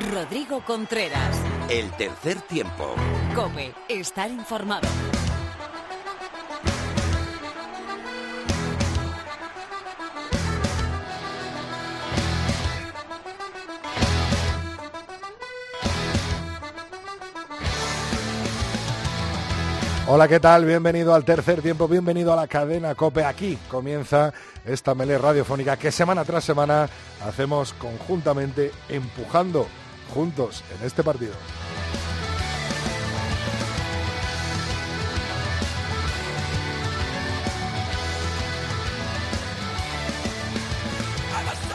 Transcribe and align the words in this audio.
Rodrigo 0.00 0.60
Contreras. 0.64 1.36
El 1.68 1.90
tercer 1.92 2.40
tiempo. 2.42 2.94
Cope, 3.34 3.74
estar 3.88 4.30
informado. 4.30 4.86
Hola, 20.06 20.26
¿qué 20.26 20.40
tal? 20.40 20.64
Bienvenido 20.64 21.14
al 21.14 21.24
tercer 21.24 21.60
tiempo, 21.60 21.86
bienvenido 21.86 22.32
a 22.32 22.36
la 22.36 22.46
cadena 22.46 22.94
Cope. 22.94 23.24
Aquí 23.24 23.58
comienza 23.68 24.32
esta 24.64 24.94
melé 24.94 25.18
radiofónica 25.18 25.76
que 25.76 25.90
semana 25.90 26.24
tras 26.24 26.44
semana 26.44 26.88
hacemos 27.26 27.74
conjuntamente, 27.74 28.70
empujando 28.88 29.66
juntos 30.08 30.62
en 30.78 30.86
este 30.86 31.02
partido. 31.02 31.32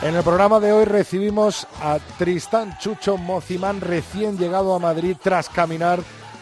En 0.02 0.14
el 0.14 0.22
programa 0.22 0.60
de 0.60 0.70
hoy 0.70 0.84
recibimos 0.84 1.66
a 1.80 1.98
Tristán 2.18 2.76
Chucho 2.78 3.16
Mocimán, 3.16 3.80
recién 3.80 4.36
llegado 4.36 4.74
a 4.74 4.78
Madrid 4.78 5.16
tras 5.22 5.48
caminar 5.48 6.00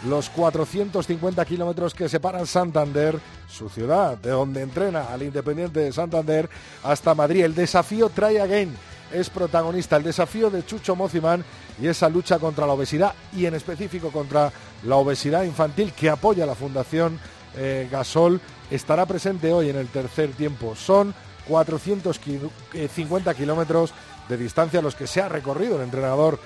los 0.08 0.30
450 0.30 1.44
kilómetros 1.44 1.94
que 1.94 2.08
separan 2.08 2.46
Santander, 2.46 3.20
su 3.48 3.68
ciudad, 3.68 4.18
de 4.18 4.30
donde 4.30 4.62
entrena 4.62 5.04
al 5.12 5.22
Independiente 5.22 5.78
de 5.78 5.92
Santander, 5.92 6.50
hasta 6.82 7.14
Madrid. 7.14 7.44
El 7.44 7.54
desafío 7.54 8.08
Try 8.08 8.38
Again 8.38 8.76
es 9.12 9.30
protagonista, 9.30 9.96
el 9.96 10.02
desafío 10.02 10.50
de 10.50 10.64
Chucho 10.64 10.96
Mocimán 10.96 11.44
y 11.80 11.86
esa 11.86 12.08
lucha 12.08 12.38
contra 12.38 12.66
la 12.66 12.72
obesidad 12.72 13.14
y 13.32 13.46
en 13.46 13.54
específico 13.54 14.10
contra 14.10 14.52
la 14.84 14.96
obesidad 14.96 15.44
infantil 15.44 15.92
que 15.92 16.10
apoya 16.10 16.46
la 16.46 16.54
Fundación 16.54 17.18
eh, 17.56 17.88
Gasol 17.90 18.40
estará 18.70 19.06
presente 19.06 19.52
hoy 19.52 19.70
en 19.70 19.76
el 19.76 19.88
tercer 19.88 20.32
tiempo. 20.32 20.74
Son 20.74 21.14
450 21.48 23.34
kilómetros 23.34 23.92
de 24.28 24.36
distancia 24.36 24.82
los 24.82 24.94
que 24.94 25.06
se 25.06 25.20
ha 25.20 25.28
recorrido 25.28 25.76
el 25.76 25.82
entrenador 25.82 26.38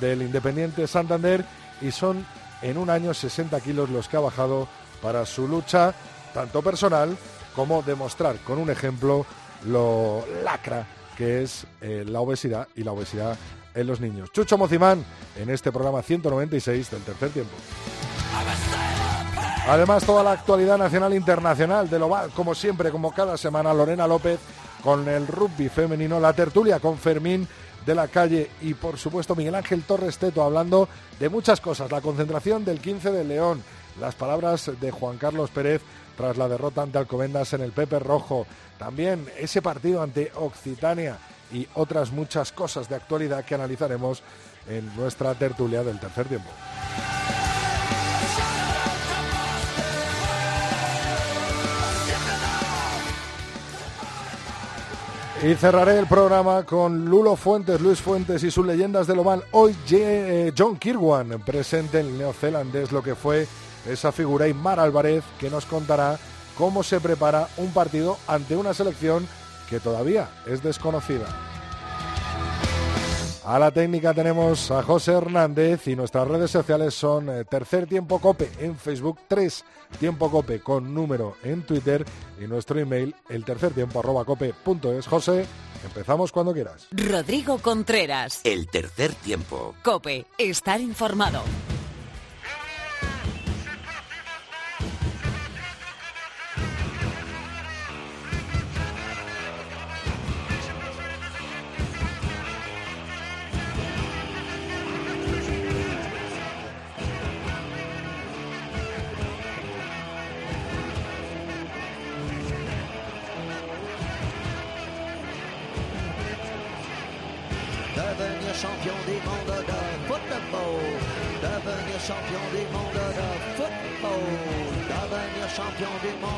del 0.00 0.22
Independiente 0.22 0.86
Santander 0.86 1.44
y 1.80 1.90
son 1.90 2.26
en 2.62 2.76
un 2.76 2.90
año 2.90 3.14
60 3.14 3.58
kilos 3.60 3.90
los 3.90 4.08
que 4.08 4.16
ha 4.16 4.20
bajado 4.20 4.68
para 5.00 5.24
su 5.24 5.48
lucha, 5.48 5.94
tanto 6.34 6.62
personal 6.62 7.16
como 7.54 7.82
demostrar 7.82 8.36
con 8.38 8.58
un 8.58 8.70
ejemplo 8.70 9.24
lo 9.64 10.24
lacra 10.44 10.86
que 11.20 11.42
es 11.42 11.66
eh, 11.82 12.02
la 12.08 12.20
obesidad 12.20 12.66
y 12.74 12.82
la 12.82 12.92
obesidad 12.92 13.36
en 13.74 13.86
los 13.86 14.00
niños. 14.00 14.32
Chucho 14.32 14.56
Mocimán 14.56 15.04
en 15.36 15.50
este 15.50 15.70
programa 15.70 16.00
196 16.00 16.90
del 16.90 17.02
tercer 17.02 17.28
tiempo. 17.28 17.52
Además, 19.68 20.06
toda 20.06 20.22
la 20.22 20.32
actualidad 20.32 20.78
nacional 20.78 21.12
e 21.12 21.16
internacional 21.16 21.90
del 21.90 22.04
oval, 22.04 22.30
como 22.30 22.54
siempre, 22.54 22.90
como 22.90 23.12
cada 23.12 23.36
semana, 23.36 23.74
Lorena 23.74 24.06
López 24.06 24.40
con 24.82 25.06
el 25.10 25.26
rugby 25.26 25.68
femenino, 25.68 26.18
la 26.18 26.32
tertulia 26.32 26.80
con 26.80 26.96
Fermín 26.96 27.46
de 27.84 27.94
la 27.94 28.08
calle 28.08 28.50
y 28.62 28.72
por 28.72 28.96
supuesto 28.96 29.36
Miguel 29.36 29.56
Ángel 29.56 29.82
Torres 29.82 30.16
Teto 30.16 30.42
hablando 30.42 30.88
de 31.18 31.28
muchas 31.28 31.60
cosas, 31.60 31.92
la 31.92 32.00
concentración 32.00 32.64
del 32.64 32.80
15 32.80 33.10
de 33.10 33.24
León, 33.24 33.62
las 34.00 34.14
palabras 34.14 34.70
de 34.80 34.90
Juan 34.90 35.18
Carlos 35.18 35.50
Pérez 35.50 35.82
tras 36.20 36.36
la 36.36 36.48
derrota 36.50 36.82
ante 36.82 36.98
Alcobendas 36.98 37.54
en 37.54 37.62
el 37.62 37.72
Pepe 37.72 37.98
Rojo, 37.98 38.46
también 38.78 39.26
ese 39.38 39.62
partido 39.62 40.02
ante 40.02 40.30
Occitania 40.34 41.16
y 41.50 41.66
otras 41.72 42.12
muchas 42.12 42.52
cosas 42.52 42.90
de 42.90 42.96
actualidad 42.96 43.42
que 43.42 43.54
analizaremos 43.54 44.22
en 44.68 44.94
nuestra 44.96 45.34
tertulia 45.34 45.82
del 45.82 45.98
tercer 45.98 46.26
tiempo. 46.26 46.50
Y 55.42 55.54
cerraré 55.54 55.98
el 55.98 56.06
programa 56.06 56.64
con 56.64 57.06
Lulo 57.06 57.34
Fuentes, 57.34 57.80
Luis 57.80 57.98
Fuentes 57.98 58.44
y 58.44 58.50
sus 58.50 58.66
leyendas 58.66 59.06
de 59.06 59.16
lo 59.16 59.24
mal. 59.24 59.42
Hoy 59.52 59.74
eh, 59.90 60.52
John 60.56 60.76
Kirwan 60.76 61.40
presente 61.46 62.00
el 62.00 62.18
neozelandés 62.18 62.92
lo 62.92 63.02
que 63.02 63.14
fue 63.14 63.48
esa 63.86 64.12
figura 64.12 64.48
y 64.48 64.54
Mar 64.54 64.80
Álvarez 64.80 65.24
que 65.38 65.50
nos 65.50 65.66
contará 65.66 66.18
cómo 66.56 66.82
se 66.82 67.00
prepara 67.00 67.48
un 67.56 67.72
partido 67.72 68.18
ante 68.26 68.56
una 68.56 68.74
selección 68.74 69.26
que 69.68 69.80
todavía 69.80 70.28
es 70.46 70.62
desconocida. 70.62 71.26
A 73.44 73.58
la 73.58 73.70
técnica 73.70 74.12
tenemos 74.12 74.70
a 74.70 74.82
José 74.82 75.12
Hernández 75.12 75.88
y 75.88 75.96
nuestras 75.96 76.28
redes 76.28 76.50
sociales 76.50 76.94
son 76.94 77.30
eh, 77.30 77.44
Tercer 77.44 77.86
Tiempo 77.86 78.18
Cope 78.20 78.50
en 78.60 78.76
Facebook, 78.76 79.18
3 79.26 79.64
Tiempo 79.98 80.30
Cope 80.30 80.60
con 80.60 80.94
número 80.94 81.36
en 81.42 81.62
Twitter 81.62 82.04
y 82.40 82.46
nuestro 82.46 82.78
email 82.78 83.14
el 83.28 83.44
tercer 83.44 83.72
tiempo 83.72 84.00
arroba 84.00 84.24
cope 84.24 84.54
punto 84.54 84.92
es. 84.92 85.06
José, 85.06 85.46
empezamos 85.84 86.32
cuando 86.32 86.52
quieras. 86.52 86.86
Rodrigo 86.92 87.58
Contreras. 87.58 88.40
El 88.44 88.68
tercer 88.68 89.14
tiempo. 89.14 89.74
Cope, 89.82 90.26
estar 90.38 90.80
informado. 90.80 91.42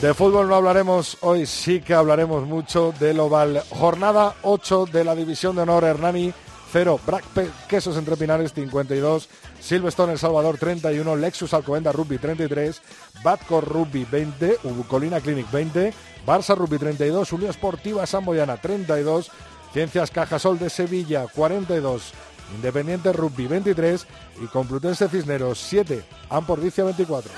De 0.00 0.12
fútbol 0.12 0.48
no 0.48 0.56
hablaremos 0.56 1.16
hoy, 1.22 1.46
sí 1.46 1.80
que 1.80 1.94
hablaremos 1.94 2.46
mucho 2.46 2.92
del 3.00 3.18
Oval. 3.18 3.62
Jornada 3.70 4.34
8 4.42 4.86
de 4.92 5.04
la 5.04 5.14
División 5.14 5.56
de 5.56 5.62
Honor 5.62 5.84
Hernani 5.84 6.34
0, 6.72 7.00
Brac 7.06 7.24
Quesos 7.68 7.96
Entre 7.96 8.16
Pinares 8.16 8.52
52, 8.52 9.28
Silverstone 9.60 10.12
El 10.12 10.18
Salvador 10.18 10.58
31, 10.58 11.16
Lexus 11.16 11.54
Alcobendas 11.54 11.94
Rugby 11.94 12.18
33, 12.18 12.82
Batcor 13.22 13.68
Rugby 13.68 14.04
20, 14.04 14.58
Colina 14.88 15.20
Clinic 15.20 15.50
20, 15.50 15.92
Barça 16.26 16.56
Rugby 16.56 16.78
32, 16.78 17.32
Unión 17.32 17.50
Esportiva 17.50 18.06
Samboyana 18.06 18.56
32, 18.56 19.30
Ciencias 19.72 20.10
Cajasol 20.10 20.58
de 20.58 20.70
Sevilla 20.70 21.26
42, 21.34 22.12
Independiente 22.54 23.12
Rugby 23.12 23.46
23 23.46 24.06
y 24.42 24.46
Complutense 24.46 25.08
Cisneros 25.08 25.58
7, 25.58 26.02
Ampordicia 26.30 26.84
24. 26.84 27.30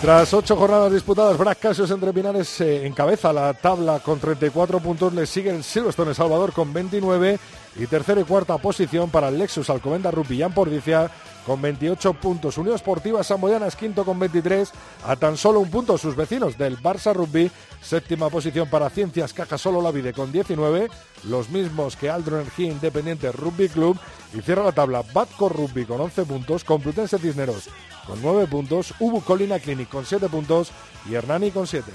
Tras 0.00 0.32
ocho 0.32 0.54
jornadas 0.54 0.92
disputadas, 0.92 1.36
Brac 1.36 1.58
Casios 1.58 1.90
entre 1.90 2.12
Pinares 2.12 2.60
eh, 2.60 2.86
encabeza 2.86 3.32
la 3.32 3.52
tabla 3.52 3.98
con 3.98 4.20
34 4.20 4.78
puntos. 4.78 5.12
Le 5.12 5.26
sigue 5.26 5.50
el 5.50 5.64
Silverstone 5.64 6.14
Salvador 6.14 6.52
con 6.52 6.72
29 6.72 7.36
y 7.76 7.86
tercera 7.86 8.20
y 8.20 8.24
cuarta 8.24 8.58
posición 8.58 9.10
para 9.10 9.28
el 9.28 9.38
Lexus 9.38 9.68
Alcomenda 9.70 10.12
Rupillán 10.12 10.52
Pordicia 10.52 11.10
con 11.48 11.62
28 11.62 12.12
puntos. 12.12 12.58
Unión 12.58 12.76
Esportiva 12.76 13.24
Samboyana 13.24 13.66
es 13.66 13.74
quinto 13.74 14.04
con 14.04 14.18
23, 14.18 14.70
a 15.06 15.16
tan 15.16 15.38
solo 15.38 15.60
un 15.60 15.70
punto 15.70 15.96
sus 15.96 16.14
vecinos 16.14 16.58
del 16.58 16.78
Barça 16.78 17.14
Rugby. 17.14 17.50
Séptima 17.80 18.28
posición 18.28 18.68
para 18.68 18.90
Ciencias 18.90 19.32
Caja 19.32 19.56
Solo 19.56 19.80
La 19.80 19.90
Vide 19.90 20.12
con 20.12 20.30
19, 20.30 20.90
los 21.24 21.48
mismos 21.48 21.96
que 21.96 22.10
Aldro 22.10 22.36
Energía 22.36 22.70
Independiente 22.70 23.32
Rugby 23.32 23.70
Club. 23.70 23.98
Y 24.34 24.42
cierra 24.42 24.62
la 24.62 24.72
tabla 24.72 25.02
Batco 25.14 25.48
Rugby 25.48 25.86
con 25.86 26.02
11 26.02 26.26
puntos, 26.26 26.64
Complutense 26.64 27.18
Cisneros 27.18 27.70
con 28.06 28.20
9 28.20 28.46
puntos, 28.46 28.94
Ubu 29.00 29.22
Colina 29.22 29.58
Clinic 29.58 29.88
con 29.88 30.04
7 30.04 30.28
puntos 30.28 30.70
y 31.08 31.14
Hernani 31.14 31.50
con 31.50 31.66
7. 31.66 31.90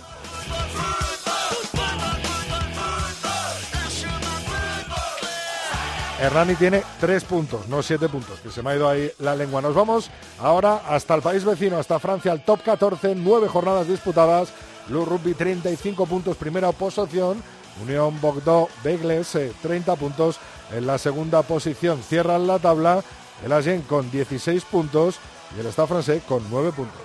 Hernani 6.24 6.56
tiene 6.56 6.82
3 7.02 7.22
puntos, 7.26 7.68
no 7.68 7.84
7 7.84 8.08
puntos, 8.08 8.40
que 8.40 8.50
se 8.50 8.64
me 8.64 8.72
ha 8.72 8.76
ido 8.78 8.88
ahí 8.88 9.12
la 9.20 9.36
lengua. 9.36 9.62
Nos 9.62 9.76
vamos 9.76 10.10
ahora 10.40 10.82
hasta 10.88 11.16
el 11.16 11.22
país 11.22 11.44
vecino, 11.44 11.78
hasta 11.78 12.00
Francia, 12.00 12.32
al 12.32 12.46
top 12.46 12.64
14, 12.64 13.14
9 13.14 13.50
jornadas 13.50 13.90
disputadas. 13.90 14.54
Lou 14.88 15.04
Rugby 15.04 15.34
35 15.34 16.06
puntos, 16.06 16.38
primera 16.38 16.72
posición. 16.72 17.44
Unión 17.82 18.22
Bogdó 18.22 18.70
Begles 18.86 19.38
30 19.62 19.98
puntos 19.98 20.40
en 20.72 20.88
la 20.88 20.98
segunda 20.98 21.42
posición. 21.42 22.02
Cierran 22.02 22.48
la 22.48 22.58
tabla 22.58 23.04
el 23.44 23.52
Agen 23.52 23.82
con 23.82 24.10
16 24.10 24.64
puntos 24.64 25.18
y 25.58 25.60
el 25.60 25.68
Stade 25.74 25.90
francés 25.90 26.24
con 26.26 26.42
9 26.50 26.72
puntos. 26.72 27.02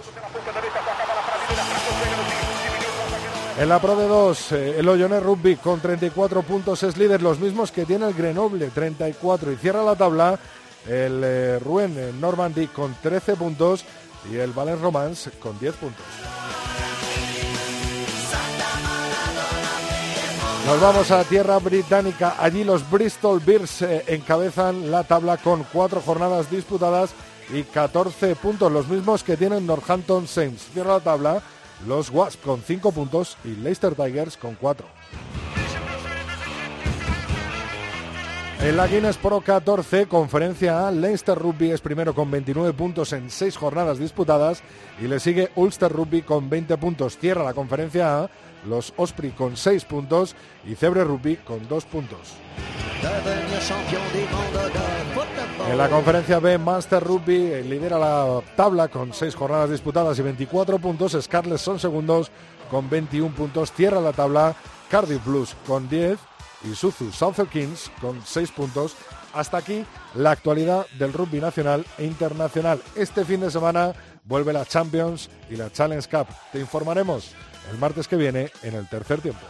En 3.59 3.69
la 3.69 3.81
Pro 3.81 3.97
de 3.97 4.07
2, 4.07 4.53
eh, 4.53 4.79
el 4.79 4.89
Oyonnax 4.89 5.21
Rugby 5.21 5.57
con 5.57 5.81
34 5.81 6.43
puntos 6.43 6.81
es 6.85 6.97
líder, 6.97 7.23
los 7.23 7.41
mismos 7.41 7.73
que 7.73 7.85
tiene 7.85 8.07
el 8.07 8.15
Grenoble, 8.15 8.69
34. 8.69 9.51
Y 9.51 9.57
cierra 9.57 9.83
la 9.83 9.97
tabla 9.97 10.39
el 10.87 11.21
eh, 11.25 11.59
eh, 11.59 12.13
Normandy 12.21 12.69
con 12.69 12.95
13 13.03 13.35
puntos 13.35 13.85
y 14.31 14.37
el 14.37 14.53
Valence 14.53 14.81
Romance 14.81 15.31
con 15.41 15.59
10 15.59 15.75
puntos. 15.75 16.05
Nos 20.65 20.81
vamos 20.81 21.11
a 21.11 21.25
tierra 21.25 21.59
británica. 21.59 22.37
Allí 22.39 22.63
los 22.63 22.89
Bristol 22.89 23.41
Bears 23.45 23.83
encabezan 24.07 24.89
la 24.89 25.03
tabla 25.03 25.37
con 25.37 25.65
cuatro 25.73 26.01
jornadas 26.01 26.49
disputadas 26.49 27.11
y 27.53 27.65
14 27.65 28.37
puntos, 28.37 28.71
los 28.71 28.87
mismos 28.87 29.25
que 29.25 29.37
tienen 29.37 29.67
Northampton 29.67 30.29
Saints. 30.29 30.69
Cierra 30.73 30.93
la 30.93 31.01
tabla 31.01 31.43
los 31.87 32.11
Wasps 32.11 32.43
con 32.45 32.63
5 32.63 32.93
puntos 32.93 33.37
y 33.45 33.55
Leicester 33.57 33.95
Tigers 33.95 34.37
con 34.37 34.55
4. 34.55 34.87
En 38.61 38.77
la 38.77 38.89
Guinness 38.89 39.17
Pro 39.17 39.41
14, 39.41 40.07
conferencia 40.07 40.89
A, 40.89 40.91
Leicester 40.91 41.39
Rugby 41.39 41.71
es 41.71 41.81
primero 41.81 42.13
con 42.13 42.29
29 42.29 42.73
puntos 42.73 43.13
en 43.13 43.31
6 43.31 43.57
jornadas 43.57 43.99
disputadas 43.99 44.63
y 45.01 45.07
le 45.07 45.21
sigue 45.21 45.51
Ulster 45.55 45.93
Rugby 45.93 46.23
con 46.23 46.51
20 46.51 46.77
puntos. 46.77 47.17
Cierra 47.19 47.45
la 47.45 47.55
conferencia 47.55 48.25
A, 48.25 48.31
los 48.67 48.93
Osprey 48.97 49.31
con 49.31 49.57
6 49.57 49.85
puntos 49.85 50.35
y 50.67 50.75
Cebre 50.75 51.05
Rugby 51.05 51.37
con 51.37 51.69
2 51.69 51.85
puntos. 51.85 52.35
En 55.69 55.76
la 55.76 55.91
conferencia 55.91 56.38
B, 56.38 56.56
Master 56.56 57.05
Rugby 57.05 57.62
lidera 57.62 57.99
la 57.99 58.41
tabla 58.56 58.88
con 58.88 59.12
6 59.12 59.35
jornadas 59.35 59.70
disputadas 59.70 60.19
y 60.19 60.23
24 60.23 60.79
puntos. 60.79 61.17
Scarlett 61.20 61.59
son 61.59 61.79
segundos 61.79 62.31
con 62.70 62.88
21 62.88 63.35
puntos. 63.35 63.73
Cierra 63.73 64.00
la 64.00 64.12
tabla 64.12 64.56
Cardiff 64.91 65.25
Blues 65.25 65.55
con 65.67 65.88
10 65.88 66.19
y 66.65 66.75
Suzu 66.75 67.12
South 67.12 67.49
Kings 67.53 67.91
con 68.00 68.20
6 68.25 68.50
puntos. 68.53 68.97
Hasta 69.35 69.59
aquí 69.59 69.85
la 70.15 70.31
actualidad 70.31 70.87
del 70.99 71.12
rugby 71.12 71.38
nacional 71.38 71.85
e 71.99 72.05
internacional. 72.06 72.82
Este 72.97 73.26
fin 73.26 73.41
de 73.41 73.50
semana 73.50 73.93
vuelve 74.25 74.55
la 74.55 74.64
Champions 74.64 75.29
y 75.50 75.56
la 75.56 75.71
Challenge 75.71 76.09
Cup. 76.09 76.29
Te 76.50 76.61
informaremos 76.61 77.32
el 77.71 77.79
martes 77.79 78.09
que 78.09 78.17
viene 78.17 78.50
en 78.62 78.75
el 78.75 78.88
tercer 78.88 79.21
tiempo. 79.21 79.43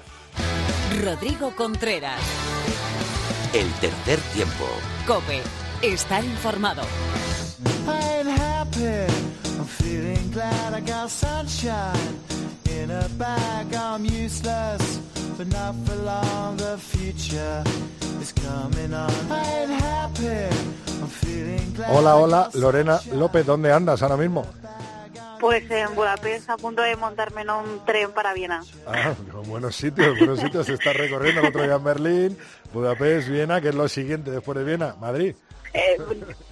Rodrigo 1.05 1.55
Contreras. 1.55 2.21
El 3.55 3.71
tercer 3.75 4.19
tiempo. 4.35 4.67
Cope. 5.07 5.68
Estar 5.83 6.25
informado. 6.25 6.83
Hola, 21.91 22.17
hola, 22.17 22.51
Lorena 22.55 23.01
López, 23.13 23.47
¿dónde 23.47 23.73
andas 23.73 24.03
ahora 24.03 24.17
mismo? 24.17 24.45
Pues 25.39 25.71
en 25.71 25.95
Budapest, 25.95 26.51
a 26.51 26.57
punto 26.57 26.83
de 26.83 26.97
montarme 26.97 27.43
en 27.43 27.51
un 27.51 27.85
tren 27.87 28.11
para 28.11 28.35
Viena. 28.35 28.65
Ah, 28.85 29.15
buenos 29.47 29.77
sitios, 29.77 30.19
buenos 30.19 30.41
sitios. 30.41 30.67
Se 30.67 30.75
está 30.75 30.93
recorriendo 30.93 31.41
el 31.41 31.47
otro 31.47 31.63
día 31.63 31.77
en 31.77 31.85
Berlín, 31.85 32.39
Budapest, 32.73 33.29
Viena, 33.29 33.61
que 33.61 33.69
es 33.69 33.77
lo 33.77 33.89
siguiente 33.89 34.33
después 34.33 34.59
de 34.59 34.65
Viena, 34.65 34.97
Madrid. 35.01 35.37
Eh, 35.75 35.99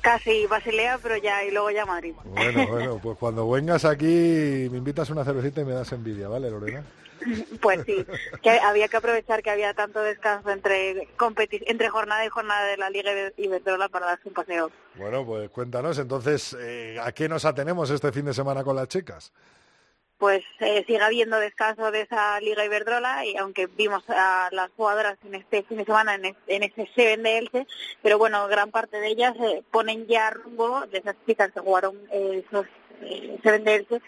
casi 0.00 0.46
Basilea, 0.46 0.98
pero 1.02 1.16
ya, 1.16 1.44
y 1.44 1.50
luego 1.50 1.70
ya 1.70 1.86
Madrid. 1.86 2.14
Bueno, 2.24 2.66
bueno, 2.66 3.00
pues 3.02 3.18
cuando 3.18 3.48
vengas 3.48 3.84
aquí 3.84 4.68
me 4.70 4.78
invitas 4.78 5.10
una 5.10 5.24
cervecita 5.24 5.60
y 5.60 5.64
me 5.64 5.72
das 5.72 5.92
envidia, 5.92 6.28
¿vale, 6.28 6.50
Lorena? 6.50 6.84
Pues 7.60 7.80
sí, 7.86 8.06
que 8.42 8.50
había 8.50 8.88
que 8.88 8.96
aprovechar 8.98 9.42
que 9.42 9.50
había 9.50 9.74
tanto 9.74 10.00
descanso 10.00 10.50
entre 10.50 11.08
entre 11.66 11.88
jornada 11.88 12.24
y 12.24 12.28
jornada 12.28 12.66
de 12.66 12.76
la 12.76 12.90
Liga 12.90 13.10
Iberdrola 13.36 13.88
para 13.88 14.06
darse 14.06 14.28
un 14.28 14.34
paseo. 14.34 14.70
Bueno, 14.96 15.24
pues 15.24 15.50
cuéntanos, 15.50 15.98
entonces, 15.98 16.56
eh, 16.60 16.98
¿a 17.02 17.12
qué 17.12 17.28
nos 17.28 17.44
atenemos 17.44 17.90
este 17.90 18.12
fin 18.12 18.26
de 18.26 18.34
semana 18.34 18.62
con 18.62 18.76
las 18.76 18.88
chicas? 18.88 19.32
Pues 20.18 20.42
eh, 20.60 20.82
sigue 20.86 21.02
habiendo 21.02 21.38
descanso 21.38 21.90
de 21.90 22.02
esa 22.02 22.40
Liga 22.40 22.64
Iberdrola 22.64 23.26
y 23.26 23.36
aunque 23.36 23.66
vimos 23.66 24.02
a 24.08 24.48
las 24.50 24.70
jugadoras 24.76 25.18
en 25.26 25.34
este 25.34 25.62
fin 25.64 25.76
de 25.76 25.84
semana 25.84 26.14
en, 26.14 26.62
ese 26.62 26.88
Seven 26.94 27.22
de 27.22 27.38
Elche, 27.38 27.66
pero 28.02 28.16
bueno, 28.16 28.48
gran 28.48 28.70
parte 28.70 28.98
de 28.98 29.08
ellas 29.08 29.34
eh, 29.38 29.62
ponen 29.70 30.06
ya 30.06 30.30
rumbo 30.30 30.86
de 30.86 30.98
esas 30.98 31.16
chicas 31.26 31.52
que 31.52 31.60
jugaron 31.60 31.96
eh, 32.10 32.44
esos 32.48 32.66
Seven 33.42 33.64
de 33.64 33.74
Elche 33.74 34.00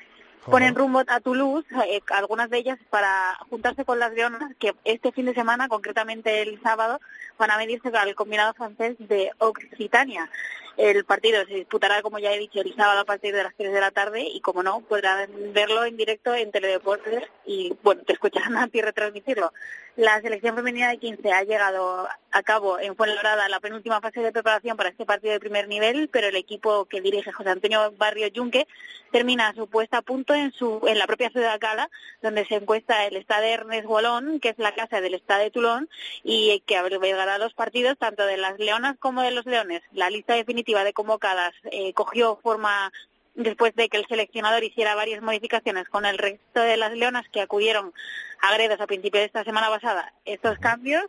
ponen 0.50 0.74
rumbo 0.74 1.02
a 1.06 1.20
Toulouse, 1.20 1.66
eh, 1.88 2.00
algunas 2.10 2.50
de 2.50 2.58
ellas 2.58 2.78
para 2.90 3.36
juntarse 3.50 3.84
con 3.84 3.98
las 3.98 4.12
leonas 4.12 4.54
que 4.58 4.74
este 4.84 5.12
fin 5.12 5.26
de 5.26 5.34
semana, 5.34 5.68
concretamente 5.68 6.42
el 6.42 6.60
sábado, 6.62 7.00
van 7.38 7.50
a 7.50 7.58
medirse 7.58 7.88
al 7.88 8.14
combinado 8.14 8.54
francés 8.54 8.96
de 8.98 9.30
Occitania. 9.38 10.30
El 10.78 11.04
partido 11.04 11.44
se 11.44 11.54
disputará, 11.54 12.02
como 12.02 12.20
ya 12.20 12.32
he 12.32 12.38
dicho, 12.38 12.60
el 12.60 12.72
sábado 12.76 13.00
a 13.00 13.04
partir 13.04 13.34
de 13.34 13.42
las 13.42 13.52
3 13.56 13.72
de 13.72 13.80
la 13.80 13.90
tarde 13.90 14.22
y, 14.22 14.40
como 14.40 14.62
no, 14.62 14.80
podrán 14.80 15.28
verlo 15.52 15.84
en 15.84 15.96
directo 15.96 16.32
en 16.36 16.52
Teledeportes 16.52 17.24
y, 17.44 17.76
bueno, 17.82 18.02
te 18.04 18.12
escucharán 18.12 18.56
a 18.56 18.68
ti 18.68 18.80
retransmitirlo. 18.80 19.52
La 19.96 20.20
selección 20.20 20.54
femenina 20.54 20.90
de 20.90 20.98
15 20.98 21.32
ha 21.32 21.42
llegado 21.42 22.06
a 22.30 22.42
cabo 22.44 22.78
en 22.78 22.94
Fuenlabrada 22.94 23.48
la 23.48 23.58
penúltima 23.58 24.00
fase 24.00 24.20
de 24.20 24.30
preparación 24.30 24.76
para 24.76 24.90
este 24.90 25.04
partido 25.04 25.32
de 25.32 25.40
primer 25.40 25.66
nivel, 25.66 26.08
pero 26.08 26.28
el 26.28 26.36
equipo 26.36 26.84
que 26.84 27.00
dirige 27.00 27.32
José 27.32 27.50
Antonio 27.50 27.92
Barrio 27.98 28.28
Yunque 28.28 28.68
termina 29.10 29.52
su 29.54 29.66
puesta 29.66 29.98
a 29.98 30.02
punto 30.02 30.34
en, 30.34 30.52
su, 30.52 30.80
en 30.86 30.98
la 30.98 31.08
propia 31.08 31.30
ciudad 31.30 31.54
de 31.54 31.58
Cala, 31.58 31.90
donde 32.22 32.46
se 32.46 32.54
encuesta 32.54 33.06
el 33.06 33.16
Estado 33.16 33.42
Ernest 33.44 33.86
Wallon, 33.86 34.38
que 34.38 34.50
es 34.50 34.58
la 34.58 34.72
casa 34.72 35.00
del 35.00 35.14
Estado 35.14 35.42
de 35.42 35.50
Toulon, 35.50 35.88
y 36.22 36.62
que 36.66 36.76
albergará 36.76 37.38
los 37.38 37.54
partidos 37.54 37.98
tanto 37.98 38.24
de 38.24 38.36
las 38.36 38.56
leonas 38.60 38.96
como 39.00 39.22
de 39.22 39.32
los 39.32 39.46
leones. 39.46 39.82
La 39.92 40.10
lista 40.10 40.34
definitiva 40.34 40.67
de 40.84 40.92
convocadas 40.92 41.54
eh, 41.70 41.92
cogió 41.94 42.36
forma 42.42 42.92
después 43.34 43.74
de 43.74 43.88
que 43.88 43.96
el 43.96 44.06
seleccionador 44.06 44.64
hiciera 44.64 44.94
varias 44.94 45.22
modificaciones 45.22 45.88
con 45.88 46.04
el 46.04 46.18
resto 46.18 46.60
de 46.60 46.76
las 46.76 46.92
leonas 46.92 47.28
que 47.28 47.40
acudieron 47.40 47.92
a 48.40 48.54
Gredos 48.54 48.80
a 48.80 48.86
principios 48.86 49.22
de 49.22 49.26
esta 49.26 49.44
semana 49.44 49.68
pasada. 49.68 50.12
Estos 50.24 50.58
cambios 50.58 51.04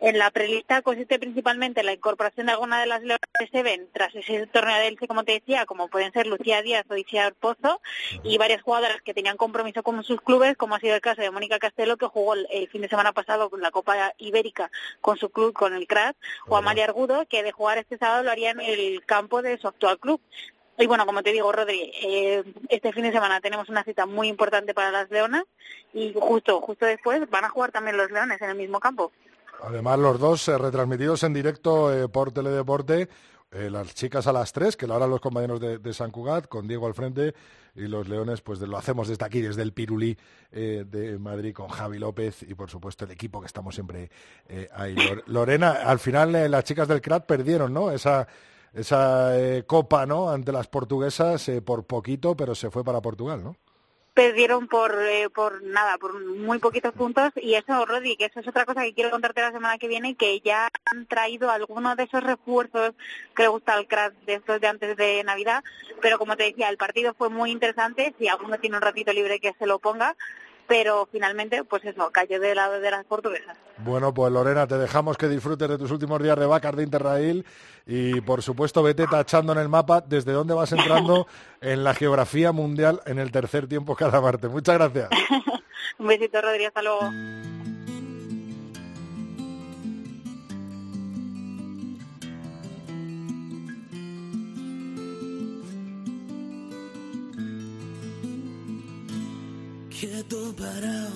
en 0.00 0.18
la 0.18 0.30
prelista 0.30 0.82
consiste 0.82 1.18
principalmente 1.18 1.80
en 1.80 1.86
la 1.86 1.92
incorporación 1.92 2.46
de 2.46 2.52
algunas 2.52 2.80
de 2.80 2.86
las 2.86 3.00
leonas 3.00 3.18
que 3.38 3.48
se 3.48 3.62
ven 3.62 3.88
tras 3.92 4.14
ese 4.14 4.46
torneo 4.46 4.76
de 4.76 4.88
Elche, 4.88 5.08
como 5.08 5.24
te 5.24 5.32
decía, 5.32 5.66
como 5.66 5.88
pueden 5.88 6.12
ser 6.12 6.26
Lucía 6.26 6.62
Díaz 6.62 6.84
o 6.88 6.96
Isia 6.96 7.32
Pozo, 7.38 7.80
y 8.22 8.38
varias 8.38 8.62
jugadoras 8.62 9.02
que 9.02 9.14
tenían 9.14 9.36
compromiso 9.36 9.82
con 9.82 10.02
sus 10.04 10.20
clubes, 10.20 10.56
como 10.56 10.74
ha 10.74 10.80
sido 10.80 10.94
el 10.94 11.00
caso 11.00 11.22
de 11.22 11.30
Mónica 11.30 11.58
Castelo, 11.58 11.96
que 11.96 12.06
jugó 12.06 12.34
el 12.34 12.68
fin 12.68 12.82
de 12.82 12.88
semana 12.88 13.12
pasado 13.12 13.50
con 13.50 13.60
la 13.60 13.70
Copa 13.70 14.12
Ibérica 14.18 14.70
con 15.00 15.16
su 15.16 15.30
club, 15.30 15.52
con 15.52 15.74
el 15.74 15.86
CRAS, 15.86 16.14
o 16.46 16.56
Amalia 16.56 16.84
Argudo, 16.84 17.26
que 17.26 17.42
de 17.42 17.52
jugar 17.52 17.78
este 17.78 17.98
sábado 17.98 18.22
lo 18.22 18.30
haría 18.30 18.50
en 18.50 18.60
el 18.60 19.04
campo 19.04 19.42
de 19.42 19.58
su 19.58 19.68
actual 19.68 19.98
club. 19.98 20.20
Y 20.80 20.86
bueno, 20.86 21.06
como 21.06 21.24
te 21.24 21.32
digo, 21.32 21.50
Rodri, 21.50 21.92
eh, 22.02 22.44
este 22.68 22.92
fin 22.92 23.02
de 23.02 23.10
semana 23.10 23.40
tenemos 23.40 23.68
una 23.68 23.82
cita 23.82 24.06
muy 24.06 24.28
importante 24.28 24.74
para 24.74 24.92
las 24.92 25.10
leonas 25.10 25.42
y 25.92 26.14
justo 26.14 26.60
justo 26.60 26.86
después 26.86 27.28
van 27.30 27.44
a 27.44 27.48
jugar 27.48 27.72
también 27.72 27.96
los 27.96 28.12
leones 28.12 28.40
en 28.40 28.50
el 28.50 28.56
mismo 28.56 28.78
campo. 28.78 29.10
Además, 29.62 29.98
los 29.98 30.18
dos 30.18 30.48
eh, 30.48 30.58
retransmitidos 30.58 31.22
en 31.24 31.32
directo 31.32 31.92
eh, 31.92 32.08
por 32.08 32.32
Teledeporte. 32.32 33.08
Eh, 33.50 33.70
las 33.70 33.94
chicas 33.94 34.26
a 34.26 34.32
las 34.32 34.52
tres, 34.52 34.76
que 34.76 34.86
lo 34.86 34.94
harán 34.94 35.08
los 35.08 35.20
compañeros 35.20 35.58
de, 35.58 35.92
San 35.94 36.10
Cugat, 36.10 36.48
con 36.48 36.68
Diego 36.68 36.86
al 36.86 36.92
frente, 36.92 37.34
y 37.74 37.86
los 37.86 38.06
leones, 38.06 38.42
pues 38.42 38.60
lo 38.60 38.76
hacemos 38.76 39.08
desde 39.08 39.24
aquí, 39.24 39.40
desde 39.40 39.62
el 39.62 39.72
Pirulí 39.72 40.18
de 40.50 41.16
Madrid, 41.18 41.54
con 41.54 41.68
Javi 41.68 41.98
López 41.98 42.42
y, 42.42 42.54
por 42.54 42.68
supuesto, 42.68 43.06
el 43.06 43.10
equipo 43.10 43.40
que 43.40 43.46
estamos 43.46 43.74
siempre 43.74 44.10
ahí. 44.74 44.94
Lorena, 45.26 45.70
al 45.84 45.98
final 45.98 46.50
las 46.50 46.64
chicas 46.64 46.88
del 46.88 47.00
CRAT 47.00 47.24
perdieron, 47.24 47.72
¿no? 47.72 47.90
Esa, 47.90 48.28
esa 48.74 49.32
copa, 49.66 50.04
¿no? 50.04 50.28
Ante 50.28 50.52
las 50.52 50.66
portuguesas 50.68 51.50
por 51.64 51.86
poquito, 51.86 52.36
pero 52.36 52.54
se 52.54 52.70
fue 52.70 52.84
para 52.84 53.00
Portugal, 53.00 53.42
¿no? 53.42 53.56
Perdieron 54.18 54.66
por 54.66 55.00
eh, 55.00 55.30
por 55.32 55.62
nada, 55.62 55.96
por 55.96 56.18
muy 56.20 56.58
poquitos 56.58 56.92
puntos. 56.92 57.30
Y 57.36 57.54
eso, 57.54 57.86
Rodi, 57.86 58.16
que 58.16 58.24
eso 58.24 58.40
es 58.40 58.48
otra 58.48 58.64
cosa 58.64 58.82
que 58.82 58.92
quiero 58.92 59.12
contarte 59.12 59.42
la 59.42 59.52
semana 59.52 59.78
que 59.78 59.86
viene, 59.86 60.16
que 60.16 60.40
ya 60.40 60.68
han 60.86 61.06
traído 61.06 61.52
algunos 61.52 61.96
de 61.96 62.02
esos 62.02 62.24
refuerzos 62.24 62.94
que 63.36 63.44
le 63.44 63.48
gusta 63.48 63.74
al 63.74 63.86
crash 63.86 64.14
de 64.26 64.34
estos 64.34 64.60
de 64.60 64.66
antes 64.66 64.96
de 64.96 65.22
Navidad, 65.22 65.62
pero 66.02 66.18
como 66.18 66.36
te 66.36 66.42
decía, 66.42 66.68
el 66.68 66.76
partido 66.76 67.14
fue 67.14 67.28
muy 67.28 67.52
interesante, 67.52 68.12
si 68.18 68.26
alguno 68.26 68.58
tiene 68.58 68.74
un 68.74 68.82
ratito 68.82 69.12
libre 69.12 69.38
que 69.38 69.54
se 69.56 69.66
lo 69.66 69.78
ponga, 69.78 70.16
pero 70.68 71.08
finalmente, 71.10 71.64
pues 71.64 71.82
eso, 71.84 72.10
cayó 72.12 72.38
del 72.38 72.56
lado 72.56 72.78
de 72.78 72.90
las 72.90 73.04
portuguesas. 73.06 73.56
Bueno, 73.78 74.12
pues 74.12 74.30
Lorena, 74.30 74.66
te 74.66 74.76
dejamos 74.76 75.16
que 75.16 75.26
disfrutes 75.26 75.66
de 75.66 75.78
tus 75.78 75.90
últimos 75.90 76.22
días 76.22 76.38
de 76.38 76.46
Bacar 76.46 76.76
de 76.76 76.82
Interrail 76.82 77.44
y 77.86 78.20
por 78.20 78.42
supuesto 78.42 78.82
vete 78.82 79.06
tachando 79.06 79.52
en 79.52 79.58
el 79.58 79.68
mapa 79.68 80.02
desde 80.02 80.32
dónde 80.32 80.52
vas 80.52 80.70
entrando 80.72 81.26
en 81.62 81.82
la 81.82 81.94
geografía 81.94 82.52
mundial 82.52 83.00
en 83.06 83.18
el 83.18 83.32
tercer 83.32 83.66
tiempo 83.66 83.96
cada 83.96 84.20
martes. 84.20 84.50
Muchas 84.50 84.76
gracias. 84.76 85.08
Un 85.98 86.06
besito, 86.06 86.40
Rodríguez, 86.40 86.68
hasta 86.68 86.82
luego. 86.82 87.57
Quieto 100.00 100.54
parado, 100.54 101.10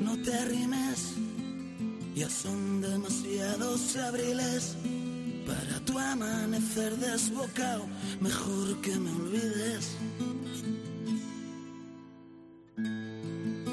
no 0.00 0.16
te 0.22 0.32
arrimes. 0.32 1.14
Ya 2.14 2.30
son 2.30 2.80
demasiados 2.80 3.96
abriles 3.96 4.74
para 5.46 5.84
tu 5.84 5.98
amanecer 5.98 6.96
desbocado. 6.96 7.86
Mejor 8.20 8.80
que 8.80 8.96
me 8.96 9.10
olvides. 9.10 9.96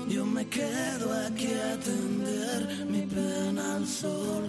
Yo 0.09 0.25
me 0.25 0.45
quedo 0.47 1.13
aquí 1.25 1.53
a 1.53 1.79
tender 1.79 2.85
mi 2.85 3.03
pena 3.03 3.75
al 3.75 3.88
sol 3.88 4.43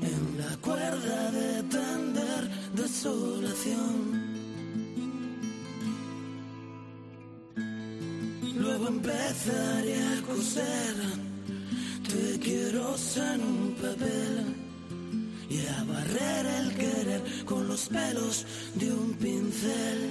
en 0.00 0.38
la 0.38 0.56
cuerda 0.56 1.30
de 1.32 1.62
tender 1.64 2.48
desolación. 2.74 4.31
Luego 8.62 8.86
empezaré 8.86 9.96
a 9.96 10.22
coser, 10.22 10.94
te 12.08 12.38
quiero 12.38 12.94
en 13.16 13.40
un 13.42 13.74
papel 13.74 14.56
y 15.50 15.66
a 15.66 15.82
barrer 15.82 16.46
el 16.46 16.74
querer 16.76 17.44
con 17.44 17.66
los 17.66 17.88
pelos 17.88 18.46
de 18.76 18.92
un 18.92 19.14
pincel. 19.14 20.10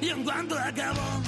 Y 0.00 0.10
en 0.10 0.22
cuanto 0.22 0.56
acabó, 0.56 1.20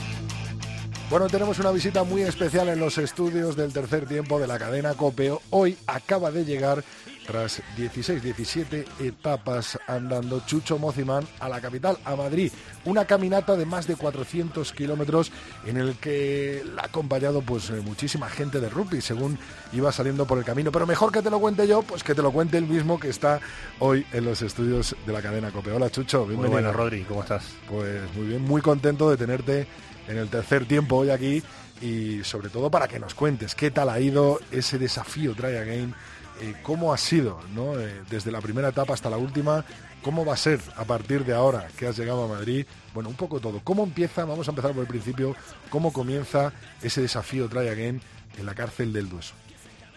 Bueno, 1.10 1.26
tenemos 1.26 1.58
una 1.58 1.72
visita 1.72 2.04
muy 2.04 2.22
especial 2.22 2.68
en 2.68 2.78
los 2.78 2.96
estudios 2.98 3.56
del 3.56 3.72
tercer 3.72 4.06
tiempo 4.06 4.38
de 4.38 4.46
la 4.46 4.56
cadena 4.56 4.94
Copeo. 4.94 5.42
Hoy 5.50 5.76
acaba 5.88 6.30
de 6.30 6.44
llegar, 6.44 6.84
tras 7.26 7.62
16-17 7.76 8.84
etapas 9.00 9.78
andando, 9.86 10.40
Chucho 10.46 10.78
Mocimán 10.78 11.26
a 11.40 11.48
la 11.48 11.60
capital, 11.60 11.98
a 12.04 12.16
Madrid. 12.16 12.52
Una 12.84 13.04
caminata 13.06 13.56
de 13.56 13.66
más 13.66 13.86
de 13.86 13.96
400 13.96 14.72
kilómetros 14.72 15.32
en 15.66 15.76
el 15.76 15.96
que 15.96 16.62
la 16.74 16.82
ha 16.82 16.86
acompañado 16.86 17.42
pues 17.42 17.70
eh, 17.70 17.80
muchísima 17.84 18.28
gente 18.28 18.60
de 18.60 18.68
rugby 18.68 19.00
según 19.00 19.38
iba 19.72 19.90
saliendo 19.92 20.26
por 20.26 20.38
el 20.38 20.44
camino. 20.44 20.70
Pero 20.70 20.86
mejor 20.86 21.12
que 21.12 21.22
te 21.22 21.30
lo 21.30 21.40
cuente 21.40 21.66
yo, 21.66 21.82
pues 21.82 22.02
que 22.02 22.14
te 22.14 22.22
lo 22.22 22.32
cuente 22.32 22.58
el 22.58 22.66
mismo 22.66 22.98
que 22.98 23.08
está 23.08 23.40
hoy 23.78 24.06
en 24.12 24.24
los 24.24 24.42
estudios 24.42 24.94
de 25.06 25.12
la 25.12 25.22
cadena 25.22 25.50
Copeo. 25.50 25.76
Hola 25.76 25.90
Chucho, 25.90 26.20
Muy 26.20 26.28
bienvenido. 26.30 26.52
buenas, 26.52 26.76
Rodri, 26.76 27.02
¿cómo 27.04 27.22
estás? 27.22 27.44
Pues 27.68 28.02
muy 28.14 28.26
bien, 28.28 28.42
muy 28.42 28.60
contento 28.60 29.10
de 29.10 29.16
tenerte 29.16 29.66
en 30.06 30.18
el 30.18 30.28
tercer 30.28 30.66
tiempo 30.66 30.96
hoy 30.96 31.10
aquí 31.10 31.42
y 31.80 32.22
sobre 32.22 32.50
todo 32.50 32.70
para 32.70 32.86
que 32.88 32.98
nos 32.98 33.14
cuentes 33.14 33.54
qué 33.54 33.70
tal 33.70 33.88
ha 33.88 33.98
ido 33.98 34.38
ese 34.50 34.78
desafío 34.78 35.34
Try 35.34 35.56
Again, 35.56 35.94
eh, 36.40 36.54
cómo 36.62 36.92
ha 36.92 36.98
sido, 36.98 37.40
¿no? 37.54 37.78
Eh, 37.78 38.02
desde 38.10 38.32
la 38.32 38.40
primera 38.40 38.68
etapa 38.68 38.94
hasta 38.94 39.10
la 39.10 39.16
última, 39.16 39.64
cómo 40.02 40.24
va 40.24 40.34
a 40.34 40.36
ser 40.36 40.60
a 40.76 40.84
partir 40.84 41.24
de 41.24 41.34
ahora 41.34 41.68
que 41.78 41.86
has 41.86 41.96
llegado 41.96 42.24
a 42.24 42.28
Madrid, 42.28 42.66
bueno, 42.92 43.08
un 43.08 43.16
poco 43.16 43.40
todo. 43.40 43.60
¿Cómo 43.62 43.84
empieza? 43.84 44.24
Vamos 44.24 44.48
a 44.48 44.50
empezar 44.50 44.72
por 44.72 44.82
el 44.82 44.88
principio, 44.88 45.34
¿cómo 45.70 45.92
comienza 45.92 46.52
ese 46.82 47.00
desafío 47.00 47.48
Try 47.48 47.68
Again 47.68 48.00
en 48.38 48.46
la 48.46 48.54
cárcel 48.54 48.92
del 48.92 49.08
Dueso? 49.08 49.34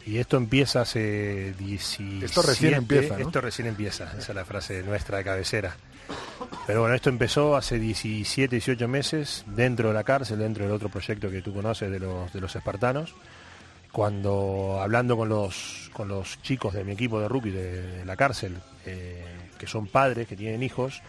Y 0.05 0.19
esto 0.19 0.37
empieza 0.37 0.81
hace 0.81 1.53
17... 1.59 2.25
Esto 2.25 2.41
recién 2.41 2.73
empieza, 2.75 3.17
¿no? 3.17 3.25
Esto 3.25 3.41
recién 3.41 3.67
empieza, 3.67 4.05
esa 4.17 4.31
es 4.31 4.35
la 4.35 4.45
frase 4.45 4.81
nuestra 4.83 5.17
de 5.17 5.25
cabecera. 5.25 5.75
Pero 6.65 6.81
bueno, 6.81 6.95
esto 6.95 7.09
empezó 7.09 7.57
hace 7.57 7.77
17, 7.77 8.55
18 8.55 8.87
meses 8.87 9.43
dentro 9.47 9.89
de 9.89 9.93
la 9.93 10.05
cárcel, 10.05 10.39
dentro 10.39 10.63
del 10.63 10.73
otro 10.73 10.87
proyecto 10.87 11.29
que 11.29 11.41
tú 11.41 11.53
conoces 11.53 11.91
de 11.91 11.99
los, 11.99 12.31
de 12.31 12.39
los 12.39 12.55
espartanos. 12.55 13.13
Cuando 13.91 14.79
hablando 14.81 15.17
con 15.17 15.29
los, 15.29 15.89
con 15.93 16.07
los 16.07 16.41
chicos 16.41 16.73
de 16.73 16.83
mi 16.83 16.91
equipo 16.93 17.19
de 17.19 17.27
rugby 17.27 17.51
de, 17.51 18.05
la 18.05 18.15
cárcel, 18.15 18.55
eh, 18.85 19.25
que 19.57 19.65
son 19.67 19.87
padres, 19.87 20.27
que 20.27 20.35
tienen 20.35 20.61
hijos, 20.61 21.01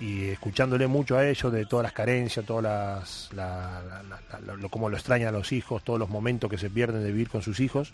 y 0.00 0.28
escuchándole 0.28 0.86
mucho 0.86 1.18
a 1.18 1.28
ellos 1.28 1.52
de 1.52 1.66
todas 1.66 1.82
las 1.84 1.92
carencias, 1.92 2.46
todas 2.46 2.62
las, 2.62 3.28
la, 3.34 3.82
la- 3.86 4.02
la- 4.04 4.40
la- 4.46 4.54
lo, 4.54 4.68
cómo 4.70 4.88
lo 4.88 4.96
extrañan 4.96 5.28
a 5.28 5.38
los 5.38 5.52
hijos, 5.52 5.82
todos 5.84 5.98
los 5.98 6.08
momentos 6.08 6.48
que 6.48 6.56
se 6.56 6.70
pierden 6.70 7.02
de 7.02 7.12
vivir 7.12 7.28
con 7.28 7.42
sus 7.42 7.60
hijos. 7.60 7.92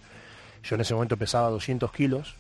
Yo 0.63 0.77
en 0.77 0.83
ese 0.83 0.95
momento 0.95 1.17
pesaba 1.17 1.49
200 1.51 1.91
kilos, 1.93 2.35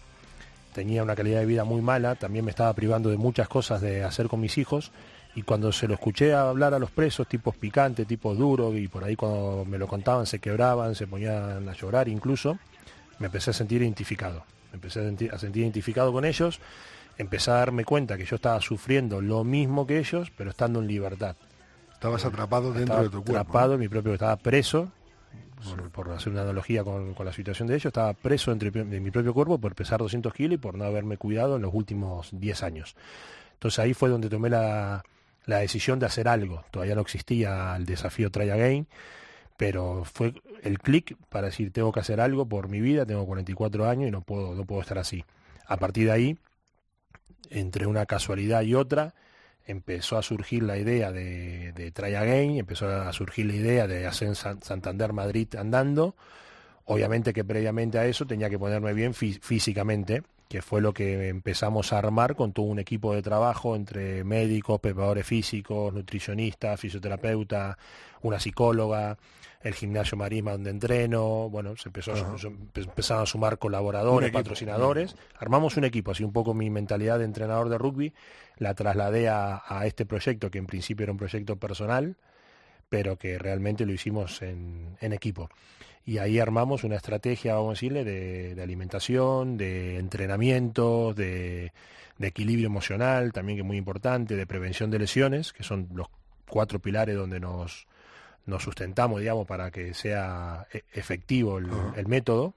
tenía 0.72 1.02
una 1.02 1.16
calidad 1.16 1.40
de 1.40 1.46
vida 1.46 1.64
muy 1.64 1.80
mala, 1.82 2.14
también 2.14 2.44
me 2.44 2.50
estaba 2.52 2.72
privando 2.74 3.10
de 3.10 3.16
muchas 3.16 3.48
cosas 3.48 3.80
de 3.80 4.04
hacer 4.04 4.28
con 4.28 4.40
mis 4.40 4.58
hijos 4.58 4.92
y 5.36 5.42
cuando 5.42 5.70
se 5.70 5.86
lo 5.86 5.94
escuché 5.94 6.32
hablar 6.32 6.72
a 6.72 6.78
los 6.78 6.90
presos, 6.90 7.28
tipos 7.28 7.54
picantes, 7.54 8.06
tipos 8.06 8.38
duros, 8.38 8.74
y 8.74 8.88
por 8.88 9.04
ahí 9.04 9.16
cuando 9.16 9.66
me 9.68 9.76
lo 9.76 9.86
contaban 9.86 10.24
se 10.24 10.38
quebraban, 10.38 10.94
se 10.94 11.06
ponían 11.06 11.68
a 11.68 11.72
llorar 11.74 12.08
incluso, 12.08 12.58
me 13.18 13.26
empecé 13.26 13.50
a 13.50 13.52
sentir 13.52 13.82
identificado, 13.82 14.44
me 14.72 14.76
empecé 14.76 15.00
a 15.00 15.02
sentir, 15.02 15.34
a 15.34 15.38
sentir 15.38 15.62
identificado 15.62 16.10
con 16.10 16.24
ellos, 16.24 16.58
empecé 17.18 17.50
a 17.50 17.54
darme 17.54 17.84
cuenta 17.84 18.16
que 18.16 18.24
yo 18.24 18.36
estaba 18.36 18.58
sufriendo 18.62 19.20
lo 19.20 19.44
mismo 19.44 19.86
que 19.86 19.98
ellos, 19.98 20.32
pero 20.34 20.48
estando 20.48 20.80
en 20.80 20.86
libertad. 20.86 21.36
Estabas 21.92 22.24
atrapado 22.24 22.72
dentro 22.72 22.82
Estaba 22.84 23.02
de 23.02 23.10
tu 23.10 23.22
cuerpo. 23.22 23.32
atrapado 23.32 23.74
en 23.74 23.80
mi 23.80 23.88
propio, 23.88 24.14
estaba 24.14 24.36
preso, 24.36 24.90
por, 25.68 25.90
por 25.90 26.10
hacer 26.12 26.32
una 26.32 26.42
analogía 26.42 26.82
con, 26.82 27.12
con 27.12 27.26
la 27.26 27.32
situación 27.34 27.68
de 27.68 27.74
ellos, 27.74 27.86
estaba 27.86 28.14
preso 28.14 28.52
entre, 28.52 28.70
de 28.70 29.00
mi 29.00 29.10
propio 29.10 29.34
cuerpo 29.34 29.58
por 29.58 29.74
pesar 29.74 29.98
200 29.98 30.32
kilos 30.32 30.54
y 30.54 30.58
por 30.58 30.78
no 30.78 30.84
haberme 30.84 31.18
cuidado 31.18 31.56
en 31.56 31.62
los 31.62 31.74
últimos 31.74 32.30
10 32.32 32.62
años. 32.62 32.96
Entonces 33.52 33.78
ahí 33.80 33.92
fue 33.92 34.08
donde 34.08 34.28
tomé 34.28 34.50
la, 34.50 35.02
la 35.46 35.58
decisión 35.58 35.98
de 36.00 36.06
hacer 36.06 36.28
algo. 36.28 36.64
Todavía 36.72 36.94
no 36.96 37.02
existía 37.02 37.74
el 37.76 37.86
desafío 37.86 38.30
Try 38.30 38.50
Again, 38.50 38.88
pero 39.56 40.04
fue 40.04 40.34
el 40.62 40.78
clic 40.80 41.16
para 41.30 41.48
decir 41.48 41.72
tengo 41.72 41.92
que 41.92 42.00
hacer 42.00 42.20
algo 42.20 42.46
por 42.48 42.68
mi 42.68 42.80
vida, 42.80 43.06
tengo 43.06 43.26
44 43.26 43.88
años 43.88 44.08
y 44.08 44.12
no 44.12 44.22
puedo, 44.22 44.54
no 44.54 44.64
puedo 44.66 44.82
estar 44.82 44.98
así. 44.98 45.24
A 45.66 45.78
partir 45.78 46.06
de 46.06 46.12
ahí, 46.12 46.38
entre 47.50 47.86
una 47.86 48.06
casualidad 48.06 48.62
y 48.62 48.74
otra, 48.74 49.14
empezó 49.66 50.16
a 50.18 50.22
surgir 50.22 50.62
la 50.62 50.78
idea 50.78 51.12
de, 51.12 51.72
de 51.72 51.90
Try 51.90 52.14
Again, 52.14 52.56
empezó 52.58 52.88
a 52.88 53.12
surgir 53.12 53.46
la 53.46 53.54
idea 53.54 53.86
de 53.86 54.06
hacer 54.06 54.34
San- 54.36 54.62
Santander 54.62 55.12
Madrid 55.12 55.48
andando. 55.56 56.16
Obviamente 56.84 57.32
que 57.34 57.44
previamente 57.44 57.98
a 57.98 58.06
eso 58.06 58.26
tenía 58.26 58.50
que 58.50 58.58
ponerme 58.58 58.94
bien 58.94 59.14
fí- 59.14 59.40
físicamente, 59.40 60.22
que 60.48 60.62
fue 60.62 60.80
lo 60.80 60.92
que 60.94 61.28
empezamos 61.28 61.92
a 61.92 61.98
armar 61.98 62.36
con 62.36 62.52
todo 62.52 62.66
un 62.66 62.78
equipo 62.78 63.14
de 63.14 63.22
trabajo 63.22 63.74
entre 63.74 64.22
médicos, 64.24 64.80
preparadores 64.80 65.26
físicos, 65.26 65.92
nutricionistas, 65.92 66.78
fisioterapeuta, 66.78 67.76
una 68.22 68.38
psicóloga, 68.38 69.18
el 69.62 69.74
gimnasio 69.74 70.16
Marisma 70.16 70.52
donde 70.52 70.70
entreno, 70.70 71.48
bueno, 71.50 71.76
se 71.76 71.88
empezó 71.88 72.12
a, 72.12 72.14
Ajá. 72.14 72.38
se 72.38 72.48
empe- 72.48 72.84
empezaron 72.84 73.24
a 73.24 73.26
sumar 73.26 73.58
colaboradores, 73.58 74.30
patrocinadores, 74.30 75.16
armamos 75.38 75.76
un 75.76 75.84
equipo, 75.84 76.12
así 76.12 76.22
un 76.22 76.32
poco 76.32 76.54
mi 76.54 76.70
mentalidad 76.70 77.18
de 77.18 77.24
entrenador 77.24 77.68
de 77.68 77.78
rugby, 77.78 78.12
la 78.58 78.74
trasladé 78.74 79.28
a, 79.28 79.62
a 79.66 79.86
este 79.86 80.06
proyecto 80.06 80.50
que 80.50 80.58
en 80.58 80.66
principio 80.66 81.02
era 81.02 81.12
un 81.12 81.18
proyecto 81.18 81.56
personal, 81.56 82.16
pero 82.88 83.16
que 83.16 83.38
realmente 83.38 83.84
lo 83.86 83.92
hicimos 83.92 84.42
en, 84.42 84.96
en 85.00 85.12
equipo. 85.12 85.48
Y 86.04 86.18
ahí 86.18 86.38
armamos 86.38 86.84
una 86.84 86.96
estrategia, 86.96 87.54
vamos 87.54 87.70
a 87.70 87.72
decirle, 87.72 88.04
de, 88.04 88.54
de 88.54 88.62
alimentación, 88.62 89.56
de 89.56 89.98
entrenamiento, 89.98 91.12
de, 91.14 91.72
de 92.18 92.26
equilibrio 92.28 92.66
emocional, 92.66 93.32
también 93.32 93.56
que 93.56 93.62
es 93.62 93.66
muy 93.66 93.76
importante, 93.76 94.36
de 94.36 94.46
prevención 94.46 94.90
de 94.90 95.00
lesiones, 95.00 95.52
que 95.52 95.64
son 95.64 95.88
los 95.94 96.06
cuatro 96.48 96.78
pilares 96.78 97.16
donde 97.16 97.40
nos, 97.40 97.88
nos 98.46 98.62
sustentamos, 98.62 99.18
digamos, 99.18 99.46
para 99.48 99.72
que 99.72 99.94
sea 99.94 100.66
e- 100.72 100.84
efectivo 100.92 101.58
el, 101.58 101.68
el 101.96 102.06
método. 102.06 102.54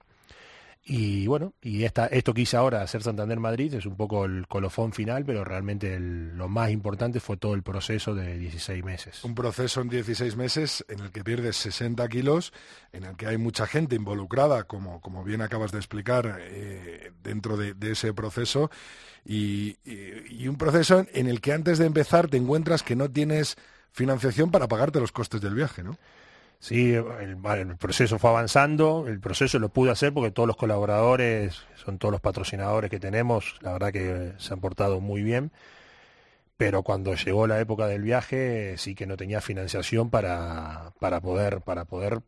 Y 0.91 1.27
bueno, 1.27 1.53
y 1.62 1.84
esta, 1.84 2.08
esto 2.08 2.34
que 2.34 2.41
hice 2.41 2.58
ahora, 2.58 2.81
hacer 2.81 3.03
Santander 3.03 3.39
Madrid, 3.39 3.72
es 3.75 3.86
un 3.86 3.96
poco 3.96 4.25
el 4.25 4.48
colofón 4.48 4.91
final, 4.91 5.24
pero 5.24 5.43
realmente 5.43 6.00
lo 6.00 6.50
más 6.50 6.72
importante 6.72 7.19
fue 7.19 7.38
todo 7.38 7.53
el 7.53 7.62
proceso 7.62 8.15
de 8.15 8.39
16 8.39 8.84
meses. 8.84 9.24
Un 9.24 9.36
proceso 9.36 9.81
en 9.81 9.89
16 9.89 10.36
meses 10.36 10.84
en 10.89 11.01
el 11.01 11.12
que 11.12 11.24
pierdes 11.24 11.58
60 11.58 12.08
kilos, 12.10 12.53
en 12.91 13.03
el 13.03 13.15
que 13.17 13.27
hay 13.27 13.38
mucha 13.38 13.67
gente 13.67 13.96
involucrada, 13.96 14.63
como, 14.63 15.00
como 15.00 15.24
bien 15.24 15.43
acabas 15.43 15.72
de 15.72 15.77
explicar, 15.77 16.39
eh, 16.41 17.12
dentro 17.22 17.55
de, 17.55 17.75
ese 17.91 18.12
proceso, 18.15 18.72
y, 19.24 19.77
y- 19.86 20.43
y 20.43 20.48
un 20.48 20.58
proceso 20.58 21.05
en 21.13 21.27
el 21.27 21.39
que 21.39 21.53
antes 21.53 21.77
de 21.77 21.86
empezar 21.86 22.29
te 22.29 22.38
encuentras 22.38 22.81
que 22.81 22.96
no 22.96 23.12
tienes 23.12 23.58
financiación 23.91 24.50
para 24.50 24.67
pagarte 24.67 25.00
los 25.00 25.12
costes 25.12 25.39
del 25.39 25.53
viaje, 25.53 25.84
¿no? 25.84 25.98
Sí, 26.60 26.94
el, 26.94 27.78
proceso 27.78 28.20
fue 28.20 28.30
avanzando, 28.32 29.06
el 29.08 29.22
proceso 29.22 29.60
lo 29.60 29.70
pude 29.70 29.92
hacer 29.92 30.13
porque 30.13 30.32
todos 30.32 30.46
los 30.46 30.58
colaboradores, 30.58 31.63
son 31.75 31.98
todos 31.98 32.12
los 32.12 32.20
patrocinadores 32.20 32.92
que 32.92 33.00
tenemos, 33.00 33.58
la 33.62 33.72
verdad 33.74 33.94
que 33.94 34.34
se 34.38 34.54
han 34.54 34.60
portado 34.60 35.00
muy 35.00 35.24
bien, 35.24 35.51
pero 36.58 36.84
cuando 36.84 37.16
llegó 37.16 37.48
la 37.48 37.62
época 37.62 37.88
del 37.88 38.01
viaje 38.01 38.78
sí 38.78 38.94
que 38.94 39.08
no 39.08 39.16
tenía 39.16 39.39
financiación 39.39 40.10
para, 40.10 40.92
para, 41.00 41.22
poder, 41.22 41.62
para 41.62 41.86
poder 41.86 42.22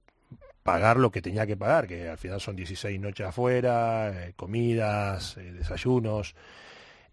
pagar 0.64 0.98
lo 0.98 1.12
que 1.12 1.22
tenía 1.22 1.46
que 1.46 1.58
pagar, 1.58 1.88
que 1.88 2.08
al 2.10 2.18
final 2.18 2.40
son 2.40 2.56
16 2.56 3.00
noches 3.02 3.28
afuera, 3.28 4.28
eh, 4.28 4.34
comidas, 4.38 5.38
eh, 5.38 5.52
desayunos, 5.52 6.36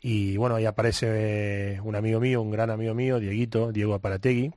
y 0.01 0.37
bueno, 0.37 0.57
ahí 0.57 0.67
aparece 0.67 1.75
eh, 1.75 1.81
un 1.83 1.97
amigo 1.97 2.21
mío, 2.21 2.43
un 2.43 2.53
gran 2.53 2.71
amigo 2.71 2.95
mío, 2.95 3.19
Dieguito, 3.19 3.73
Diego 3.73 3.95
Aparategui, 3.95 4.53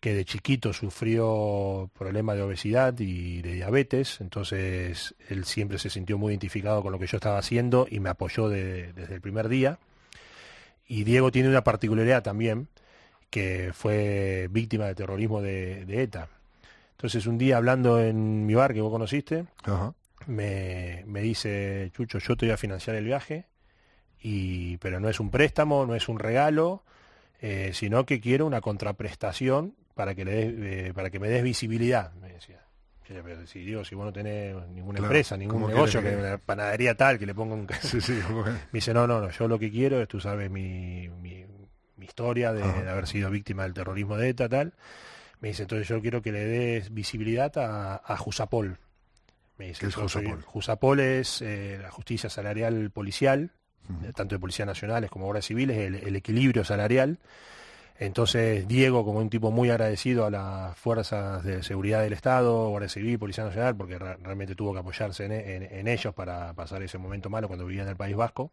que 0.00 0.14
de 0.14 0.24
chiquito 0.24 0.72
sufrió 0.72 1.90
problemas 1.98 2.36
de 2.36 2.42
obesidad 2.42 2.94
y 3.00 3.42
de 3.42 3.54
diabetes, 3.54 4.20
entonces 4.20 5.14
él 5.28 5.44
siempre 5.44 5.78
se 5.78 5.90
sintió 5.90 6.18
muy 6.18 6.32
identificado 6.32 6.82
con 6.82 6.92
lo 6.92 6.98
que 7.00 7.06
yo 7.08 7.16
estaba 7.16 7.38
haciendo 7.38 7.86
y 7.90 7.98
me 8.00 8.08
apoyó 8.10 8.48
de- 8.48 8.92
desde 8.92 9.14
el 9.16 9.20
primer 9.20 9.48
día. 9.48 9.78
Y 10.86 11.04
Diego 11.04 11.30
tiene 11.32 11.48
una 11.48 11.64
particularidad 11.64 12.22
también, 12.22 12.68
que 13.30 13.72
fue 13.74 14.48
víctima 14.50 14.86
de 14.86 14.94
terrorismo 14.94 15.42
de, 15.42 15.84
de 15.84 16.02
ETA. 16.02 16.28
Entonces 16.92 17.26
un 17.26 17.36
día 17.36 17.56
hablando 17.56 18.00
en 18.00 18.46
mi 18.46 18.54
bar 18.54 18.72
que 18.74 18.80
vos 18.80 18.90
conociste, 18.92 19.46
Ajá. 19.64 19.94
me, 20.26 21.02
me 21.06 21.20
dice, 21.22 21.90
Chucho, 21.92 22.18
yo 22.20 22.36
te 22.36 22.46
voy 22.46 22.52
a 22.52 22.56
financiar 22.56 22.96
el 22.96 23.04
viaje, 23.04 23.46
y, 24.20 24.76
pero 24.78 24.98
no 25.00 25.08
es 25.08 25.20
un 25.20 25.30
préstamo, 25.30 25.86
no 25.86 25.94
es 25.94 26.08
un 26.08 26.18
regalo, 26.18 26.82
eh, 27.40 27.70
sino 27.74 28.04
que 28.06 28.20
quiero 28.20 28.46
una 28.46 28.60
contraprestación 28.60 29.74
para 29.98 30.14
que, 30.14 30.24
le 30.24 30.32
des, 30.32 30.54
eh, 30.88 30.92
para 30.94 31.10
que 31.10 31.18
me 31.18 31.28
des 31.28 31.42
visibilidad, 31.42 32.12
me 32.22 32.28
decía. 32.28 32.60
Yo 33.08 33.16
le 33.16 33.22
pero 33.24 33.44
si 33.48 33.64
digo, 33.64 33.84
si 33.84 33.96
vos 33.96 34.06
no 34.06 34.12
tenés 34.12 34.54
ninguna 34.68 34.98
Claro, 35.00 35.12
empresa, 35.12 35.36
ningún 35.36 35.54
¿cómo 35.62 35.66
negocio, 35.66 36.00
que 36.00 36.10
que- 36.10 36.16
una 36.16 36.38
panadería 36.38 36.94
tal, 36.94 37.18
que 37.18 37.26
le 37.26 37.34
ponga 37.34 37.56
un... 37.56 37.66
Sí, 37.82 38.00
sí, 38.00 38.12
Me 38.70 38.76
dice, 38.78 38.94
no, 38.94 39.08
no, 39.08 39.20
no, 39.20 39.30
yo 39.30 39.48
lo 39.48 39.58
que 39.58 39.72
quiero 39.72 40.00
es, 40.00 40.06
tú 40.06 40.20
sabes, 40.20 40.52
mi, 40.52 41.08
mi, 41.08 41.44
mi 41.96 42.06
historia 42.06 42.52
de, 42.52 42.62
haber 42.88 43.08
sido 43.08 43.28
víctima 43.28 43.64
del 43.64 43.74
terrorismo 43.74 44.16
de 44.16 44.28
ETA, 44.28 44.48
tal. 44.48 44.72
Me 45.40 45.48
dice, 45.48 45.62
entonces 45.62 45.88
yo 45.88 46.00
quiero 46.00 46.22
que 46.22 46.30
le 46.30 46.44
des 46.44 46.94
visibilidad 46.94 47.50
a, 47.58 47.96
a 47.96 48.16
Jusapol. 48.18 48.78
Me 49.56 49.66
dice, 49.66 49.80
¿Qué 49.80 49.86
es 49.88 49.96
Jusapol? 49.96 50.42
Jusapol 50.42 51.00
es 51.00 51.42
eh, 51.42 51.80
la 51.82 51.90
justicia 51.90 52.30
salarial 52.30 52.92
policial, 52.92 53.50
tanto 54.14 54.36
de 54.36 54.38
policías 54.38 54.66
nacionales 54.68 55.10
como 55.10 55.24
guardias 55.24 55.46
civiles, 55.46 55.76
el, 55.76 55.96
el 55.96 56.14
equilibrio 56.14 56.62
salarial. 56.62 57.18
Entonces, 58.00 58.68
Diego, 58.68 59.04
como 59.04 59.18
un 59.18 59.28
tipo 59.28 59.50
muy 59.50 59.70
agradecido 59.70 60.24
a 60.24 60.30
las 60.30 60.76
fuerzas 60.78 61.42
de 61.42 61.62
seguridad 61.64 62.02
del 62.02 62.12
Estado, 62.12 62.68
Guardia 62.68 62.88
Civil, 62.88 63.18
Policía 63.18 63.44
Nacional, 63.44 63.76
porque 63.76 63.98
re- 63.98 64.16
realmente 64.18 64.54
tuvo 64.54 64.72
que 64.72 64.78
apoyarse 64.80 65.24
en, 65.24 65.32
en- 65.32 65.62
en 65.64 65.88
ellos 65.88 66.14
para 66.14 66.52
pasar 66.54 66.82
ese 66.82 66.96
momento 66.98 67.28
malo 67.28 67.48
cuando 67.48 67.66
vivía 67.66 67.82
en 67.82 67.88
el 67.88 67.96
País 67.96 68.14
Vasco, 68.14 68.52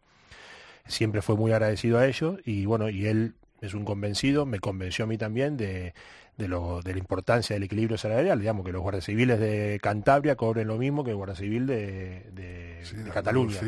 siempre 0.86 1.22
fue 1.22 1.36
muy 1.36 1.52
agradecido 1.52 1.98
a 1.98 2.06
ellos 2.06 2.38
y 2.44 2.66
bueno, 2.66 2.88
y 2.90 3.06
él 3.06 3.34
es 3.60 3.74
un 3.74 3.84
convencido, 3.84 4.46
me 4.46 4.58
convenció 4.60 5.04
a 5.04 5.08
mí 5.08 5.16
también 5.18 5.56
de, 5.56 5.94
de, 6.36 6.48
lo, 6.48 6.82
de 6.82 6.92
la 6.92 6.98
importancia 6.98 7.54
del 7.54 7.62
equilibrio 7.62 7.96
salarial, 7.98 8.38
digamos, 8.38 8.64
que 8.64 8.72
los 8.72 8.82
guardias 8.82 9.04
civiles 9.04 9.40
de 9.40 9.78
Cantabria 9.82 10.36
cobren 10.36 10.68
lo 10.68 10.76
mismo 10.76 11.02
que 11.02 11.10
el 11.10 11.16
guardia 11.16 11.34
civil 11.36 11.66
de, 11.66 12.26
de- 12.32 12.80
sí, 12.82 12.96
de 12.96 13.04
de 13.04 13.10
Cataluña. 13.10 13.54
La 13.54 13.60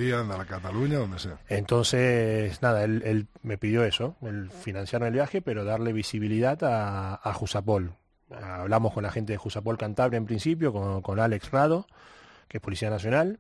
donde 0.98 1.18
sea. 1.18 1.38
Entonces, 1.48 2.60
nada, 2.62 2.84
él, 2.84 3.02
él 3.04 3.26
me 3.42 3.56
pidió 3.58 3.84
eso, 3.84 4.16
el 4.22 4.50
financiarme 4.50 5.08
el 5.08 5.14
viaje, 5.14 5.40
pero 5.40 5.64
darle 5.64 5.92
visibilidad 5.92 6.62
a, 6.64 7.14
a 7.14 7.32
Jusapol. 7.32 7.94
Hablamos 8.30 8.92
con 8.92 9.02
la 9.02 9.10
gente 9.10 9.32
de 9.32 9.38
Jusapol 9.38 9.78
Cantabria 9.78 10.18
en 10.18 10.26
principio, 10.26 10.72
con, 10.72 11.00
con 11.00 11.18
Alex 11.20 11.50
Rado, 11.50 11.86
que 12.48 12.58
es 12.58 12.62
Policía 12.62 12.90
Nacional, 12.90 13.38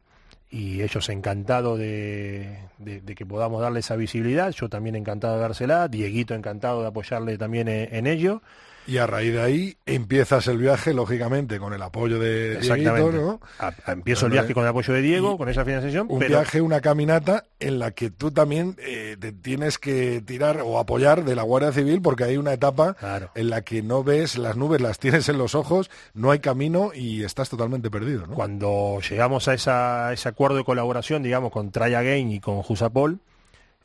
y 0.50 0.80
ellos 0.80 1.08
encantados 1.10 1.78
de, 1.78 2.58
de- 2.78 3.02
de 3.02 3.14
que 3.14 3.26
podamos 3.26 3.60
darle 3.60 3.80
esa 3.80 3.96
visibilidad, 3.96 4.50
yo 4.52 4.70
también 4.70 4.96
encantado 4.96 5.34
de 5.34 5.40
dársela, 5.42 5.88
Dieguito 5.88 6.34
encantado 6.34 6.80
de 6.80 6.88
apoyarle 6.88 7.36
también 7.36 7.68
en, 7.68 7.94
en 7.94 8.06
ello. 8.06 8.40
Y 8.88 8.96
a 8.96 9.06
raíz 9.06 9.34
de 9.34 9.42
ahí 9.42 9.76
empiezas 9.84 10.46
el 10.46 10.56
viaje, 10.56 10.94
lógicamente, 10.94 11.58
con 11.58 11.74
el 11.74 11.82
apoyo 11.82 12.18
de 12.18 12.56
Dieguito. 12.56 13.12
¿no? 13.12 13.40
A- 13.58 13.72
a- 13.84 13.92
empiezo 13.92 14.24
el 14.26 14.32
viaje 14.32 14.54
con 14.54 14.62
el 14.64 14.70
apoyo 14.70 14.94
de 14.94 15.02
Diego, 15.02 15.36
con 15.36 15.48
esa 15.50 15.62
financiación, 15.64 16.06
Un 16.08 16.18
pero 16.18 16.30
viaje, 16.38 16.62
una 16.62 16.80
caminata 16.80 17.44
en 17.60 17.78
la 17.78 17.90
que 17.90 18.10
tú 18.10 18.30
también 18.30 18.76
eh, 18.78 19.18
te 19.20 19.32
tienes 19.32 19.76
que 19.78 20.22
tirar 20.24 20.62
o 20.64 20.78
apoyar 20.78 21.24
de 21.24 21.36
la 21.36 21.42
Guardia 21.42 21.70
Civil 21.72 22.00
porque 22.00 22.24
hay 22.24 22.38
una 22.38 22.54
etapa 22.54 22.94
Claro. 22.94 23.30
en 23.34 23.50
la 23.50 23.60
que 23.60 23.82
no 23.82 24.02
ves 24.02 24.38
las 24.38 24.56
nubes, 24.56 24.80
las 24.80 24.98
tienes 24.98 25.28
en 25.28 25.36
los 25.36 25.54
ojos, 25.54 25.90
no 26.14 26.30
hay 26.30 26.38
camino 26.38 26.92
y 26.94 27.24
estás 27.24 27.50
totalmente 27.50 27.90
perdido, 27.90 28.26
¿no? 28.26 28.34
Cuando 28.36 29.00
llegamos 29.06 29.48
a, 29.48 29.54
esa- 29.54 30.14
ese 30.14 30.30
acuerdo 30.30 30.56
de 30.56 30.64
colaboración, 30.64 31.22
digamos, 31.22 31.52
con 31.52 31.70
Try 31.72 31.94
Again 31.94 32.32
y 32.32 32.40
con 32.40 32.62
Jusapol, 32.62 33.18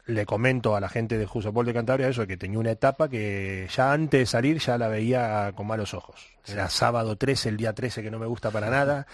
le 0.06 0.26
comento 0.26 0.76
a 0.76 0.82
la 0.82 0.90
gente 0.90 1.18
de 1.18 1.26
Jusapol 1.26 1.66
de 1.66 1.74
Cantabria 1.74 2.10
eso, 2.10 2.28
que 2.28 2.38
tenía 2.38 2.60
una 2.60 2.72
etapa 2.72 3.08
que 3.08 3.68
ya 3.74 3.94
antes 3.94 4.20
de 4.20 4.26
salir 4.26 4.60
ya 4.60 4.78
la 4.78 4.88
veía 4.88 5.52
con 5.56 5.68
malos 5.68 5.94
ojos. 5.94 6.28
Era 6.46 6.70
sábado 6.70 7.16
13, 7.16 7.50
el 7.50 7.58
día 7.58 7.74
13 7.74 8.04
que 8.04 8.12
no 8.12 8.20
me 8.20 8.26
gusta 8.26 8.52
para 8.52 8.70
nada. 8.70 9.08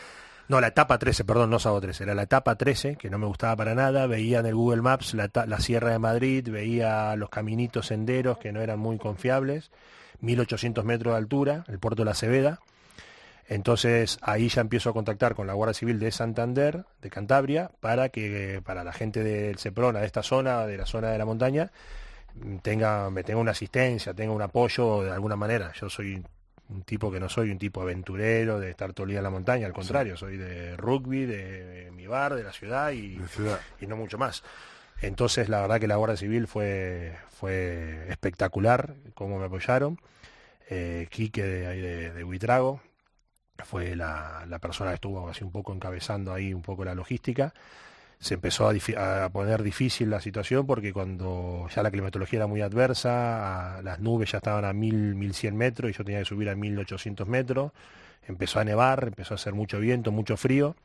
No, 0.47 0.59
la 0.59 0.67
etapa 0.67 0.97
13, 0.97 1.25
perdón, 1.25 1.51
no 1.51 1.59
sábado 1.59 1.81
13, 1.81 2.05
era 2.05 2.15
la 2.15 2.23
etapa 2.23 2.55
13 2.55 2.95
que 2.95 3.11
no 3.11 3.19
me 3.19 3.27
gustaba 3.27 3.55
para 3.55 3.75
nada. 3.75 4.07
Veía 4.07 4.39
en 4.39 4.47
el 4.47 4.55
Google 4.55 4.81
Maps 4.81 5.13
la, 5.13 5.29
la 5.45 5.59
Sierra 5.59 5.91
de 5.91 5.99
Madrid, 5.99 6.49
veía 6.49 7.15
los 7.15 7.29
caminitos 7.29 7.87
senderos 7.87 8.39
que 8.39 8.51
no 8.51 8.59
eran 8.59 8.79
muy 8.79 8.97
confiables, 8.97 9.69
1800 10.21 10.83
metros 10.85 11.13
de 11.13 11.17
altura, 11.19 11.65
el 11.67 11.77
puerto 11.77 12.01
de 12.01 12.05
la 12.05 12.15
Cebeda. 12.15 12.59
Entonces 13.49 14.19
ahí 14.21 14.47
ya 14.47 14.61
empiezo 14.61 14.91
a 14.91 14.93
contactar 14.93 15.33
con 15.33 15.47
la 15.47 15.53
Guardia 15.53 15.73
Civil 15.73 15.97
de 15.97 16.11
Santander, 16.11 16.85
de 17.01 17.09
Cantabria, 17.09 17.71
para 17.79 18.09
que 18.09 18.61
para 18.63 18.83
la 18.83 18.93
gente 18.93 19.23
del 19.23 19.57
Seprona, 19.57 20.01
de 20.01 20.05
esta 20.05 20.21
zona, 20.21 20.67
de 20.67 20.77
la 20.77 20.85
zona 20.85 21.09
de 21.09 21.17
la 21.17 21.25
montaña, 21.25 21.71
tenga, 22.61 23.09
me 23.09 23.23
tenga 23.23 23.39
una 23.39 23.49
asistencia, 23.51 24.13
tenga 24.13 24.33
un 24.33 24.41
apoyo 24.43 25.01
de 25.01 25.09
alguna 25.09 25.35
manera. 25.35 25.73
Yo 25.73 25.89
soy 25.89 26.23
un 26.69 26.83
tipo 26.83 27.11
que 27.11 27.19
no 27.19 27.27
soy 27.27 27.49
un 27.49 27.57
tipo 27.57 27.81
aventurero 27.81 28.59
de 28.59 28.69
estar 28.69 28.93
todo 28.93 29.05
el 29.05 29.09
día 29.09 29.17
en 29.17 29.23
la 29.23 29.31
montaña, 29.31 29.65
al 29.65 29.73
contrario, 29.73 30.15
soy 30.15 30.37
de 30.37 30.77
rugby, 30.77 31.25
de, 31.25 31.89
mi 31.91 32.05
bar, 32.05 32.35
de 32.35 32.43
la 32.43 32.53
ciudad 32.53 32.91
y, 32.91 33.15
De 33.15 33.27
ciudad. 33.29 33.59
y 33.81 33.87
no 33.87 33.95
mucho 33.95 34.19
más. 34.19 34.43
Entonces 35.01 35.49
la 35.49 35.61
verdad 35.61 35.79
que 35.79 35.87
la 35.87 35.95
Guardia 35.95 36.17
Civil 36.17 36.45
fue, 36.45 37.15
fue 37.31 38.05
espectacular, 38.09 38.93
cómo 39.15 39.39
me 39.39 39.45
apoyaron. 39.45 39.99
Eh, 40.69 41.07
Quique 41.09 41.41
de, 41.41 41.81
de, 41.81 42.13
de 42.13 42.23
Buitrago, 42.23 42.79
fue 43.65 43.95
la, 43.95 44.45
la 44.47 44.59
persona 44.59 44.91
que 44.91 44.95
estuvo 44.95 45.27
así 45.29 45.43
un 45.43 45.51
poco 45.51 45.73
encabezando 45.73 46.33
ahí 46.33 46.53
un 46.53 46.61
poco 46.61 46.83
la 46.85 46.95
logística. 46.95 47.53
Se 48.19 48.33
empezó 48.33 48.67
a, 48.69 49.29
poner 49.29 49.63
difícil 49.63 50.09
la 50.09 50.19
situación 50.19 50.65
porque 50.67 50.91
cuando 50.91 51.67
ya 51.73 51.81
la 51.83 51.89
climatología 51.91 52.37
era 52.39 52.47
muy 52.47 52.61
adversa, 52.61 53.77
a- 53.77 53.81
las 53.81 53.99
nubes 53.99 54.31
ya 54.31 54.39
estaban 54.39 54.65
a 54.65 54.73
1000, 54.73 55.15
1100 55.15 55.55
metros 55.55 55.89
y 55.91 55.93
yo 55.93 56.03
tenía 56.03 56.19
que 56.19 56.25
subir 56.25 56.49
a 56.49 56.55
1800 56.55 57.27
metros, 57.27 57.71
empezó 58.27 58.59
a 58.59 58.65
nevar, 58.65 59.05
empezó 59.07 59.33
a 59.33 59.35
hacer 59.35 59.53
mucho 59.53 59.79
viento, 59.79 60.11
mucho 60.11 60.35
frío. 60.35 60.75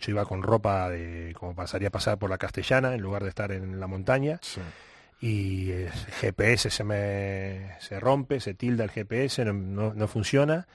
Yo 0.00 0.10
iba 0.10 0.24
con 0.26 0.42
ropa 0.42 0.88
de 0.90 1.34
como 1.38 1.54
pasaría 1.54 1.88
a 1.88 1.92
pasar 1.92 2.18
por 2.18 2.28
la 2.28 2.36
castellana 2.38 2.94
en 2.94 3.00
lugar 3.00 3.22
de 3.22 3.28
estar 3.30 3.52
en 3.52 3.78
la 3.80 3.86
montaña 3.86 4.38
Sí. 4.42 4.60
y 5.20 5.70
el 5.70 5.90
GPS 5.90 6.68
se 6.70 6.84
me 6.84 7.70
se 7.80 8.00
rompe, 8.00 8.40
se 8.40 8.52
tilda 8.54 8.84
el 8.84 8.90
GPS, 8.90 9.44
no, 9.46 9.52
no- 9.54 9.94
no 9.94 10.08
funciona. 10.08 10.66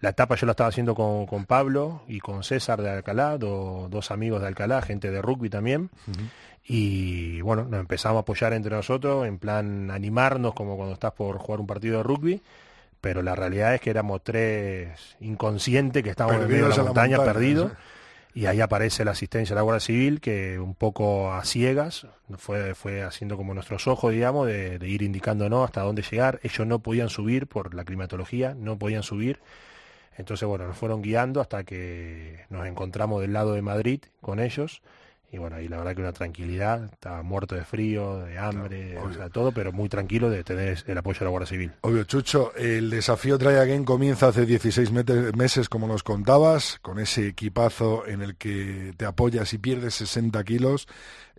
La 0.00 0.10
etapa 0.10 0.36
yo 0.36 0.46
la 0.46 0.52
estaba 0.52 0.68
haciendo 0.68 0.94
con, 0.94 1.26
con 1.26 1.44
Pablo 1.44 2.02
y 2.06 2.20
con 2.20 2.44
César 2.44 2.80
de 2.82 2.90
Alcalá, 2.90 3.36
do- 3.36 3.88
dos 3.90 4.10
amigos 4.12 4.40
de 4.40 4.46
Alcalá, 4.48 4.80
gente 4.82 5.10
de 5.10 5.20
rugby 5.20 5.50
también. 5.50 5.90
Y 6.66 7.40
bueno, 7.40 7.64
nos 7.64 7.80
empezamos 7.80 8.18
a 8.18 8.20
apoyar 8.20 8.52
entre 8.52 8.74
nosotros, 8.74 9.26
en 9.26 9.38
plan 9.38 9.90
animarnos 9.90 10.54
como 10.54 10.76
cuando 10.76 10.94
estás 10.94 11.12
por 11.12 11.38
jugar 11.38 11.60
un 11.60 11.66
partido 11.66 11.98
de 11.98 12.02
rugby. 12.02 12.42
Pero 13.00 13.22
la 13.22 13.34
realidad 13.34 13.74
es 13.74 13.80
que 13.80 13.90
éramos 13.90 14.22
tres 14.22 15.16
inconscientes 15.20 16.02
que 16.02 16.10
estábamos 16.10 16.42
en 16.42 16.48
medio 16.48 16.64
de 16.64 16.70
Perdidos 16.70 16.76
la 16.78 16.84
montaña, 16.84 17.16
perdidos. 17.32 17.72
Y 18.34 18.46
ahí 18.46 18.60
aparece 18.60 19.04
la 19.04 19.12
asistencia 19.12 19.54
de 19.54 19.56
la 19.58 19.62
Guardia 19.62 19.80
Civil, 19.80 20.20
que 20.20 20.58
un 20.60 20.74
poco 20.74 21.32
a 21.32 21.44
ciegas 21.44 22.06
fue, 22.36 22.74
fue 22.74 23.02
haciendo 23.02 23.36
como 23.36 23.54
nuestros 23.54 23.86
ojos, 23.88 24.12
digamos, 24.12 24.46
de, 24.46 24.78
de 24.78 24.88
ir 24.88 25.02
indicándonos 25.02 25.64
hasta 25.64 25.80
dónde 25.82 26.02
llegar. 26.02 26.38
Ellos 26.42 26.66
no 26.66 26.80
podían 26.80 27.08
subir 27.08 27.46
por 27.46 27.74
la 27.74 27.84
climatología, 27.84 28.54
no 28.54 28.78
podían 28.78 29.02
subir. 29.02 29.40
Entonces, 30.18 30.46
bueno, 30.48 30.66
nos 30.66 30.76
fueron 30.76 31.00
guiando 31.00 31.40
hasta 31.40 31.64
que 31.64 32.44
nos 32.50 32.66
encontramos 32.66 33.20
del 33.20 33.32
lado 33.32 33.54
de 33.54 33.62
Madrid 33.62 34.00
con 34.20 34.40
ellos. 34.40 34.82
Y 35.30 35.36
bueno, 35.36 35.56
ahí 35.56 35.68
la 35.68 35.76
verdad 35.76 35.94
que 35.94 36.00
una 36.00 36.12
tranquilidad, 36.14 36.84
estaba 36.90 37.22
muerto 37.22 37.54
de 37.54 37.62
frío, 37.62 38.20
de 38.20 38.38
hambre, 38.38 38.92
Claro, 38.92 39.06
o 39.08 39.12
sea, 39.12 39.28
todo, 39.28 39.52
pero 39.52 39.72
muy 39.72 39.90
tranquilo 39.90 40.30
de 40.30 40.42
tener 40.42 40.82
el 40.86 40.96
apoyo 40.96 41.18
de 41.18 41.24
la 41.26 41.30
Guardia 41.30 41.46
Civil. 41.46 41.72
Obvio, 41.82 42.04
Chucho, 42.04 42.54
el 42.54 42.88
desafío 42.88 43.36
Try 43.36 43.56
Again 43.56 43.84
comienza 43.84 44.28
hace 44.28 44.46
16 44.46 44.90
mete- 44.90 45.32
meses, 45.36 45.68
como 45.68 45.86
nos 45.86 46.02
contabas, 46.02 46.78
con 46.80 46.98
ese 46.98 47.26
equipazo 47.28 48.06
en 48.06 48.22
el 48.22 48.36
que 48.36 48.94
te 48.96 49.04
apoyas 49.04 49.52
y 49.52 49.58
pierdes 49.58 49.96
60 49.96 50.42
kilos. 50.44 50.88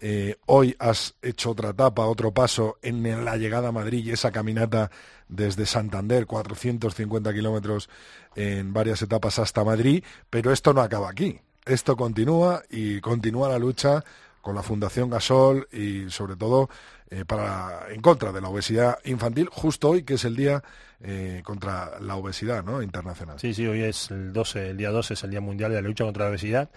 Eh, 0.01 0.35
hoy 0.45 0.75
has 0.77 1.15
hecho 1.23 1.49
otra 1.49 1.69
etapa, 1.71 2.05
otro 2.05 2.31
paso 2.31 2.77
en 2.83 3.25
la 3.25 3.37
llegada 3.37 3.69
a 3.69 3.71
Madrid 3.71 4.05
y 4.05 4.11
esa 4.11 4.31
caminata 4.31 4.91
desde 5.27 5.65
Santander, 5.65 6.27
450 6.27 7.33
kilómetros 7.33 7.89
en 8.35 8.71
varias 8.71 9.01
etapas 9.01 9.39
hasta 9.39 9.63
Madrid, 9.63 10.03
pero 10.29 10.51
esto 10.53 10.73
no 10.73 10.81
acaba 10.81 11.09
aquí. 11.09 11.41
Esto 11.65 11.95
continúa 11.95 12.63
y 12.69 12.99
continúa 13.01 13.49
la 13.49 13.59
lucha 13.59 14.03
con 14.41 14.55
la 14.55 14.63
Fundación 14.63 15.09
Gasol 15.09 15.67
y 15.71 16.09
sobre 16.09 16.35
todo 16.35 16.69
eh, 17.09 17.25
para 17.25 17.91
en 17.91 18.01
contra 18.01 18.31
de 18.31 18.41
la 18.41 18.49
obesidad 18.49 18.97
infantil, 19.05 19.49
justo 19.51 19.89
hoy 19.89 20.03
que 20.03 20.15
es 20.15 20.25
el 20.25 20.35
día 20.35 20.63
eh, 21.01 21.41
contra 21.43 21.99
la 21.99 22.15
obesidad 22.15 22.63
¿no? 22.63 22.81
internacional. 22.81 23.39
Sí, 23.39 23.53
sí, 23.53 23.65
hoy 23.67 23.81
es 23.81 24.11
el 24.11 24.33
12, 24.33 24.71
el 24.71 24.77
día 24.77 24.91
12 24.91 25.13
es 25.13 25.23
el 25.23 25.31
Día 25.31 25.41
Mundial 25.41 25.71
de 25.71 25.81
la 25.81 25.87
Lucha 25.87 26.03
contra 26.03 26.25
la 26.25 26.31
Obesidad. 26.31 26.69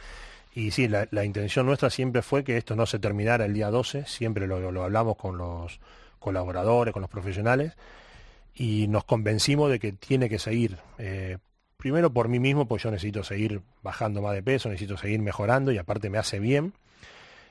Y 0.54 0.70
sí, 0.70 0.86
la, 0.86 1.24
intención 1.24 1.64
nuestra 1.64 1.88
siempre 1.88 2.20
fue 2.20 2.44
que 2.44 2.58
esto 2.58 2.76
no 2.76 2.84
se 2.84 2.98
terminara 2.98 3.46
el 3.46 3.54
día 3.54 3.70
12, 3.70 4.04
siempre 4.06 4.46
lo, 4.46 4.70
lo 4.70 4.84
hablamos 4.84 5.16
con 5.16 5.38
los 5.38 5.80
colaboradores, 6.18 6.92
con 6.92 7.00
los 7.00 7.10
profesionales, 7.10 7.72
y 8.54 8.86
nos 8.88 9.04
convencimos 9.04 9.70
de 9.70 9.78
que 9.78 9.92
tiene 9.92 10.28
que 10.28 10.38
seguir. 10.38 10.78
Eh, 10.98 11.38
primero 11.82 12.12
por 12.12 12.28
mí 12.28 12.38
mismo, 12.38 12.68
pues 12.68 12.84
yo 12.84 12.92
necesito 12.92 13.24
seguir 13.24 13.60
bajando 13.82 14.22
más 14.22 14.34
de 14.34 14.42
peso, 14.44 14.68
necesito 14.68 14.96
seguir 14.96 15.20
mejorando 15.20 15.72
y 15.72 15.78
aparte 15.78 16.10
me 16.10 16.18
hace 16.18 16.38
bien. 16.38 16.74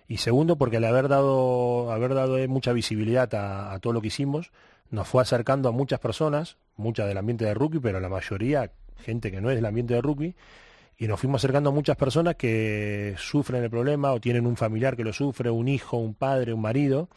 Y 0.08 0.18
segundo, 0.18 0.56
porque 0.56 0.78
al 0.78 0.86
haber 0.86 1.10
dado, 1.10 1.92
haber 1.92 2.14
dado 2.14 2.38
mucha 2.48 2.72
visibilidad 2.72 3.30
a 3.36 3.78
todo 3.80 3.92
lo 3.92 4.00
que 4.00 4.08
hicimos, 4.08 4.54
nos 4.90 5.06
fue 5.10 5.22
acercando 5.22 5.68
a 5.68 5.74
muchas 5.74 6.00
personas, 6.00 6.56
muchas 6.78 7.10
del 7.10 7.18
ambiente 7.18 7.44
de 7.44 7.54
rugby, 7.54 7.80
pero 7.82 8.00
la 8.00 8.08
mayoría 8.08 8.72
gente 9.02 9.32
que 9.32 9.42
no 9.42 9.50
es 9.50 9.58
del 9.58 9.66
ambiente 9.66 9.96
de 9.96 10.02
rugby, 10.02 10.34
y 10.98 11.08
nos 11.08 11.20
fuimos 11.20 11.42
acercando 11.42 11.72
a 11.72 11.74
muchas 11.74 11.98
personas 11.98 12.36
que 12.36 13.16
sufren 13.18 13.62
el 13.64 13.70
problema 13.70 14.14
o 14.14 14.22
tienen 14.22 14.48
un 14.48 14.56
familiar 14.56 14.96
que 14.96 15.04
lo 15.04 15.12
sufre, 15.12 15.50
un 15.50 15.68
hijo, 15.68 15.98
un 15.98 16.14
padre, 16.14 16.54
un 16.54 16.62
marido, 16.62 17.10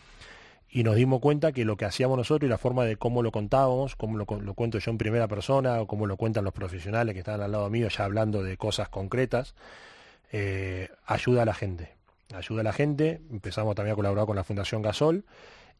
y 0.74 0.82
nos 0.82 0.96
dimos 0.96 1.20
cuenta 1.20 1.52
que 1.52 1.64
lo 1.64 1.76
que 1.76 1.84
hacíamos 1.84 2.18
nosotros 2.18 2.48
y 2.48 2.50
la 2.50 2.58
forma 2.58 2.84
de 2.84 2.96
cómo 2.96 3.22
lo 3.22 3.30
contábamos, 3.30 3.94
cómo 3.94 4.18
lo, 4.18 4.26
lo 4.40 4.54
cuento 4.54 4.80
yo 4.80 4.90
en 4.90 4.98
primera 4.98 5.28
persona 5.28 5.80
o 5.80 5.86
cómo 5.86 6.04
lo 6.04 6.16
cuentan 6.16 6.42
los 6.42 6.52
profesionales 6.52 7.12
que 7.12 7.20
están 7.20 7.40
al 7.40 7.52
lado 7.52 7.70
mío 7.70 7.86
ya 7.88 8.04
hablando 8.04 8.42
de 8.42 8.56
cosas 8.56 8.88
concretas, 8.88 9.54
eh, 10.32 10.88
ayuda 11.06 11.42
a 11.42 11.44
la 11.44 11.54
gente. 11.54 11.92
Ayuda 12.34 12.62
a 12.62 12.64
la 12.64 12.72
gente, 12.72 13.20
empezamos 13.30 13.76
también 13.76 13.92
a 13.92 13.94
colaborar 13.94 14.26
con 14.26 14.34
la 14.34 14.42
Fundación 14.42 14.82
Gasol 14.82 15.24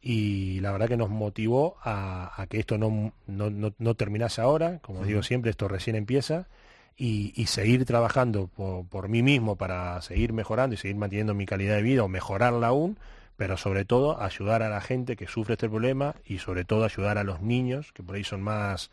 y 0.01 0.61
la 0.61 0.71
verdad 0.71 0.87
que 0.87 0.95
nos 0.95 1.09
motivó 1.09 1.75
a, 1.83 2.41
a 2.41 2.47
que 2.47 2.59
esto 2.59 2.77
no, 2.77 3.11
no, 3.27 3.49
no, 3.49 3.73
no 3.77 3.95
terminase 3.95 4.39
ahora, 4.39 4.79
como 4.79 5.03
digo 5.03 5.23
siempre, 5.23 5.51
esto 5.51 5.67
recién 5.67 5.97
empieza 5.97 6.47
y, 6.95 7.33
y 7.35 7.47
seguir 7.47 7.83
trabajando 7.83 8.47
por, 8.47 8.87
por 8.87 9.09
mí 9.09 9.21
mismo 9.21 9.57
para 9.57 10.01
seguir 10.01 10.31
mejorando 10.31 10.73
y 10.73 10.77
seguir 10.77 10.95
manteniendo 10.95 11.33
mi 11.33 11.45
calidad 11.45 11.75
de 11.75 11.81
vida 11.81 12.01
o 12.01 12.07
mejorarla 12.07 12.67
aún, 12.67 12.97
pero 13.37 13.57
sobre 13.57 13.85
todo 13.85 14.21
ayudar 14.21 14.63
a 14.63 14.69
la 14.69 14.81
gente 14.81 15.15
que 15.15 15.27
sufre 15.27 15.53
este 15.53 15.69
problema 15.69 16.15
y 16.25 16.39
sobre 16.39 16.65
todo 16.65 16.85
ayudar 16.85 17.17
a 17.17 17.23
los 17.23 17.41
niños, 17.41 17.91
que 17.91 18.03
por 18.03 18.15
ahí 18.15 18.23
son 18.23 18.41
más 18.41 18.91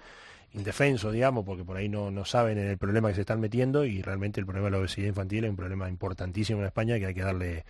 indefensos, 0.53 1.13
digamos, 1.13 1.45
porque 1.45 1.65
por 1.65 1.77
ahí 1.77 1.89
no, 1.89 2.11
no 2.11 2.25
saben 2.25 2.59
en 2.59 2.69
el 2.69 2.79
problema 2.79 3.09
que 3.09 3.15
se 3.15 3.21
están 3.23 3.41
metiendo 3.41 3.85
y 3.85 4.03
realmente 4.03 4.41
el 4.41 4.47
problema 4.47 4.67
de 4.67 4.73
la 4.73 4.79
obesidad 4.79 5.07
infantil 5.07 5.45
es 5.45 5.51
un 5.51 5.57
problema 5.57 5.89
importantísimo 5.89 6.61
en 6.61 6.67
España 6.67 6.99
que 6.99 7.07
hay 7.07 7.15
que 7.15 7.23
darle 7.23 7.65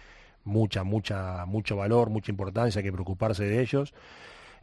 mucha, 0.45 0.83
mucha, 0.83 1.47
mucho 1.47 1.77
valor, 1.77 2.11
mucha 2.11 2.33
importancia, 2.33 2.81
hay 2.81 2.85
que 2.85 2.93
preocuparse 2.93 3.45
de 3.45 3.61
ellos. 3.61 3.95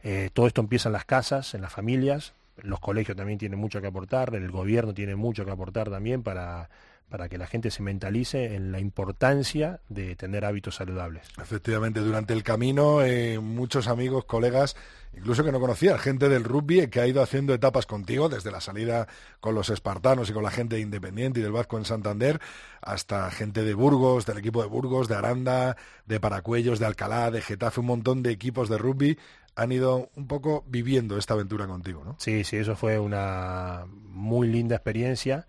Eh, 0.02 0.30
todo 0.32 0.46
esto 0.46 0.60
empieza 0.60 0.88
en 0.88 0.94
las 0.94 1.04
casas, 1.04 1.54
en 1.54 1.62
las 1.62 1.72
familias, 1.72 2.34
los 2.56 2.80
colegios 2.80 3.16
también 3.16 3.38
tienen 3.38 3.58
mucho 3.58 3.80
que 3.80 3.86
aportar, 3.86 4.34
el 4.34 4.50
gobierno 4.50 4.92
tiene 4.92 5.16
mucho 5.16 5.44
que 5.44 5.50
aportar 5.50 5.88
también 5.88 6.22
para, 6.22 6.68
para 7.10 7.28
que 7.28 7.36
la 7.36 7.46
gente 7.46 7.70
se 7.70 7.82
mentalice 7.82 8.54
en 8.54 8.72
la 8.72 8.80
importancia 8.80 9.80
de 9.88 10.14
tener 10.16 10.44
hábitos 10.44 10.76
saludables. 10.76 11.28
Efectivamente, 11.40 12.00
durante 12.00 12.32
el 12.32 12.42
camino, 12.42 13.02
eh, 13.02 13.38
muchos 13.40 13.88
amigos, 13.88 14.24
colegas, 14.24 14.76
incluso 15.12 15.44
que 15.44 15.50
no 15.50 15.60
conocía, 15.60 15.98
gente 15.98 16.28
del 16.28 16.44
rugby 16.44 16.86
que 16.88 17.00
ha 17.00 17.06
ido 17.06 17.20
haciendo 17.20 17.52
etapas 17.52 17.84
contigo, 17.84 18.28
desde 18.28 18.52
la 18.52 18.60
salida 18.60 19.08
con 19.40 19.54
los 19.54 19.70
espartanos 19.70 20.30
y 20.30 20.32
con 20.32 20.44
la 20.44 20.50
gente 20.50 20.76
de 20.76 20.82
Independiente 20.82 21.40
y 21.40 21.42
del 21.42 21.52
Vasco 21.52 21.76
en 21.76 21.84
Santander, 21.84 22.40
hasta 22.80 23.30
gente 23.30 23.64
de 23.64 23.74
Burgos, 23.74 24.24
del 24.24 24.38
equipo 24.38 24.62
de 24.62 24.68
Burgos, 24.68 25.08
de 25.08 25.16
Aranda, 25.16 25.76
de 26.06 26.20
Paracuellos, 26.20 26.78
de 26.78 26.86
Alcalá, 26.86 27.30
de 27.30 27.42
Getafe, 27.42 27.80
un 27.80 27.86
montón 27.86 28.22
de 28.22 28.30
equipos 28.30 28.68
de 28.68 28.78
rugby 28.78 29.18
han 29.56 29.72
ido 29.72 30.10
un 30.14 30.26
poco 30.26 30.64
viviendo 30.68 31.18
esta 31.18 31.34
aventura 31.34 31.66
contigo, 31.66 32.02
¿no? 32.04 32.16
Sí, 32.18 32.44
sí, 32.44 32.56
eso 32.56 32.76
fue 32.76 32.98
una 32.98 33.84
muy 34.08 34.48
linda 34.48 34.76
experiencia, 34.76 35.46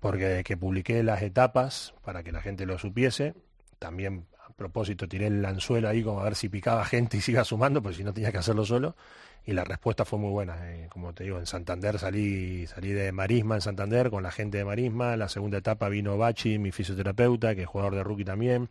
porque 0.00 0.42
que 0.44 0.56
publiqué 0.56 1.02
las 1.02 1.22
etapas 1.22 1.94
para 2.04 2.22
que 2.22 2.32
la 2.32 2.40
gente 2.40 2.66
lo 2.66 2.78
supiese, 2.78 3.34
también 3.78 4.26
a 4.46 4.52
propósito 4.52 5.08
tiré 5.08 5.26
el 5.26 5.44
anzuelo 5.44 5.88
ahí 5.88 6.02
como 6.02 6.20
a 6.20 6.24
ver 6.24 6.34
si 6.34 6.48
picaba 6.48 6.84
gente 6.84 7.16
y 7.16 7.20
siga 7.20 7.44
sumando, 7.44 7.82
pues 7.82 7.96
si 7.96 8.04
no 8.04 8.12
tenía 8.12 8.32
que 8.32 8.38
hacerlo 8.38 8.64
solo, 8.64 8.96
y 9.44 9.52
la 9.52 9.64
respuesta 9.64 10.04
fue 10.04 10.18
muy 10.18 10.30
buena. 10.30 10.56
Eh, 10.72 10.88
como 10.90 11.12
te 11.12 11.24
digo, 11.24 11.38
en 11.38 11.46
Santander 11.46 11.98
salí, 11.98 12.66
salí 12.66 12.90
de 12.90 13.12
Marisma 13.12 13.54
en 13.56 13.60
Santander 13.60 14.10
con 14.10 14.22
la 14.22 14.30
gente 14.30 14.58
de 14.58 14.64
Marisma, 14.64 15.16
la 15.16 15.28
segunda 15.28 15.58
etapa 15.58 15.88
vino 15.88 16.16
Bachi, 16.18 16.58
mi 16.58 16.72
fisioterapeuta, 16.72 17.54
que 17.54 17.62
es 17.62 17.68
jugador 17.68 17.94
de 17.94 18.04
rugby 18.04 18.24
también, 18.24 18.68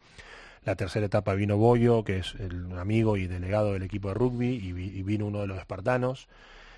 la 0.63 0.75
tercera 0.75 1.05
etapa 1.05 1.33
vino 1.35 1.57
Bollo, 1.57 2.03
que 2.03 2.17
es 2.17 2.35
el 2.39 2.77
amigo 2.77 3.17
y 3.17 3.27
delegado 3.27 3.73
del 3.73 3.83
equipo 3.83 4.09
de 4.09 4.15
rugby, 4.15 4.47
y 4.55 5.03
vino 5.03 5.27
uno 5.27 5.41
de 5.41 5.47
los 5.47 5.59
espartanos, 5.59 6.27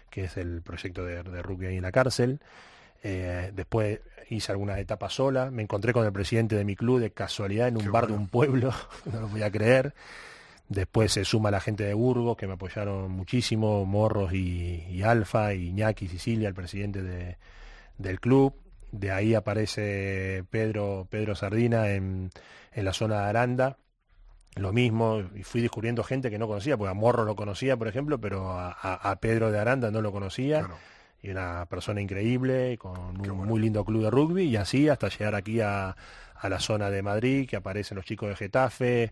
que 0.09 0.25
es 0.25 0.37
el 0.37 0.61
proyecto 0.61 1.05
de, 1.05 1.23
de 1.23 1.41
rugby 1.41 1.67
ahí 1.67 1.77
en 1.77 1.83
la 1.83 1.91
cárcel. 1.91 2.39
Eh, 3.03 3.51
después 3.53 3.99
hice 4.29 4.51
algunas 4.51 4.77
etapas 4.79 5.13
sola, 5.13 5.49
me 5.51 5.63
encontré 5.63 5.93
con 5.93 6.05
el 6.05 6.11
presidente 6.11 6.55
de 6.55 6.65
mi 6.65 6.75
club 6.75 6.99
de 6.99 7.11
casualidad 7.11 7.67
en 7.69 7.77
un 7.77 7.83
Qué 7.83 7.89
bar 7.89 8.07
de 8.07 8.13
un 8.13 8.27
pueblo, 8.27 8.73
no 9.13 9.21
lo 9.21 9.27
voy 9.29 9.43
a 9.43 9.51
creer. 9.51 9.93
Después 10.69 11.13
se 11.13 11.23
suma 11.23 11.49
la 11.49 11.61
gente 11.61 11.85
de 11.85 11.93
Burgos, 11.93 12.35
que 12.35 12.45
me 12.47 12.53
apoyaron 12.53 13.09
muchísimo, 13.11 13.85
Morros 13.85 14.33
y, 14.33 14.83
y 14.89 15.01
Alfa, 15.03 15.53
y 15.53 15.69
Iñaki 15.69 16.07
Sicilia, 16.09 16.49
el 16.49 16.53
presidente 16.55 17.01
de- 17.01 17.37
del 17.97 18.19
club. 18.19 18.53
De 18.91 19.11
ahí 19.11 19.33
aparece 19.33 20.43
Pedro, 20.49 21.07
Pedro 21.09 21.35
Sardina 21.35 21.89
en, 21.91 22.31
en 22.73 22.85
la 22.85 22.91
zona 22.93 23.21
de 23.21 23.29
Aranda. 23.29 23.77
Lo 24.55 24.73
mismo, 24.73 25.21
y 25.35 25.43
fui 25.43 25.61
descubriendo 25.61 26.03
gente 26.03 26.29
que 26.29 26.39
no 26.39 26.47
conocía, 26.47 26.75
porque 26.77 26.91
a 26.91 26.93
Morro 26.95 27.23
lo 27.25 27.35
conocía, 27.35 27.77
por 27.77 27.87
ejemplo, 27.87 28.19
pero 28.19 28.51
a, 28.51 28.71
a- 28.71 29.11
a 29.11 29.15
Pedro 29.17 29.51
de 29.51 29.59
Aranda 29.59 29.89
no 29.91 30.01
lo 30.01 30.11
conocía. 30.11 30.59
Claro. 30.59 30.77
Y 31.21 31.29
una 31.29 31.65
persona 31.65 31.99
increíble, 31.99 32.77
con 32.77 32.97
un 32.97 33.17
bueno. 33.17 33.33
muy 33.35 33.59
lindo 33.59 33.83
club 33.83 34.03
de 34.03 34.11
rugby, 34.11 34.43
y 34.43 34.55
así 34.55 34.87
hasta 34.87 35.09
llegar 35.09 35.35
aquí 35.35 35.61
a, 35.61 35.95
a 36.35 36.49
la 36.49 36.59
zona 36.59 36.89
de 36.89 37.01
Madrid, 37.01 37.47
que 37.49 37.55
aparecen 37.55 37.95
los 37.95 38.05
chicos 38.05 38.29
de 38.29 38.35
Getafe, 38.35 39.11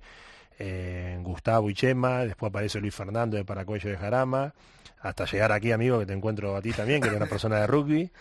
eh, 0.60 1.18
Gustavo 1.22 1.70
y 1.70 1.74
Chema, 1.74 2.26
después 2.26 2.50
aparece 2.50 2.80
Luis 2.80 2.96
Fernando 2.96 3.38
de 3.38 3.46
Paracuello 3.46 3.90
de 3.90 3.98
Jarama, 3.98 4.54
hasta 5.02 5.26
llegar 5.26 5.52
aquí, 5.52 5.72
amigo, 5.72 6.00
que 6.00 6.06
te 6.06 6.14
encuentro 6.14 6.56
a 6.56 6.62
ti 6.62 6.72
también, 6.72 7.02
que 7.02 7.08
eres 7.08 7.18
una 7.18 7.30
persona 7.30 7.60
de 7.60 7.68
rugby. 7.68 8.12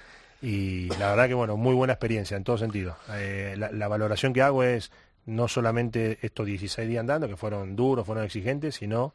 Y 0.43 0.89
la 0.99 1.11
verdad 1.11 1.29
que, 1.29 1.35
bueno, 1.35 1.57
muy 1.57 1.75
buena 1.75 1.95
experiencia 1.95 2.37
en 2.37 2.45
todo 2.45 2.59
sentido. 2.59 2.97
Eh, 3.13 3.55
la, 3.57 3.71
la 3.73 3.89
valoración 3.89 4.35
que 4.35 4.43
hago 4.43 4.63
es 4.63 4.91
no 5.25 5.49
solamente 5.49 6.19
estos 6.21 6.45
16 6.45 6.87
días 6.87 7.01
andando, 7.01 7.29
que 7.29 7.37
fueron 7.37 7.77
duros, 7.77 8.05
fueron 8.05 8.25
exigentes, 8.25 8.75
sino 8.75 9.15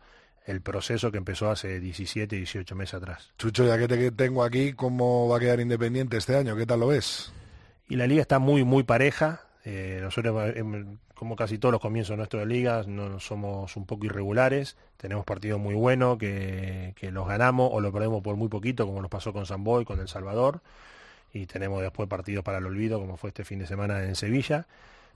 el 0.50 0.62
proceso 0.62 1.12
que 1.12 1.18
empezó 1.20 1.52
hace 1.52 1.80
17, 1.80 2.36
18 2.36 2.76
meses 2.76 2.96
atrás. 2.96 3.32
Chucho, 3.38 3.68
ya 3.68 3.78
que 3.78 3.88
te 3.88 4.12
tengo 4.12 4.44
aquí, 4.44 4.74
¿cómo 4.74 5.28
va 5.28 5.38
a 5.38 5.40
quedar 5.40 5.60
Independiente 5.60 6.18
este 6.18 6.36
año? 6.36 6.56
¿Qué 6.56 6.66
tal 6.66 6.80
lo 6.80 6.88
ves? 6.88 7.32
Y 7.88 7.96
la 7.96 8.08
liga 8.08 8.22
está 8.22 8.40
muy, 8.40 8.64
muy 8.64 8.82
pareja. 8.82 9.42
Eh, 9.64 10.00
nosotros, 10.02 10.56
em, 10.56 10.98
como 11.14 11.36
casi 11.36 11.60
todos 11.60 11.72
los 11.72 11.82
comienzos 11.82 12.18
nuestros 12.18 12.42
de 12.42 12.48
ligas, 12.48 12.88
no 12.88 13.20
somos 13.20 13.78
un 13.78 13.86
poco 13.86 14.08
irregulares. 14.08 14.76
Tenemos 14.98 15.24
partidos 15.24 15.60
muy 15.60 15.76
buenos 15.76 16.18
que, 16.18 16.94
que 16.96 17.12
los 17.12 17.28
ganamos 17.28 17.70
o 17.72 17.80
los 17.80 17.94
perdemos 17.94 18.24
por 18.24 18.36
muy 18.36 18.50
poquito, 18.50 18.88
como 18.88 19.02
nos 19.02 19.12
pasó 19.12 19.32
con 19.32 19.46
San 19.46 19.64
Boy, 19.64 19.86
con 19.86 20.00
El 20.00 20.08
Salvador. 20.08 20.62
Y 21.32 21.46
tenemos 21.46 21.84
después 21.84 22.10
partidos 22.10 22.44
para 22.44 22.58
el 22.58 22.66
olvido, 22.66 23.00
como 23.00 23.18
fue 23.18 23.30
este 23.30 23.44
fin 23.44 23.60
de 23.60 23.68
semana 23.68 24.04
en 24.04 24.16
Sevilla. 24.16 24.66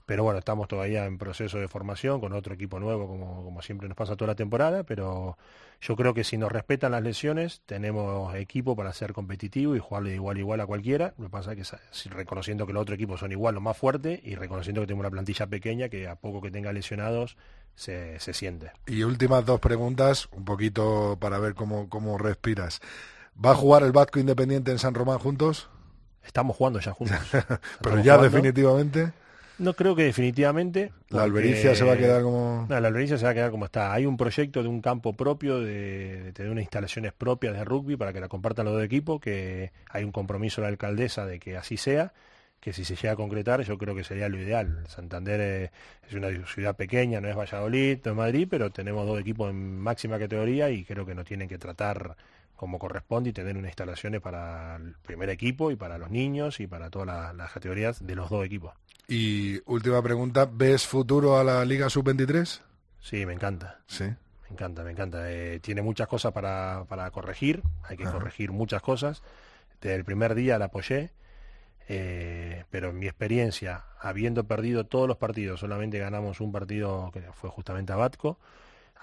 Pero 0.06 0.22
bueno, 0.22 0.38
estamos 0.38 0.68
todavía 0.68 1.06
en 1.06 1.16
proceso 1.16 1.58
de 1.58 1.68
formación 1.68 2.20
con 2.20 2.32
otro 2.34 2.54
equipo 2.54 2.78
nuevo, 2.78 3.06
como, 3.06 3.42
como 3.42 3.62
siempre 3.62 3.88
nos 3.88 3.96
pasa 3.96 4.16
toda 4.16 4.32
la 4.32 4.34
temporada, 4.34 4.82
pero 4.84 5.38
yo 5.80 5.96
creo 5.96 6.14
que 6.14 6.24
si 6.24 6.36
nos 6.36 6.52
respetan 6.52 6.92
las 6.92 7.02
lesiones, 7.02 7.62
tenemos 7.66 8.34
equipo 8.34 8.76
para 8.76 8.92
ser 8.92 9.12
competitivo 9.12 9.74
y 9.76 9.78
jugarle 9.78 10.10
de 10.10 10.16
igual 10.16 10.36
a 10.36 10.40
igual 10.40 10.60
a 10.60 10.66
cualquiera. 10.66 11.14
Lo 11.18 11.24
que 11.24 11.30
pasa 11.30 11.52
es 11.52 11.70
que 11.70 12.10
reconociendo 12.10 12.66
que 12.66 12.72
los 12.72 12.82
otros 12.82 12.96
equipos 12.96 13.20
son 13.20 13.32
igual 13.32 13.56
o 13.56 13.60
más 13.60 13.76
fuertes 13.76 14.20
y 14.22 14.34
reconociendo 14.34 14.80
que 14.80 14.86
tenemos 14.86 15.02
una 15.02 15.10
plantilla 15.10 15.46
pequeña 15.46 15.88
que 15.88 16.06
a 16.06 16.16
poco 16.16 16.40
que 16.42 16.50
tenga 16.50 16.72
lesionados 16.72 17.36
se, 17.74 18.18
se 18.20 18.32
siente. 18.34 18.72
Y 18.86 19.02
últimas 19.02 19.44
dos 19.44 19.60
preguntas, 19.60 20.28
un 20.32 20.44
poquito 20.44 21.16
para 21.20 21.38
ver 21.38 21.54
cómo, 21.54 21.88
cómo 21.88 22.18
respiras. 22.18 22.80
¿Va 23.42 23.50
a 23.52 23.54
jugar 23.54 23.82
el 23.82 23.92
Vasco 23.92 24.20
Independiente 24.20 24.70
en 24.70 24.78
San 24.78 24.94
Román 24.94 25.18
juntos? 25.18 25.68
Estamos 26.24 26.56
jugando 26.56 26.80
ya 26.80 26.92
juntos. 26.92 27.18
Pero 27.82 27.96
ya 27.96 28.16
jugando. 28.16 28.22
definitivamente. 28.22 29.12
No 29.58 29.74
creo 29.74 29.94
que 29.94 30.04
definitivamente. 30.04 30.92
La 31.10 31.22
albericia 31.22 31.74
se 31.74 31.84
va 31.84 31.92
a 31.92 31.96
quedar 31.96 32.22
como... 32.22 32.66
No, 32.68 32.80
la 32.80 32.88
Albericia 32.88 33.16
se 33.18 33.24
va 33.24 33.30
a 33.30 33.34
quedar 33.34 33.50
como 33.50 33.66
está. 33.66 33.92
Hay 33.92 34.04
un 34.04 34.16
proyecto 34.16 34.62
de 34.62 34.68
un 34.68 34.80
campo 34.80 35.12
propio, 35.12 35.60
de, 35.60 36.22
de 36.22 36.32
tener 36.32 36.50
unas 36.50 36.62
instalaciones 36.62 37.12
propias 37.12 37.54
de 37.54 37.64
rugby 37.64 37.96
para 37.96 38.12
que 38.12 38.20
la 38.20 38.28
compartan 38.28 38.64
los 38.64 38.74
dos 38.74 38.84
equipos, 38.84 39.20
que 39.20 39.72
hay 39.90 40.02
un 40.02 40.12
compromiso 40.12 40.60
de 40.60 40.66
la 40.66 40.70
alcaldesa 40.70 41.24
de 41.24 41.38
que 41.38 41.56
así 41.56 41.76
sea, 41.76 42.12
que 42.64 42.72
si 42.72 42.82
se 42.82 42.96
llega 42.96 43.12
a 43.12 43.16
concretar 43.16 43.60
yo 43.62 43.76
creo 43.76 43.94
que 43.94 44.04
sería 44.04 44.26
lo 44.30 44.38
ideal. 44.40 44.84
Santander 44.88 45.40
eh, 45.40 45.70
es 46.08 46.14
una 46.14 46.30
ciudad 46.46 46.74
pequeña, 46.74 47.20
no 47.20 47.28
es 47.28 47.36
Valladolid, 47.36 47.98
no 48.04 48.10
es 48.12 48.16
Madrid, 48.16 48.48
pero 48.50 48.70
tenemos 48.70 49.06
dos 49.06 49.20
equipos 49.20 49.50
en 49.50 49.78
máxima 49.78 50.18
categoría 50.18 50.70
y 50.70 50.82
creo 50.82 51.04
que 51.04 51.14
nos 51.14 51.26
tienen 51.26 51.46
que 51.46 51.58
tratar 51.58 52.16
como 52.56 52.78
corresponde 52.78 53.30
y 53.30 53.32
tener 53.32 53.56
unas 53.56 53.68
instalaciones 53.70 54.20
para 54.20 54.76
el 54.76 54.94
primer 55.02 55.28
equipo 55.30 55.70
y 55.70 55.76
para 55.76 55.98
los 55.98 56.10
niños 56.10 56.60
y 56.60 56.66
para 56.66 56.90
todas 56.90 57.06
la- 57.06 57.32
las 57.32 57.52
categorías 57.52 58.04
de 58.06 58.14
los 58.14 58.30
dos 58.30 58.44
equipos. 58.46 58.72
Y 59.08 59.60
última 59.70 60.00
pregunta, 60.02 60.48
¿ves 60.50 60.86
futuro 60.86 61.38
a 61.38 61.44
la 61.44 61.64
Liga 61.64 61.90
Sub-23? 61.90 62.60
Sí, 63.00 63.26
me 63.26 63.34
encanta. 63.34 63.80
Sí. 63.86 64.04
Me 64.04 64.50
encanta, 64.50 64.82
me 64.84 64.92
encanta. 64.92 65.30
Eh, 65.30 65.60
tiene 65.60 65.82
muchas 65.82 66.06
cosas 66.08 66.32
para, 66.32 66.84
para 66.88 67.10
corregir, 67.10 67.62
hay 67.82 67.96
que 67.96 68.04
Ajá. 68.04 68.12
corregir 68.12 68.50
muchas 68.52 68.80
cosas. 68.82 69.22
Desde 69.80 69.96
el 69.96 70.04
primer 70.04 70.34
día 70.34 70.58
la 70.58 70.66
apoyé, 70.66 71.10
eh, 71.88 72.64
pero 72.70 72.90
en 72.90 72.98
mi 72.98 73.06
experiencia, 73.06 73.84
habiendo 74.00 74.44
perdido 74.44 74.84
todos 74.86 75.06
los 75.06 75.16
partidos, 75.18 75.60
solamente 75.60 75.98
ganamos 75.98 76.40
un 76.40 76.52
partido 76.52 77.10
que 77.12 77.20
fue 77.32 77.50
justamente 77.50 77.92
a 77.92 77.96
Batco, 77.96 78.38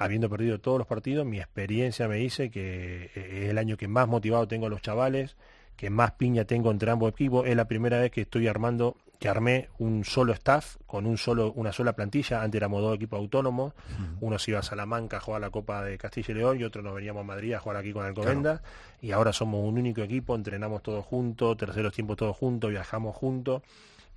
habiendo 0.04 0.30
perdido 0.30 0.60
todos 0.60 0.78
los 0.78 0.88
partidos, 0.88 1.26
mi 1.26 1.40
experiencia 1.40 2.08
me 2.08 2.16
dice 2.18 2.50
que 2.50 3.12
eh, 3.16 3.44
es 3.44 3.50
el 3.50 3.58
año 3.58 3.78
que 3.78 3.88
más 3.88 4.08
motivado 4.08 4.48
tengo 4.48 4.68
a 4.68 4.70
los 4.70 4.82
chavales, 4.82 5.36
que 5.76 5.90
más 5.90 6.12
piña 6.14 6.46
tengo 6.46 6.72
entre 6.72 6.92
ambos 6.92 7.12
equipos. 7.12 7.48
Es 7.48 7.56
la 7.56 7.66
primera 7.66 8.00
vez 8.00 8.12
que 8.12 8.22
estoy 8.22 8.48
armando 8.48 8.96
que 9.20 9.30
armé 9.30 9.70
un 9.78 10.04
solo 10.04 10.34
staff 10.34 10.78
con 10.88 11.06
un 11.06 11.16
solo, 11.18 11.52
una 11.54 11.72
sola 11.72 11.94
plantilla. 11.94 12.42
Antes 12.42 12.58
éramos 12.58 12.82
dos 12.82 12.96
equipos 12.96 13.20
autónomos. 13.20 13.74
Uno 14.20 14.40
se 14.40 14.50
iba 14.52 14.60
a 14.60 14.64
Salamanca 14.64 15.18
a 15.18 15.20
jugar 15.20 15.42
la 15.42 15.52
Copa 15.52 15.84
de 15.84 15.98
Castilla 16.00 16.32
y 16.32 16.38
León 16.38 16.60
y 16.60 16.64
otro 16.64 16.82
nos 16.82 16.96
veníamos 16.96 17.22
a 17.22 17.26
Madrid 17.26 17.54
a 17.54 17.60
jugar 17.60 17.78
aquí 17.78 17.94
con 17.94 18.06
el 18.08 18.16
Covenda. 18.16 18.64
Y 19.00 19.12
ahora 19.12 19.32
somos 19.32 19.64
un 19.64 19.78
único 19.78 20.02
equipo, 20.02 20.34
entrenamos 20.36 20.82
todos 20.82 21.06
juntos, 21.06 21.56
terceros 21.58 21.94
tiempos 21.94 22.18
todos 22.18 22.36
juntos, 22.36 22.72
viajamos 22.72 23.16
juntos. 23.16 23.62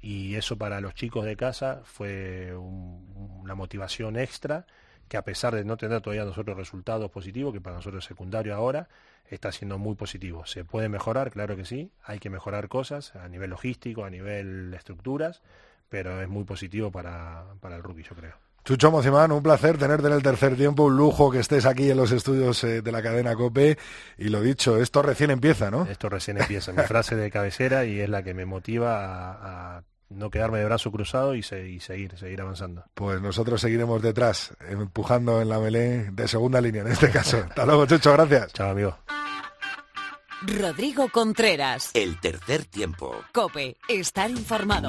Y 0.00 0.34
eso 0.36 0.56
para 0.56 0.80
los 0.80 0.94
chicos 0.94 1.24
de 1.26 1.36
casa 1.36 1.80
fue 1.84 2.54
un- 2.56 3.40
una 3.42 3.54
motivación 3.54 4.18
extra 4.18 4.66
que 5.08 5.16
a 5.16 5.22
pesar 5.22 5.54
de 5.54 5.64
no 5.64 5.76
tener 5.76 6.00
todavía 6.00 6.24
nosotros 6.24 6.56
resultados 6.56 7.10
positivos, 7.10 7.52
que 7.52 7.60
para 7.60 7.76
nosotros 7.76 8.04
es 8.04 8.08
secundario 8.08 8.54
ahora, 8.54 8.88
está 9.26 9.52
siendo 9.52 9.78
muy 9.78 9.94
positivo. 9.94 10.46
Se 10.46 10.64
puede 10.64 10.88
mejorar, 10.88 11.30
claro 11.30 11.56
que 11.56 11.64
sí, 11.64 11.90
hay 12.02 12.18
que 12.18 12.30
mejorar 12.30 12.68
cosas 12.68 13.14
a 13.16 13.28
nivel 13.28 13.50
logístico, 13.50 14.04
a 14.04 14.10
nivel 14.10 14.72
estructuras, 14.74 15.42
pero 15.88 16.20
es 16.20 16.28
muy 16.28 16.44
positivo 16.44 16.90
para, 16.90 17.44
para 17.60 17.76
el 17.76 17.82
rugby, 17.82 18.02
yo 18.02 18.14
creo. 18.14 18.34
Chucho 18.64 18.90
Mocimán, 18.90 19.30
un 19.30 19.42
placer 19.42 19.76
tenerte 19.76 20.06
en 20.06 20.14
el 20.14 20.22
tercer 20.22 20.56
tiempo, 20.56 20.84
un 20.84 20.96
lujo 20.96 21.30
que 21.30 21.38
estés 21.38 21.66
aquí 21.66 21.90
en 21.90 21.98
los 21.98 22.12
estudios 22.12 22.64
eh, 22.64 22.80
de 22.80 22.92
la 22.92 23.02
cadena 23.02 23.34
COPE 23.34 23.76
y 24.16 24.28
lo 24.30 24.40
dicho, 24.40 24.78
esto 24.78 25.02
recién 25.02 25.30
empieza, 25.30 25.70
¿no? 25.70 25.84
Esto 25.84 26.08
recién 26.08 26.38
empieza, 26.38 26.72
mi 26.72 26.82
frase 26.82 27.14
de 27.14 27.30
cabecera 27.30 27.84
y 27.84 28.00
es 28.00 28.08
la 28.08 28.22
que 28.22 28.32
me 28.32 28.46
motiva 28.46 29.04
a, 29.04 29.76
a 29.76 29.82
no 30.14 30.30
quedarme 30.30 30.58
de 30.58 30.64
brazo 30.64 30.90
cruzado 30.90 31.34
y, 31.34 31.42
se- 31.42 31.68
y 31.68 31.80
seguir, 31.80 32.16
seguir 32.18 32.40
avanzando. 32.40 32.84
Pues 32.94 33.20
nosotros 33.20 33.60
seguiremos 33.60 34.00
detrás, 34.02 34.54
empujando 34.68 35.40
en 35.40 35.48
la 35.48 35.58
melé 35.58 36.10
de 36.10 36.28
segunda 36.28 36.60
línea 36.60 36.82
en 36.82 36.88
este 36.92 37.10
caso. 37.10 37.38
Hasta 37.48 37.66
luego, 37.66 37.86
Chucho, 37.86 38.12
gracias. 38.12 38.52
Chao, 38.52 38.70
amigo. 38.70 38.96
Rodrigo 40.60 41.08
Contreras. 41.08 41.90
El 41.94 42.20
tercer 42.20 42.64
tiempo. 42.66 43.14
Cope, 43.32 43.76
estar 43.88 44.30
informado. 44.30 44.88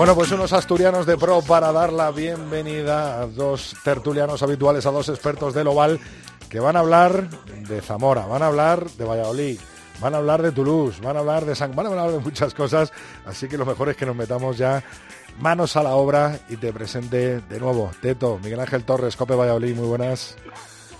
Bueno, 0.00 0.14
pues 0.14 0.32
unos 0.32 0.54
asturianos 0.54 1.04
de 1.04 1.18
pro 1.18 1.42
para 1.42 1.72
dar 1.72 1.92
la 1.92 2.10
bienvenida 2.10 3.20
a 3.20 3.26
dos 3.26 3.76
tertulianos 3.84 4.42
habituales, 4.42 4.86
a 4.86 4.90
dos 4.90 5.10
expertos 5.10 5.52
del 5.52 5.66
Oval, 5.66 6.00
que 6.48 6.58
van 6.58 6.74
a 6.74 6.78
hablar 6.78 7.28
de 7.68 7.82
Zamora, 7.82 8.24
van 8.24 8.42
a 8.42 8.46
hablar 8.46 8.88
de 8.92 9.04
Valladolid, 9.04 9.60
van 10.00 10.14
a 10.14 10.16
hablar 10.16 10.40
de 10.40 10.52
Toulouse, 10.52 11.02
van 11.02 11.18
a 11.18 11.20
hablar 11.20 11.44
de 11.44 11.54
San... 11.54 11.76
van 11.76 11.84
a 11.84 11.88
hablar 11.90 12.12
de 12.12 12.18
muchas 12.18 12.54
cosas, 12.54 12.94
así 13.26 13.46
que 13.46 13.58
lo 13.58 13.66
mejor 13.66 13.90
es 13.90 13.96
que 13.98 14.06
nos 14.06 14.16
metamos 14.16 14.56
ya 14.56 14.82
manos 15.38 15.76
a 15.76 15.82
la 15.82 15.94
obra 15.94 16.40
y 16.48 16.56
te 16.56 16.72
presente 16.72 17.40
de 17.42 17.60
nuevo 17.60 17.90
Teto, 18.00 18.40
Miguel 18.42 18.60
Ángel 18.60 18.84
Torres, 18.84 19.16
Cope 19.16 19.34
Valladolid, 19.34 19.76
muy 19.76 19.86
buenas. 19.86 20.34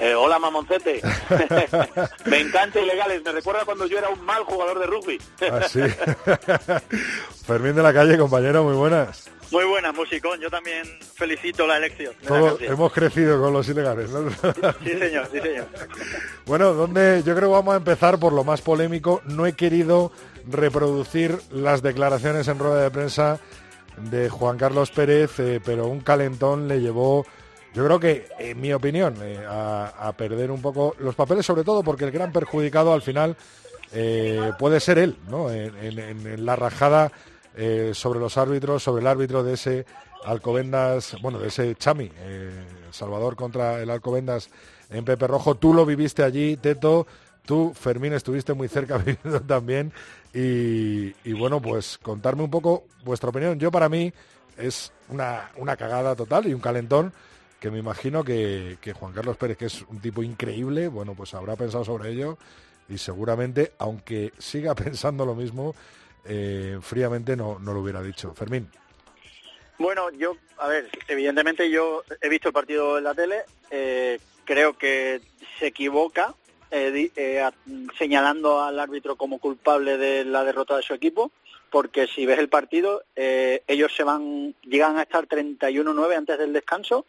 Eh, 0.01 0.15
hola, 0.15 0.39
mamoncete. 0.39 1.03
me 2.27 2.41
encanta 2.41 2.81
ilegales. 2.81 3.23
Me 3.23 3.33
recuerda 3.33 3.65
cuando 3.65 3.87
yo 3.87 3.99
era 3.99 4.09
un 4.09 4.25
mal 4.25 4.45
jugador 4.45 4.79
de 4.79 4.87
rugby. 4.87 5.21
Así. 5.61 5.81
Fermín 7.47 7.75
de 7.75 7.83
la 7.83 7.93
calle, 7.93 8.17
compañero, 8.17 8.65
muy 8.65 8.75
buenas. 8.75 9.31
Muy 9.51 9.65
buena, 9.65 9.93
musicón. 9.93 10.41
Yo 10.41 10.49
también 10.49 10.85
felicito 11.15 11.67
la 11.67 11.77
elección. 11.77 12.15
la 12.23 12.29
Todos 12.29 12.63
hemos 12.63 12.93
crecido 12.93 13.41
con 13.43 13.53
los 13.53 13.69
ilegales, 13.69 14.11
¿no? 14.11 14.31
Sí, 14.85 14.99
señor, 14.99 15.29
sí, 15.31 15.41
señor. 15.41 15.67
Bueno, 16.47 16.73
donde 16.73 17.23
yo 17.25 17.35
creo 17.35 17.49
que 17.49 17.55
vamos 17.55 17.75
a 17.75 17.79
empezar 17.79 18.19
por 18.19 18.33
lo 18.33 18.45
más 18.45 18.63
polémico. 18.63 19.21
No 19.25 19.47
he 19.47 19.55
querido 19.55 20.13
reproducir 20.49 21.39
las 21.51 21.83
declaraciones 21.83 22.49
en 22.49 22.59
rueda 22.59 22.83
de 22.83 22.91
prensa 22.91 23.41
de 23.99 24.31
Juan 24.31 24.57
Carlos 24.57 24.91
Pérez, 24.93 25.39
eh, 25.41 25.61
pero 25.63 25.89
un 25.89 26.01
calentón 26.01 26.69
le 26.69 26.81
llevó, 26.81 27.27
yo 27.73 27.85
creo 27.85 28.01
que, 28.01 28.27
en 28.39 28.61
mi 28.61 28.73
opinión, 28.73 29.15
eh, 29.23 29.45
a, 29.49 30.13
perder 30.17 30.51
un 30.51 30.61
poco 30.61 30.97
los 30.99 31.15
papeles, 31.15 31.47
sobre 31.47 31.63
todo 31.63 31.83
porque 31.83 32.05
el 32.05 32.11
gran 32.11 32.33
perjudicado 32.33 32.93
al 32.93 33.03
final 33.03 33.37
eh, 33.93 34.53
puede 34.59 34.81
ser 34.81 34.99
él, 34.99 35.17
¿no? 35.29 35.51
En, 35.51 36.45
la 36.45 36.57
rajada 36.57 37.13
eh, 37.57 37.93
sobre 37.95 38.19
los 38.19 38.37
árbitros, 38.39 38.83
sobre 38.83 39.03
el 39.03 39.07
árbitro 39.07 39.45
de 39.45 39.55
ese 39.55 39.87
Alcobendas, 40.25 41.17
bueno, 41.23 41.39
de 41.39 41.49
ese 41.49 41.75
Chami, 41.77 42.11
Salvador 42.91 43.37
contra 43.37 43.81
el 43.81 43.89
Alcobendas 43.89 44.51
en 44.91 45.05
Pepe 45.05 45.27
Rojo. 45.27 45.55
Tú 45.55 45.73
lo 45.73 45.87
viviste 45.87 46.23
allí, 46.23 46.57
Teto. 46.57 47.07
Tú, 47.47 47.73
Fermín, 47.75 48.13
estuviste 48.13 48.53
muy 48.53 48.69
cerca 48.69 48.99
viviendo 49.05 49.41
también. 49.41 49.93
Y, 50.35 51.15
y 51.25 51.33
bueno, 51.33 51.63
pues 51.63 51.99
contarme 52.03 52.43
un 52.43 52.51
poco 52.51 52.85
vuestra 53.03 53.31
opinión. 53.31 53.59
Yo 53.59 53.71
para 53.71 53.89
mí 53.89 54.13
es 54.59 54.93
una, 55.09 55.51
una 55.57 55.77
cagada 55.77 56.15
total 56.15 56.47
y 56.49 56.55
un 56.55 56.61
calentón 56.61 57.15
que 57.61 57.71
me 57.71 57.79
imagino 57.79 58.25
que, 58.25 58.79
Juan 58.99 59.13
Carlos 59.13 59.37
Pérez, 59.37 59.59
que 59.59 59.67
es 59.67 59.83
un 59.83 60.01
tipo 60.01 60.23
increíble, 60.23 60.89
bueno, 60.89 61.15
pues 61.15 61.35
habrá 61.35 61.57
pensado 61.57 61.85
sobre 61.85 62.11
ello 62.11 62.39
y 62.89 62.97
seguramente, 62.97 63.73
aunque 63.79 64.33
siga 64.39 64.75
pensando 64.75 65.27
lo 65.27 65.35
mismo, 65.35 65.75
eh, 66.25 66.79
fríamente 66.81 67.37
no, 67.37 67.59
no 67.59 67.75
lo 67.75 67.81
hubiera 67.81 68.03
dicho. 68.03 68.35
Fermín. 68.35 68.69
Bueno, 69.79 70.11
yo, 70.11 70.37
a 70.59 70.69
ver, 70.69 70.91
evidentemente 71.07 71.71
yo 71.71 72.03
he 72.21 72.29
visto 72.29 72.49
el 72.49 72.55
partido 72.55 72.99
en 72.99 73.05
la 73.05 73.15
tele. 73.15 73.43
eh, 73.71 74.19
creo 74.45 74.77
que 74.77 75.21
se 75.59 75.69
equivoca 75.69 76.35
eh, 76.71 77.51
señalando 77.97 78.63
al 78.63 78.81
árbitro 78.81 79.17
como 79.17 79.39
culpable 79.39 79.97
de 79.97 80.25
la 80.25 80.45
derrota 80.45 80.77
de 80.77 80.83
su 80.83 80.95
equipo. 80.95 81.31
Porque 81.71 82.09
si 82.09 82.27
ves 82.27 82.41
el 82.41 82.49
partido, 82.49 83.05
ellos 83.15 83.95
se 83.95 84.03
van, 84.03 84.57
llegan 84.65 84.99
a 84.99 85.03
estar 85.03 85.29
31-9 85.29 86.17
antes 86.17 86.37
del 86.37 86.53
descanso 86.53 87.07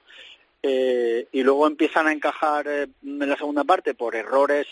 eh, 0.64 1.28
y 1.32 1.44
luego 1.44 1.68
empiezan 1.68 2.08
a 2.08 2.12
encajar 2.12 2.68
eh, 2.68 2.88
en 3.04 3.30
la 3.30 3.38
segunda 3.38 3.64
parte 3.64 3.94
por 3.94 4.16
errores 4.16 4.68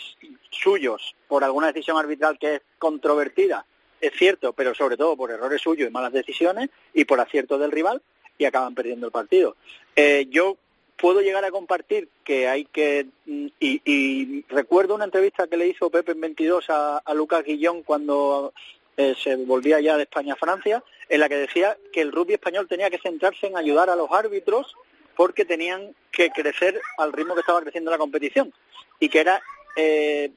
suyos, 0.50 1.14
por 1.28 1.44
alguna 1.44 1.68
decisión 1.68 1.96
arbitral 1.96 2.38
que 2.38 2.56
es 2.56 2.62
controvertida, 2.78 3.64
es 4.00 4.12
cierto, 4.14 4.52
pero 4.52 4.74
sobre 4.74 4.96
todo 4.96 5.16
por 5.16 5.30
errores 5.30 5.60
suyos 5.60 5.88
y 5.88 5.92
malas 5.92 6.12
decisiones 6.12 6.70
y 6.94 7.04
por 7.04 7.20
acierto 7.20 7.58
del 7.58 7.72
rival 7.72 8.00
y 8.38 8.44
acaban 8.44 8.74
perdiendo 8.74 9.06
el 9.06 9.12
partido. 9.12 9.56
Eh, 9.94 10.26
yo 10.30 10.56
puedo 10.96 11.20
llegar 11.20 11.44
a 11.44 11.50
compartir 11.50 12.08
que 12.24 12.48
hay 12.48 12.64
que 12.66 13.06
mm, 13.26 13.46
y, 13.58 13.82
y 13.84 14.44
recuerdo 14.48 14.94
una 14.94 15.04
entrevista 15.04 15.46
que 15.46 15.56
le 15.56 15.68
hizo 15.68 15.90
Pepe 15.90 16.12
en 16.12 16.20
22 16.20 16.70
a, 16.70 16.98
a 16.98 17.14
Lucas 17.14 17.44
Guillón 17.44 17.82
cuando 17.82 18.52
eh, 18.96 19.14
se 19.22 19.34
volvía 19.36 19.80
ya 19.80 19.96
de 19.96 20.02
España 20.02 20.34
a 20.34 20.36
Francia, 20.36 20.84
en 21.08 21.20
la 21.20 21.28
que 21.28 21.36
decía 21.36 21.76
que 21.90 22.02
el 22.02 22.12
rugby 22.12 22.34
español 22.34 22.68
tenía 22.68 22.90
que 22.90 22.98
centrarse 22.98 23.46
en 23.46 23.56
ayudar 23.56 23.88
a 23.88 23.96
los 23.96 24.10
árbitros 24.10 24.76
porque 25.16 25.44
tenían 25.44 25.94
que 26.10 26.30
crecer 26.30 26.80
al 26.98 27.12
ritmo 27.12 27.34
que 27.34 27.40
estaba 27.40 27.62
creciendo 27.62 27.90
la 27.90 27.98
competición 27.98 28.52
y 28.98 29.08
que 29.08 29.20
era 29.20 29.42
eh, 29.76 30.30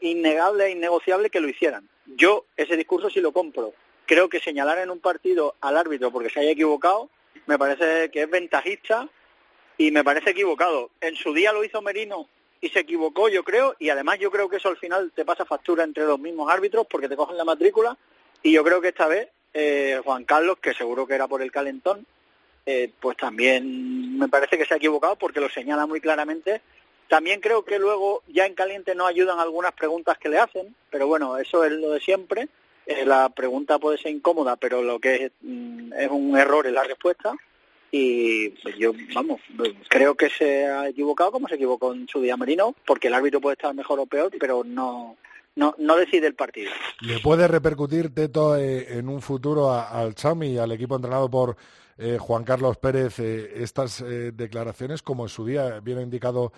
innegable 0.00 0.66
e 0.66 0.70
innegociable 0.70 1.30
que 1.30 1.40
lo 1.40 1.48
hicieran. 1.48 1.88
Yo 2.06 2.44
ese 2.56 2.76
discurso 2.76 3.10
sí 3.10 3.20
lo 3.20 3.32
compro. 3.32 3.72
Creo 4.06 4.28
que 4.28 4.40
señalar 4.40 4.78
en 4.78 4.90
un 4.90 5.00
partido 5.00 5.54
al 5.60 5.76
árbitro 5.76 6.10
porque 6.10 6.30
se 6.30 6.40
haya 6.40 6.50
equivocado 6.50 7.10
me 7.46 7.58
parece 7.58 8.10
que 8.10 8.22
es 8.22 8.30
ventajista 8.30 9.08
y 9.76 9.90
me 9.90 10.04
parece 10.04 10.30
equivocado. 10.30 10.90
En 11.00 11.16
su 11.16 11.32
día 11.32 11.52
lo 11.52 11.64
hizo 11.64 11.82
Merino 11.82 12.28
y 12.60 12.68
se 12.68 12.80
equivocó, 12.80 13.28
yo 13.28 13.42
creo, 13.42 13.74
y 13.78 13.88
además 13.90 14.18
yo 14.18 14.30
creo 14.30 14.48
que 14.48 14.56
eso 14.56 14.68
al 14.68 14.76
final 14.76 15.12
te 15.14 15.24
pasa 15.24 15.44
factura 15.44 15.84
entre 15.84 16.04
los 16.04 16.18
mismos 16.18 16.50
árbitros 16.50 16.86
porque 16.88 17.08
te 17.08 17.16
cogen 17.16 17.36
la 17.36 17.44
matrícula 17.44 17.96
y 18.42 18.52
yo 18.52 18.62
creo 18.62 18.80
que 18.80 18.88
esta 18.88 19.06
vez 19.06 19.28
eh, 19.54 20.00
Juan 20.04 20.24
Carlos, 20.24 20.58
que 20.58 20.74
seguro 20.74 21.06
que 21.06 21.14
era 21.14 21.26
por 21.26 21.42
el 21.42 21.50
calentón, 21.50 22.06
eh, 22.66 22.90
pues 23.00 23.16
también 23.16 24.18
me 24.18 24.28
parece 24.28 24.58
que 24.58 24.64
se 24.64 24.74
ha 24.74 24.76
equivocado 24.76 25.16
porque 25.16 25.40
lo 25.40 25.48
señala 25.48 25.86
muy 25.86 26.00
claramente. 26.00 26.60
También 27.08 27.40
creo 27.40 27.64
que 27.64 27.78
luego 27.78 28.22
ya 28.28 28.46
en 28.46 28.54
caliente 28.54 28.94
no 28.94 29.06
ayudan 29.06 29.40
algunas 29.40 29.72
preguntas 29.72 30.18
que 30.18 30.28
le 30.28 30.38
hacen, 30.38 30.74
pero 30.90 31.06
bueno, 31.06 31.38
eso 31.38 31.64
es 31.64 31.72
lo 31.72 31.90
de 31.90 32.00
siempre. 32.00 32.48
Eh, 32.86 33.04
la 33.04 33.28
pregunta 33.30 33.78
puede 33.78 33.98
ser 33.98 34.12
incómoda, 34.12 34.56
pero 34.56 34.82
lo 34.82 34.98
que 34.98 35.26
es, 35.26 35.32
mm, 35.42 35.92
es 35.94 36.10
un 36.10 36.36
error 36.36 36.66
en 36.66 36.74
la 36.74 36.84
respuesta. 36.84 37.34
Y 37.92 38.50
pues 38.50 38.76
yo, 38.78 38.92
vamos, 39.12 39.40
creo 39.88 40.14
que 40.14 40.30
se 40.30 40.66
ha 40.66 40.88
equivocado 40.88 41.32
como 41.32 41.48
se 41.48 41.56
equivocó 41.56 41.92
en 41.92 42.06
su 42.06 42.20
día 42.20 42.36
Merino, 42.36 42.76
porque 42.86 43.08
el 43.08 43.14
árbitro 43.14 43.40
puede 43.40 43.54
estar 43.54 43.74
mejor 43.74 43.98
o 43.98 44.06
peor, 44.06 44.30
pero 44.38 44.62
no 44.64 45.16
no, 45.56 45.74
no 45.78 45.96
decide 45.96 46.26
el 46.26 46.34
partido. 46.34 46.70
¿Le 47.00 47.18
puede 47.18 47.48
repercutir, 47.48 48.14
Teto, 48.14 48.56
eh, 48.56 48.98
en 48.98 49.08
un 49.08 49.20
futuro 49.20 49.72
al 49.72 50.14
Chami 50.14 50.52
y 50.52 50.58
al 50.58 50.72
equipo 50.72 50.96
entrenado 50.96 51.30
por 51.30 51.56
eh, 52.02 52.16
Juan 52.18 52.44
Carlos 52.44 52.78
Pérez 52.78 53.18
eh, 53.18 53.62
estas 53.62 54.00
eh, 54.00 54.32
declaraciones, 54.32 55.02
como 55.02 55.26
en 55.26 55.28
su 55.28 55.44
día 55.44 55.80
bien 55.80 55.98
ha 55.98 56.02
indicado 56.02 56.50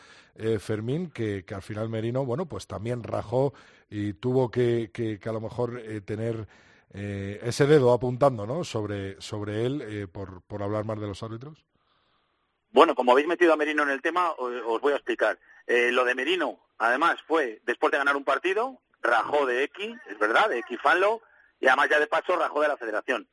Fermín, 0.60 1.10
que, 1.10 1.44
al 1.52 1.62
final 1.62 1.88
Merino, 1.88 2.24
bueno, 2.24 2.46
pues 2.46 2.66
también 2.66 3.02
rajó 3.02 3.52
y 3.90 4.14
tuvo 4.14 4.50
que, 4.50 4.90
a 5.22 5.32
lo 5.32 5.40
mejor 5.42 5.82
tener 6.06 6.48
ese 6.90 7.66
dedo 7.66 7.92
apuntando, 7.92 8.46
¿no?, 8.46 8.64
sobre, 8.64 9.18
él 9.66 10.08
por, 10.10 10.62
hablar 10.62 10.86
más 10.86 10.98
de 10.98 11.06
los 11.06 11.22
árbitros? 11.22 11.62
Bueno, 12.70 12.94
como 12.94 13.12
habéis 13.12 13.26
metido 13.28 13.52
a 13.52 13.56
Merino 13.56 13.82
en 13.82 13.90
el 13.90 14.00
tema, 14.00 14.30
os 14.38 14.80
voy 14.80 14.94
a 14.94 14.96
explicar. 14.96 15.38
Lo 15.66 16.06
de 16.06 16.14
Merino, 16.14 16.60
además, 16.78 17.20
fue 17.26 17.60
después 17.66 17.92
de 17.92 17.98
ganar 17.98 18.16
un 18.16 18.24
partido, 18.24 18.80
rajó 19.02 19.44
de 19.44 19.64
X, 19.64 19.94
es 20.08 20.18
verdad, 20.18 20.48
de 20.48 20.60
X 20.60 20.78
Fanlo, 20.82 21.20
y 21.60 21.66
además 21.66 21.90
ya 21.90 22.00
de 22.00 22.06
paso 22.06 22.36
rajó 22.36 22.62
de 22.62 22.68
la 22.68 22.78
federación. 22.78 23.28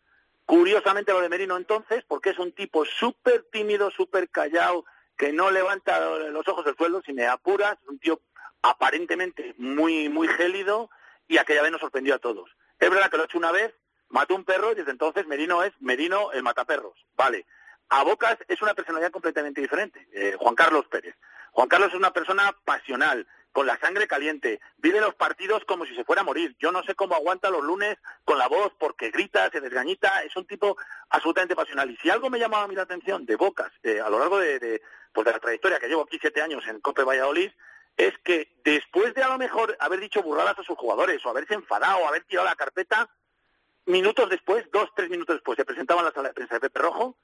Curiosamente 0.49 1.11
lo 1.11 1.21
de 1.21 1.29
Merino 1.29 1.57
entonces, 1.57 2.03
porque 2.07 2.31
es 2.31 2.39
un 2.39 2.51
tipo 2.53 2.83
súper 2.83 3.43
tímido, 3.51 3.91
súper 3.91 4.29
callado, 4.29 4.83
que 5.15 5.31
no 5.31 5.51
levanta 5.51 5.99
los 6.31 6.47
ojos 6.47 6.65
del 6.65 6.75
suelo, 6.75 7.03
si 7.05 7.13
me 7.13 7.27
apuras, 7.27 7.77
un 7.87 7.99
tío 7.99 8.19
aparentemente 8.63 9.53
muy, 9.59 10.09
muy 10.09 10.27
gélido, 10.27 10.89
y 11.27 11.37
aquella 11.37 11.61
vez 11.61 11.71
nos 11.71 11.81
sorprendió 11.81 12.15
a 12.15 12.17
todos. 12.17 12.49
Es 12.79 12.89
verdad 12.89 13.11
que 13.11 13.17
lo 13.17 13.21
ha 13.21 13.25
hecho 13.27 13.37
una 13.37 13.51
vez, 13.51 13.75
mató 14.07 14.33
un 14.33 14.43
perro, 14.43 14.71
y 14.71 14.75
desde 14.75 14.89
entonces 14.89 15.27
Merino 15.27 15.63
es 15.63 15.71
Merino 15.81 16.31
el 16.31 16.41
mataperros, 16.41 16.95
vale. 17.15 17.45
A 17.89 18.03
Bocas 18.03 18.39
es 18.47 18.59
una 18.63 18.73
personalidad 18.73 19.11
completamente 19.11 19.61
diferente, 19.61 20.07
eh, 20.13 20.35
Juan 20.35 20.55
Carlos 20.55 20.87
Pérez. 20.87 21.15
Juan 21.51 21.67
Carlos 21.67 21.89
es 21.89 21.95
una 21.95 22.11
persona 22.11 22.57
pasional, 22.65 23.27
con 23.51 23.65
la 23.65 23.79
sangre 23.79 24.07
caliente, 24.07 24.59
vive 24.77 25.01
los 25.01 25.15
partidos 25.15 25.65
como 25.65 25.85
si 25.85 25.95
se 25.95 26.03
fuera 26.03 26.21
a 26.21 26.25
morir. 26.25 26.55
Yo 26.59 26.71
no 26.71 26.83
sé 26.83 26.95
cómo 26.95 27.15
aguanta 27.15 27.49
los 27.49 27.63
lunes 27.63 27.97
con 28.23 28.37
la 28.37 28.47
voz, 28.47 28.73
porque 28.77 29.09
grita, 29.09 29.49
se 29.49 29.61
desgañita, 29.61 30.23
es 30.23 30.35
un 30.35 30.45
tipo 30.45 30.77
absolutamente 31.09 31.55
pasional. 31.55 31.89
Y 31.89 31.97
si 31.97 32.09
algo 32.09 32.29
me 32.29 32.39
llamaba 32.39 32.63
a 32.63 32.67
mí 32.67 32.75
la 32.75 32.83
atención 32.83 33.25
de 33.25 33.35
Bocas 33.35 33.71
eh, 33.83 33.99
a 33.99 34.09
lo 34.09 34.19
largo 34.19 34.39
de, 34.39 34.81
pues 35.11 35.25
de 35.25 35.31
la 35.31 35.39
trayectoria 35.39 35.79
que 35.79 35.87
llevo 35.87 36.03
aquí 36.03 36.17
siete 36.21 36.41
años 36.41 36.63
en 36.67 36.79
Cope 36.79 37.03
Valladolid, 37.03 37.51
es 37.97 38.13
que 38.23 38.55
después 38.63 39.13
de 39.13 39.23
a 39.23 39.29
lo 39.29 39.37
mejor 39.37 39.75
haber 39.79 39.99
dicho 39.99 40.21
burradas 40.21 40.57
a 40.59 40.63
sus 40.63 40.77
jugadores, 40.77 41.25
o 41.25 41.29
haberse 41.29 41.55
enfadado, 41.55 41.99
o 41.99 42.07
haber 42.07 42.23
tirado 42.23 42.47
la 42.47 42.55
carpeta, 42.55 43.09
minutos 43.85 44.29
después, 44.29 44.65
dos, 44.71 44.89
tres 44.95 45.09
minutos 45.09 45.35
después, 45.35 45.57
se 45.57 45.65
presentaba 45.65 46.01
en 46.01 46.05
la 46.05 46.13
sala 46.13 46.29
de 46.29 46.33
prensa 46.35 46.55
de 46.55 46.61
Pepe 46.61 46.79
Rojo 46.79 47.17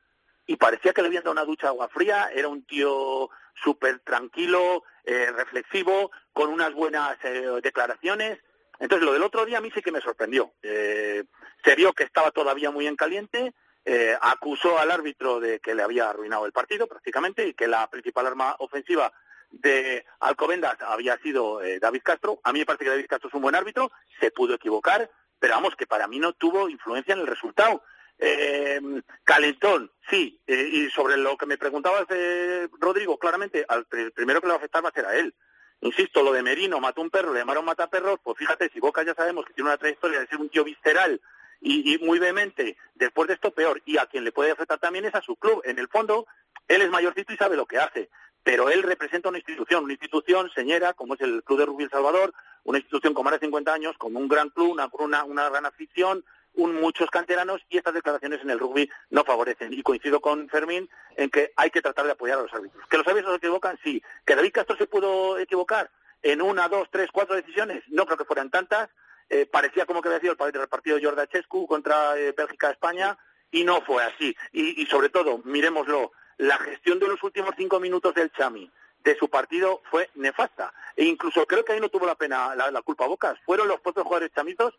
y 0.47 0.55
parecía 0.57 0.93
que 0.93 1.01
le 1.01 1.07
habían 1.07 1.23
dado 1.23 1.33
una 1.33 1.45
ducha 1.45 1.67
agua 1.67 1.89
fría, 1.89 2.29
era 2.33 2.47
un 2.47 2.65
tío 2.65 3.29
súper 3.63 3.99
tranquilo, 3.99 4.83
eh, 5.03 5.31
reflexivo, 5.31 6.11
con 6.33 6.49
unas 6.49 6.73
buenas 6.73 7.17
eh, 7.23 7.47
declaraciones. 7.63 8.39
Entonces, 8.79 9.05
lo 9.05 9.13
del 9.13 9.23
otro 9.23 9.45
día 9.45 9.59
a 9.59 9.61
mí 9.61 9.71
sí 9.73 9.81
que 9.81 9.91
me 9.91 10.01
sorprendió. 10.01 10.53
Eh, 10.61 11.23
se 11.63 11.75
vio 11.75 11.93
que 11.93 12.03
estaba 12.03 12.31
todavía 12.31 12.71
muy 12.71 12.87
en 12.87 12.95
caliente, 12.95 13.53
eh, 13.85 14.17
acusó 14.19 14.79
al 14.79 14.91
árbitro 14.91 15.39
de 15.39 15.59
que 15.59 15.75
le 15.75 15.83
había 15.83 16.09
arruinado 16.09 16.45
el 16.45 16.51
partido 16.51 16.87
prácticamente 16.87 17.47
y 17.47 17.53
que 17.53 17.67
la 17.67 17.87
principal 17.89 18.25
arma 18.25 18.55
ofensiva 18.59 19.13
de 19.51 20.05
Alcobendas 20.19 20.77
había 20.81 21.17
sido 21.19 21.61
eh, 21.61 21.79
David 21.79 22.01
Castro. 22.03 22.39
A 22.43 22.51
mí 22.51 22.59
me 22.59 22.65
parece 22.65 22.85
que 22.85 22.89
David 22.89 23.05
Castro 23.07 23.29
es 23.29 23.35
un 23.35 23.43
buen 23.43 23.55
árbitro, 23.55 23.91
se 24.19 24.31
pudo 24.31 24.55
equivocar, 24.55 25.09
pero 25.39 25.53
vamos, 25.53 25.75
que 25.75 25.85
para 25.85 26.07
mí 26.07 26.19
no 26.19 26.33
tuvo 26.33 26.67
influencia 26.67 27.13
en 27.13 27.21
el 27.21 27.27
resultado. 27.27 27.83
Eh, 28.17 28.79
calentón, 29.23 29.91
sí, 30.09 30.39
eh, 30.47 30.69
y 30.71 30.89
sobre 30.89 31.17
lo 31.17 31.35
que 31.35 31.45
me 31.45 31.57
preguntabas, 31.57 32.05
eh, 32.09 32.69
Rodrigo, 32.79 33.17
claramente, 33.17 33.65
al 33.67 33.85
primero 33.85 34.39
que 34.39 34.47
le 34.47 34.51
va 34.51 34.55
a 34.55 34.57
afectar 34.57 34.83
va 34.83 34.89
a 34.89 34.93
ser 34.93 35.05
a 35.05 35.15
él. 35.15 35.33
Insisto, 35.81 36.23
lo 36.23 36.31
de 36.31 36.41
Merino, 36.41 36.79
mató 36.79 37.01
un 37.01 37.09
perro, 37.09 37.33
le 37.33 37.39
llamaron 37.39 37.65
mataperros, 37.65 38.19
pues 38.23 38.37
fíjate, 38.37 38.69
si 38.69 38.79
Boca 38.79 39.03
ya 39.03 39.13
sabemos 39.13 39.45
que 39.45 39.53
tiene 39.53 39.69
una 39.69 39.77
trayectoria 39.77 40.19
de 40.19 40.27
ser 40.27 40.39
un 40.39 40.49
tío 40.49 40.63
visceral 40.63 41.21
y, 41.59 41.97
muy 41.99 42.19
vehemente, 42.19 42.77
después 42.93 43.27
de 43.27 43.33
esto 43.33 43.51
peor, 43.51 43.81
y 43.85 43.97
a 43.97 44.05
quien 44.05 44.23
le 44.23 44.31
puede 44.31 44.51
afectar 44.51 44.79
también 44.79 45.05
es 45.05 45.15
a 45.15 45.21
su 45.21 45.35
club. 45.35 45.61
En 45.65 45.77
el 45.79 45.87
fondo, 45.89 46.27
él 46.67 46.81
es 46.81 46.89
mayorcito 46.89 47.33
y 47.33 47.37
sabe 47.37 47.57
lo 47.57 47.65
que 47.65 47.79
hace, 47.79 48.09
pero 48.43 48.69
él 48.69 48.83
representa 48.83 49.29
una 49.29 49.39
institución, 49.39 49.83
una 49.83 49.93
institución 49.93 50.49
señera, 50.55 50.93
como 50.93 51.15
es 51.15 51.21
el 51.21 51.43
Club 51.43 51.59
de 51.59 51.65
Rugby 51.65 51.83
El 51.83 51.89
Salvador, 51.89 52.33
una 52.63 52.77
institución 52.77 53.13
con 53.13 53.25
más 53.25 53.33
de 53.33 53.39
50 53.39 53.73
años, 53.73 53.97
con 53.97 54.15
un 54.15 54.27
gran 54.27 54.49
club, 54.49 54.71
una 54.71 55.49
gran 55.49 55.65
afición, 55.65 56.23
un, 56.55 56.75
muchos 56.75 57.09
canteranos 57.09 57.61
y 57.69 57.77
estas 57.77 57.93
declaraciones 57.93 58.41
en 58.41 58.49
el 58.49 58.59
rugby 58.59 58.89
no 59.09 59.23
favorecen. 59.23 59.73
Y 59.73 59.81
coincido 59.83 60.19
con 60.21 60.49
Fermín 60.49 60.89
en 61.15 61.29
que 61.29 61.51
hay 61.55 61.69
que 61.69 61.81
tratar 61.81 62.05
de 62.05 62.11
apoyar 62.11 62.39
a 62.39 62.43
los 62.43 62.53
árbitros. 62.53 62.87
¿Que 62.89 62.97
los 62.97 63.07
árbitros 63.07 63.33
se 63.33 63.37
equivocan? 63.37 63.79
Sí. 63.83 64.01
¿Que 64.25 64.35
David 64.35 64.51
Castro 64.53 64.75
se 64.77 64.87
pudo 64.87 65.37
equivocar 65.37 65.89
en 66.21 66.41
una, 66.41 66.67
dos, 66.67 66.87
tres, 66.91 67.09
cuatro 67.11 67.35
decisiones? 67.35 67.83
No 67.87 68.05
creo 68.05 68.17
que 68.17 68.25
fueran 68.25 68.49
tantas. 68.49 68.89
Eh, 69.29 69.45
parecía 69.45 69.85
como 69.85 70.01
que 70.01 70.09
había 70.09 70.19
sido 70.19 70.33
el 70.33 70.37
partido, 70.37 70.63
el 70.63 70.69
partido 70.69 70.97
de 70.97 71.03
Jorda 71.03 71.27
Chescu 71.27 71.67
contra 71.67 72.17
eh, 72.17 72.31
Bélgica-España 72.31 73.17
y 73.51 73.63
no 73.63 73.81
fue 73.81 74.03
así. 74.03 74.35
Y, 74.51 74.81
y 74.81 74.85
sobre 74.85 75.09
todo, 75.09 75.41
miremoslo, 75.43 76.11
la 76.37 76.57
gestión 76.57 76.99
de 76.99 77.07
los 77.07 77.21
últimos 77.23 77.51
cinco 77.57 77.79
minutos 77.79 78.13
del 78.13 78.31
Chami 78.31 78.69
de 79.05 79.15
su 79.17 79.29
partido 79.29 79.81
fue 79.89 80.09
nefasta. 80.15 80.73
E 80.95 81.05
incluso 81.05 81.45
creo 81.45 81.63
que 81.63 81.73
ahí 81.73 81.79
no 81.79 81.89
tuvo 81.89 82.05
la 82.05 82.15
pena 82.15 82.55
la, 82.55 82.71
la 82.71 82.81
culpa 82.81 83.07
Bocas. 83.07 83.39
Fueron 83.45 83.67
los 83.67 83.79
propios 83.79 84.05
jugadores 84.05 84.33
chamizos 84.33 84.73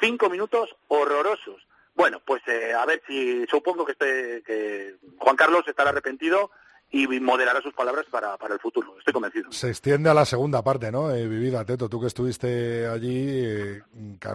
cinco 0.00 0.28
minutos 0.30 0.70
horrorosos. 0.88 1.66
Bueno, 1.94 2.20
pues 2.24 2.42
eh, 2.46 2.72
a 2.72 2.86
ver 2.86 3.02
si 3.06 3.46
supongo 3.46 3.84
que, 3.84 3.92
este, 3.92 4.42
que 4.42 4.96
Juan 5.18 5.36
Carlos 5.36 5.66
estará 5.66 5.90
arrepentido 5.90 6.50
y 6.92 7.06
moderará 7.20 7.62
sus 7.62 7.72
palabras 7.72 8.04
para, 8.10 8.36
para 8.36 8.54
el 8.54 8.60
futuro. 8.60 8.94
Estoy 8.98 9.14
convencido. 9.14 9.50
Se 9.50 9.70
extiende 9.70 10.10
a 10.10 10.14
la 10.14 10.26
segunda 10.26 10.62
parte, 10.62 10.92
¿no? 10.92 11.10
Eh, 11.10 11.26
vivida, 11.26 11.64
Teto, 11.64 11.88
tú 11.88 12.00
que 12.00 12.06
estuviste 12.06 12.86
allí, 12.86 13.28
eh, 13.30 13.82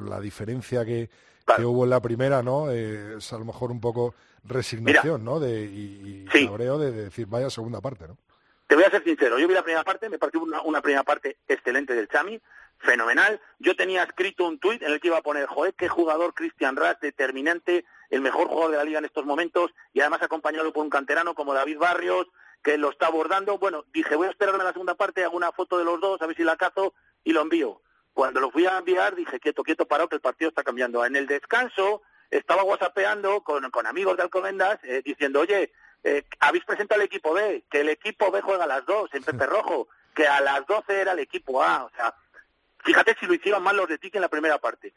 la 0.08 0.20
diferencia 0.20 0.84
que, 0.84 1.08
claro. 1.46 1.62
que, 1.62 1.66
hubo 1.66 1.84
en 1.84 1.92
la 1.92 2.02
primera, 2.02 2.42
¿no? 2.42 2.72
Eh, 2.72 3.18
es 3.18 3.32
a 3.32 3.38
lo 3.38 3.46
mejor 3.46 3.70
un 3.70 3.80
poco 3.80 4.16
resignación, 4.44 5.22
Mira, 5.22 5.32
¿no? 5.34 5.40
De, 5.40 5.66
y, 5.66 6.26
y 6.26 6.26
sí. 6.32 6.48
cabreo 6.48 6.80
de, 6.80 6.92
de 6.92 7.04
decir, 7.06 7.28
vaya 7.28 7.52
segunda 7.52 7.80
parte, 7.80 8.08
¿no? 8.08 8.18
Te 8.66 8.76
voy 8.76 8.84
a 8.84 8.90
ser 8.90 9.04
sincero, 9.04 9.38
yo 9.40 9.48
vi 9.48 9.54
la 9.54 9.64
primera 9.64 9.84
parte, 9.84 10.10
me 10.10 10.18
pareció 10.18 10.42
una, 10.42 10.62
una 10.62 10.82
primera 10.82 11.04
parte 11.04 11.38
excelente 11.48 11.94
del 11.94 12.10
Chami, 12.10 12.42
fenomenal. 12.80 13.42
Yo 13.60 13.76
tenía 13.76 14.04
escrito 14.04 14.46
un 14.46 14.60
tuit 14.60 14.82
en 14.82 14.92
el 14.92 15.00
que 15.00 15.08
iba 15.08 15.18
a 15.18 15.24
poner, 15.24 15.48
joder, 15.48 15.74
qué 15.74 15.88
jugador 15.88 16.34
Cristian 16.34 16.76
Rat, 16.76 17.02
determinante, 17.02 17.86
el 18.10 18.22
mejor 18.22 18.48
jugador 18.48 18.72
de 18.72 18.78
la 18.78 18.84
liga 18.84 19.00
en 19.00 19.06
estos 19.06 19.26
momentos, 19.26 19.72
y 19.94 20.00
además 20.02 20.22
acompañado 20.22 20.72
por 20.72 20.84
un 20.84 20.90
canterano 20.90 21.36
como 21.36 21.54
David 21.54 21.78
Barrios, 21.78 22.28
que 22.64 22.78
lo 22.78 22.90
está 22.90 23.08
abordando. 23.08 23.58
Bueno, 23.58 23.86
dije, 23.94 24.16
voy 24.16 24.28
a 24.28 24.32
esperarme 24.32 24.62
a 24.62 24.66
la 24.66 24.74
segunda 24.74 24.96
parte, 24.96 25.24
hago 25.24 25.38
una 25.38 25.52
foto 25.52 25.78
de 25.78 25.86
los 25.86 26.00
dos, 26.00 26.22
a 26.22 26.28
ver 26.28 26.36
si 26.36 26.44
la 26.44 26.58
cazo, 26.58 26.94
y 27.24 27.34
lo 27.34 27.42
envío. 27.42 27.82
Cuando 28.14 28.40
lo 28.40 28.50
fui 28.50 28.66
a 28.66 28.78
enviar, 28.78 29.16
dije, 29.16 29.40
quieto, 29.40 29.64
quieto, 29.64 29.88
parado, 29.88 30.10
que 30.10 30.16
el 30.16 30.22
partido 30.22 30.50
está 30.50 30.64
cambiando. 30.64 31.06
En 31.06 31.16
el 31.16 31.28
descanso, 31.28 32.02
estaba 32.32 32.64
whatsappeando 32.64 33.44
con, 33.44 33.70
con 33.70 33.86
amigos 33.86 34.18
de 34.18 34.24
Alcobendas, 34.24 34.80
eh, 34.84 35.02
diciendo, 35.06 35.42
oye, 35.42 35.72
eh, 36.04 36.24
habéis 36.40 36.64
presentado 36.66 37.02
el 37.02 37.08
equipo 37.08 37.34
B, 37.34 37.66
que 37.70 37.82
el 37.82 37.90
equipo 37.90 38.32
B 38.32 38.42
juega 38.42 38.64
a 38.64 38.68
las 38.68 38.86
dos 38.86 39.14
en 39.14 39.24
Pepe 39.24 39.46
Rojo, 39.46 39.88
que 40.16 40.28
a 40.28 40.42
las 40.42 40.66
12 40.66 41.02
era 41.02 41.12
el 41.12 41.20
equipo 41.20 41.62
A, 41.62 41.86
o 41.86 41.92
sea, 41.92 42.16
fíjate 42.88 43.18
si 43.20 43.26
lo 43.26 43.34
hicieron 43.34 43.62
mal 43.62 43.76
los 43.76 43.90
de 43.90 43.98
Tiki 43.98 44.18
en 44.18 44.22
la 44.22 44.30
primera 44.30 44.58
parte. 44.60 44.94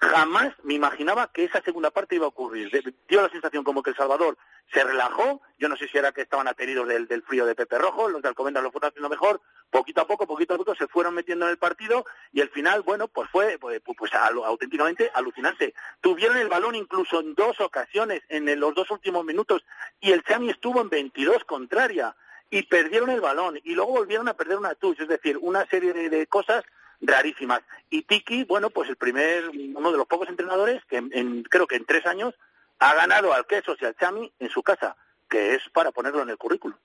Jamás 0.00 0.54
me 0.62 0.74
imaginaba 0.74 1.30
que 1.30 1.44
esa 1.44 1.60
segunda 1.60 1.90
parte 1.90 2.16
iba 2.16 2.24
a 2.24 2.28
ocurrir. 2.28 2.70
Dio 3.06 3.22
la 3.22 3.28
sensación 3.28 3.62
como 3.62 3.82
que 3.82 3.90
El 3.90 3.96
Salvador 3.96 4.36
se 4.72 4.82
relajó. 4.82 5.42
Yo 5.58 5.68
no 5.68 5.76
sé 5.76 5.86
si 5.86 5.98
era 5.98 6.10
que 6.12 6.22
estaban 6.22 6.48
ateridos 6.48 6.88
del, 6.88 7.06
del 7.06 7.22
frío 7.22 7.44
de 7.46 7.54
Pepe 7.54 7.78
Rojo. 7.78 8.08
Los 8.08 8.22
de 8.22 8.28
Alcobendas 8.28 8.62
lo 8.62 8.72
fueron 8.72 8.88
haciendo 8.88 9.08
mejor. 9.08 9.40
Poquito 9.70 10.00
a 10.00 10.06
poco, 10.06 10.26
poquito 10.26 10.54
a 10.54 10.56
poco 10.56 10.74
se 10.74 10.88
fueron 10.88 11.14
metiendo 11.14 11.44
en 11.44 11.52
el 11.52 11.58
partido 11.58 12.06
y 12.32 12.40
el 12.40 12.48
final, 12.48 12.82
bueno, 12.82 13.08
pues 13.08 13.28
fue 13.30 13.58
pues, 13.58 13.80
pues 13.96 14.12
auténticamente 14.14 15.10
alucinante. 15.14 15.74
Tuvieron 16.00 16.38
el 16.38 16.48
balón 16.48 16.74
incluso 16.74 17.20
en 17.20 17.34
dos 17.34 17.60
ocasiones 17.60 18.22
en 18.30 18.58
los 18.58 18.74
dos 18.74 18.90
últimos 18.90 19.24
minutos 19.24 19.64
y 20.00 20.12
el 20.12 20.24
Chami 20.24 20.50
estuvo 20.50 20.80
en 20.80 20.88
22 20.88 21.44
contraria 21.44 22.16
y 22.50 22.62
perdieron 22.62 23.10
el 23.10 23.20
balón 23.20 23.60
y 23.62 23.74
luego 23.74 23.92
volvieron 23.92 24.28
a 24.28 24.34
perder 24.34 24.58
una 24.58 24.74
touch. 24.74 25.00
Es 25.00 25.08
decir, 25.08 25.38
una 25.40 25.66
serie 25.66 25.92
de 25.92 26.26
cosas 26.26 26.64
rarísimas. 27.06 27.60
Y 27.90 28.02
Tiki, 28.02 28.44
bueno, 28.44 28.70
pues 28.70 28.88
el 28.88 28.96
primer, 28.96 29.48
uno 29.48 29.92
de 29.92 29.98
los 29.98 30.06
pocos 30.06 30.28
entrenadores 30.28 30.82
que 30.88 30.96
en, 30.96 31.10
en, 31.12 31.42
creo 31.44 31.66
que 31.66 31.76
en 31.76 31.84
tres 31.84 32.06
años 32.06 32.34
ha 32.78 32.94
ganado 32.94 33.32
al 33.32 33.46
Quesos 33.46 33.78
y 33.80 33.84
al 33.84 33.96
Chami 33.96 34.32
en 34.38 34.48
su 34.48 34.62
casa, 34.62 34.96
que 35.28 35.54
es 35.54 35.62
para 35.72 35.92
ponerlo 35.92 36.22
en 36.22 36.30
el 36.30 36.38
currículum. 36.38 36.76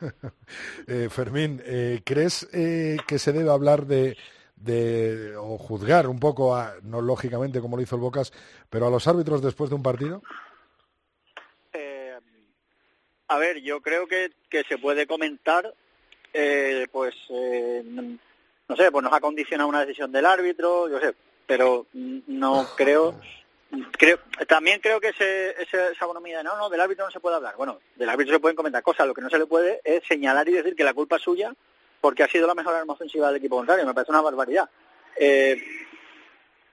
eh, 0.86 1.08
Fermín, 1.10 1.62
eh, 1.64 2.02
¿crees 2.04 2.48
eh, 2.52 2.98
que 3.06 3.18
se 3.18 3.32
debe 3.32 3.50
hablar 3.50 3.86
de, 3.86 4.16
de, 4.56 5.36
o 5.36 5.58
juzgar 5.58 6.08
un 6.08 6.18
poco, 6.18 6.54
a, 6.54 6.74
no 6.82 7.00
lógicamente 7.00 7.60
como 7.60 7.76
lo 7.76 7.82
hizo 7.82 7.96
el 7.96 8.02
Bocas, 8.02 8.32
pero 8.70 8.86
a 8.86 8.90
los 8.90 9.06
árbitros 9.06 9.42
después 9.42 9.70
de 9.70 9.76
un 9.76 9.82
partido? 9.82 10.22
Eh, 11.72 12.18
a 13.28 13.38
ver, 13.38 13.60
yo 13.60 13.80
creo 13.80 14.06
que, 14.06 14.32
que 14.48 14.64
se 14.64 14.78
puede 14.78 15.06
comentar, 15.06 15.72
eh, 16.32 16.86
pues, 16.90 17.14
eh, 17.30 18.18
no 18.68 18.76
sé, 18.76 18.90
pues 18.90 19.02
nos 19.02 19.12
ha 19.12 19.20
condicionado 19.20 19.68
una 19.68 19.80
decisión 19.80 20.12
del 20.12 20.26
árbitro, 20.26 20.88
yo 20.88 21.00
sé, 21.00 21.14
pero 21.46 21.86
no 21.92 22.66
creo, 22.76 23.14
creo 23.92 24.18
también 24.46 24.80
creo 24.80 25.00
que 25.00 25.08
ese, 25.08 25.50
ese, 25.62 25.92
esa 25.92 26.04
economía 26.04 26.38
de 26.38 26.44
no, 26.44 26.56
no, 26.56 26.68
del 26.68 26.80
árbitro 26.80 27.06
no 27.06 27.10
se 27.10 27.20
puede 27.20 27.36
hablar. 27.36 27.56
Bueno, 27.56 27.80
del 27.96 28.08
árbitro 28.08 28.34
se 28.34 28.40
pueden 28.40 28.56
comentar 28.56 28.82
cosas, 28.82 29.06
lo 29.06 29.14
que 29.14 29.22
no 29.22 29.30
se 29.30 29.38
le 29.38 29.46
puede 29.46 29.80
es 29.84 30.02
señalar 30.06 30.48
y 30.48 30.52
decir 30.52 30.76
que 30.76 30.84
la 30.84 30.94
culpa 30.94 31.16
es 31.16 31.22
suya 31.22 31.54
porque 32.00 32.22
ha 32.22 32.28
sido 32.28 32.46
la 32.46 32.54
mejor 32.54 32.74
arma 32.74 32.92
ofensiva 32.92 33.28
del 33.28 33.36
equipo 33.36 33.56
contrario, 33.56 33.86
me 33.86 33.94
parece 33.94 34.12
una 34.12 34.20
barbaridad. 34.20 34.68
Eh, 35.18 35.60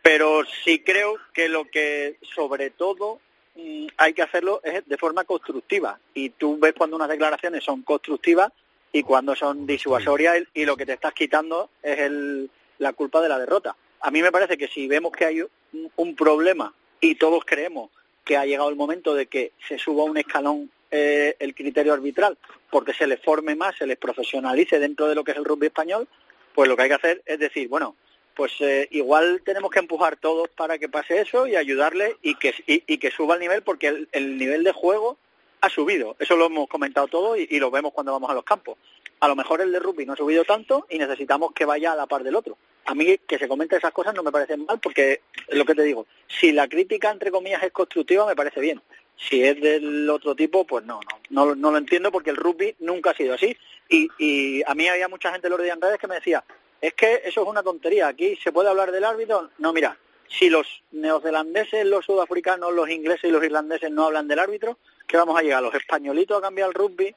Pero 0.01 0.43
sí 0.63 0.83
creo 0.83 1.17
que 1.33 1.49
lo 1.49 1.65
que 1.65 2.19
sobre 2.35 2.69
todo 2.69 3.19
mm, 3.55 3.87
hay 3.97 4.13
que 4.13 4.21
hacerlo 4.21 4.61
es 4.63 4.87
de 4.87 4.97
forma 4.97 5.23
constructiva. 5.23 5.99
Y 6.13 6.29
tú 6.29 6.59
ves 6.59 6.75
cuando 6.77 6.95
unas 6.95 7.09
declaraciones 7.09 7.63
son 7.63 7.81
constructivas 7.81 8.51
y 8.95 9.03
cuando 9.03 9.35
son 9.35 9.67
disuasorias 9.67 10.43
y 10.53 10.63
lo 10.63 10.77
que 10.77 10.85
te 10.85 10.93
estás 10.93 11.13
quitando 11.13 11.69
es 11.83 11.99
el, 11.99 12.49
la 12.77 12.93
culpa 12.93 13.21
de 13.21 13.27
la 13.27 13.37
derrota. 13.37 13.75
A 13.99 14.09
mí 14.09 14.21
me 14.21 14.31
parece 14.31 14.57
que 14.57 14.69
si 14.69 14.87
vemos 14.87 15.11
que 15.11 15.25
hay 15.25 15.41
un, 15.41 15.91
un 15.97 16.15
problema 16.15 16.73
y 17.01 17.15
todos 17.15 17.43
creemos 17.43 17.91
que 18.23 18.37
ha 18.37 18.45
llegado 18.45 18.69
el 18.69 18.77
momento 18.77 19.13
de 19.13 19.25
que 19.25 19.51
se 19.67 19.77
suba 19.77 20.05
un 20.05 20.17
escalón 20.17 20.71
eh, 20.91 21.35
el 21.39 21.53
criterio 21.53 21.91
arbitral 21.91 22.37
porque 22.71 22.93
se 22.93 23.05
les 23.05 23.21
forme 23.21 23.53
más, 23.53 23.75
se 23.75 23.85
les 23.85 23.97
profesionalice 23.97 24.79
dentro 24.79 25.09
de 25.09 25.15
lo 25.15 25.25
que 25.25 25.31
es 25.31 25.37
el 25.37 25.43
rugby 25.43 25.67
español, 25.67 26.07
pues 26.53 26.69
lo 26.69 26.77
que 26.77 26.83
hay 26.83 26.89
que 26.89 26.95
hacer 26.95 27.21
es 27.25 27.37
decir, 27.37 27.67
bueno, 27.67 27.97
pues 28.33 28.53
eh, 28.61 28.87
igual 28.91 29.41
tenemos 29.43 29.71
que 29.71 29.79
empujar 29.79 30.15
todos 30.15 30.47
para 30.47 30.77
que 30.77 30.87
pase 30.87 31.19
eso 31.19 31.47
y 31.47 31.57
ayudarle 31.57 32.15
y 32.21 32.35
que, 32.35 32.53
y, 32.65 32.81
y 32.87 32.97
que 32.97 33.11
suba 33.11 33.33
el 33.33 33.41
nivel 33.41 33.61
porque 33.61 33.87
el, 33.87 34.07
el 34.13 34.37
nivel 34.37 34.63
de 34.63 34.71
juego 34.71 35.17
ha 35.65 35.69
subido. 35.69 36.15
Eso 36.19 36.35
lo 36.35 36.45
hemos 36.45 36.67
comentado 36.67 37.07
todo 37.07 37.35
y, 37.35 37.59
lo 37.59 37.71
vemos 37.71 37.93
cuando 37.93 38.11
vamos 38.11 38.29
a 38.29 38.33
los 38.33 38.43
campos. 38.43 38.77
A 39.19 39.27
lo 39.27 39.35
mejor 39.35 39.61
el 39.61 39.71
de 39.71 39.79
rugby 39.79 40.05
no 40.05 40.13
ha 40.13 40.17
subido 40.17 40.43
tanto 40.43 40.85
y 40.89 40.99
necesitamos 40.99 41.53
que 41.53 41.65
vaya 41.65 41.93
a 41.93 41.95
la 41.95 42.05
par 42.05 42.23
del 42.23 42.35
otro. 42.35 42.57
A 42.85 42.93
mí 42.93 43.17
que 43.27 43.39
se 43.39 43.47
comenten 43.47 43.79
esas 43.79 43.91
cosas 43.91 44.13
no 44.13 44.21
me 44.21 44.31
parecen 44.31 44.65
mal 44.65 44.79
porque 44.79 45.21
lo 45.49 45.65
que 45.65 45.73
te 45.73 45.83
digo. 45.83 46.05
Si 46.27 46.51
la 46.51 46.67
crítica, 46.67 47.09
entre 47.09 47.31
comillas, 47.31 47.63
es 47.63 47.71
constructiva, 47.71 48.25
me 48.25 48.35
parece 48.35 48.59
bien. 48.59 48.81
Si 49.17 49.43
es 49.43 49.59
del 49.59 50.09
otro 50.09 50.35
tipo, 50.35 50.65
pues 50.65 50.85
no, 50.85 50.99
no, 51.29 51.45
no, 51.45 51.55
no 51.55 51.71
lo 51.71 51.77
entiendo 51.77 52.11
porque 52.11 52.29
el 52.29 52.35
rugby 52.35 52.75
nunca 52.79 53.11
ha 53.11 53.15
sido 53.15 53.33
así. 53.33 53.57
Y, 53.89 54.09
y 54.19 54.63
a 54.67 54.75
mí 54.75 54.87
había 54.87 55.07
mucha 55.07 55.31
gente 55.31 55.49
los 55.49 55.61
días 55.61 55.75
en 55.75 55.81
redes 55.81 55.99
que 55.99 56.07
me 56.07 56.15
decía, 56.15 56.43
es 56.81 56.93
que 56.93 57.21
eso 57.25 57.41
es 57.41 57.47
una 57.47 57.63
tontería. 57.63 58.07
Aquí 58.07 58.35
se 58.35 58.51
puede 58.51 58.69
hablar 58.69 58.91
del 58.91 59.05
árbitro. 59.05 59.49
No, 59.57 59.73
mira, 59.73 59.97
si 60.27 60.49
los 60.49 60.83
neozelandeses, 60.91 61.85
los 61.85 62.05
sudafricanos, 62.05 62.73
los 62.73 62.89
ingleses 62.89 63.25
y 63.25 63.33
los 63.33 63.43
irlandeses 63.43 63.89
no 63.89 64.05
hablan 64.05 64.27
del 64.27 64.39
árbitro, 64.39 64.77
¿qué 65.07 65.17
vamos 65.17 65.37
a 65.37 65.41
llegar? 65.41 65.63
¿Los 65.63 65.75
españolitos 65.75 66.37
a 66.37 66.41
cambiar 66.41 66.69
el 66.69 66.73
rugby 66.73 67.15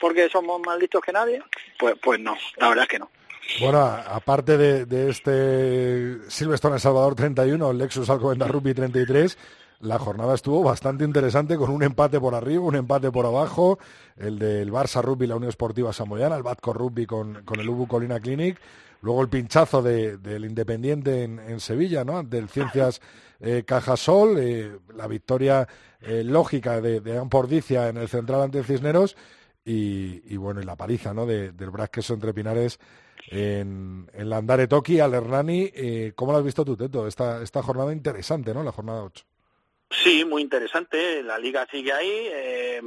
porque 0.00 0.28
somos 0.28 0.60
más 0.60 0.78
listos 0.78 1.02
que 1.02 1.12
nadie? 1.12 1.42
Pues, 1.78 1.96
pues 2.02 2.18
no, 2.20 2.36
la 2.56 2.68
verdad 2.68 2.84
es 2.84 2.88
que 2.88 2.98
no. 2.98 3.10
Bueno, 3.60 3.80
aparte 3.80 4.56
de, 4.56 4.86
de 4.86 5.10
este 5.10 6.30
Silverstone 6.30 6.76
El 6.76 6.80
Salvador 6.80 7.14
31, 7.14 7.70
el 7.70 7.78
Lexus 7.78 8.08
Alcobendas 8.08 8.50
Rugby 8.50 8.74
33, 8.74 9.36
la 9.80 9.98
jornada 9.98 10.34
estuvo 10.34 10.62
bastante 10.62 11.04
interesante 11.04 11.56
con 11.56 11.70
un 11.70 11.82
empate 11.82 12.20
por 12.20 12.34
arriba, 12.34 12.62
un 12.62 12.76
empate 12.76 13.10
por 13.10 13.26
abajo, 13.26 13.78
el 14.16 14.38
del 14.38 14.70
Barça 14.70 15.02
Rugby, 15.02 15.26
la 15.26 15.36
Unión 15.36 15.48
Esportiva 15.48 15.92
Samoyana, 15.92 16.36
el 16.36 16.42
Batco 16.42 16.72
Rugby 16.72 17.06
con, 17.06 17.42
con 17.44 17.60
el 17.60 17.68
Ubu 17.68 17.86
Colina 17.86 18.20
Clinic, 18.20 18.58
luego 19.02 19.22
el 19.22 19.28
pinchazo 19.28 19.82
de, 19.82 20.18
del 20.18 20.44
Independiente 20.44 21.22
en, 21.24 21.60
Sevilla, 21.60 22.04
¿no? 22.04 22.22
Del 22.22 22.48
Ciencias 22.48 23.00
eh, 23.40 23.64
Cajasol, 23.66 24.38
eh, 24.38 24.78
la 24.94 25.06
victoria 25.06 25.66
eh, 26.00 26.22
lógica 26.24 26.80
de, 26.80 27.00
de 27.00 27.18
Ampordicia 27.18 27.88
en 27.88 27.96
el 27.96 28.08
central 28.08 28.42
ante 28.42 28.62
Cisneros 28.62 29.16
y, 29.64 30.36
bueno, 30.36 30.60
y 30.60 30.64
la 30.64 30.76
paliza, 30.76 31.14
¿no? 31.14 31.26
De, 31.26 31.52
del 31.52 31.70
Brasqueso 31.70 32.14
entre 32.14 32.34
Pinares 32.34 32.80
en, 33.28 34.10
en 34.12 34.28
la 34.28 34.38
Andare 34.38 34.66
Toki 34.66 34.98
al 34.98 35.14
Hernani. 35.14 35.70
Eh, 35.72 36.12
¿Cómo 36.16 36.32
lo 36.32 36.38
has 36.38 36.44
visto 36.44 36.64
tú, 36.64 36.76
Teto? 36.76 37.06
Esta, 37.06 37.42
esta 37.42 37.62
jornada 37.62 37.92
interesante, 37.92 38.52
¿no? 38.52 38.64
La 38.64 38.72
jornada 38.72 39.04
8. 39.04 39.24
Sí, 39.90 40.24
muy 40.24 40.42
interesante. 40.42 41.22
La 41.22 41.38
liga 41.38 41.66
sigue 41.70 41.92
ahí. 41.92 42.80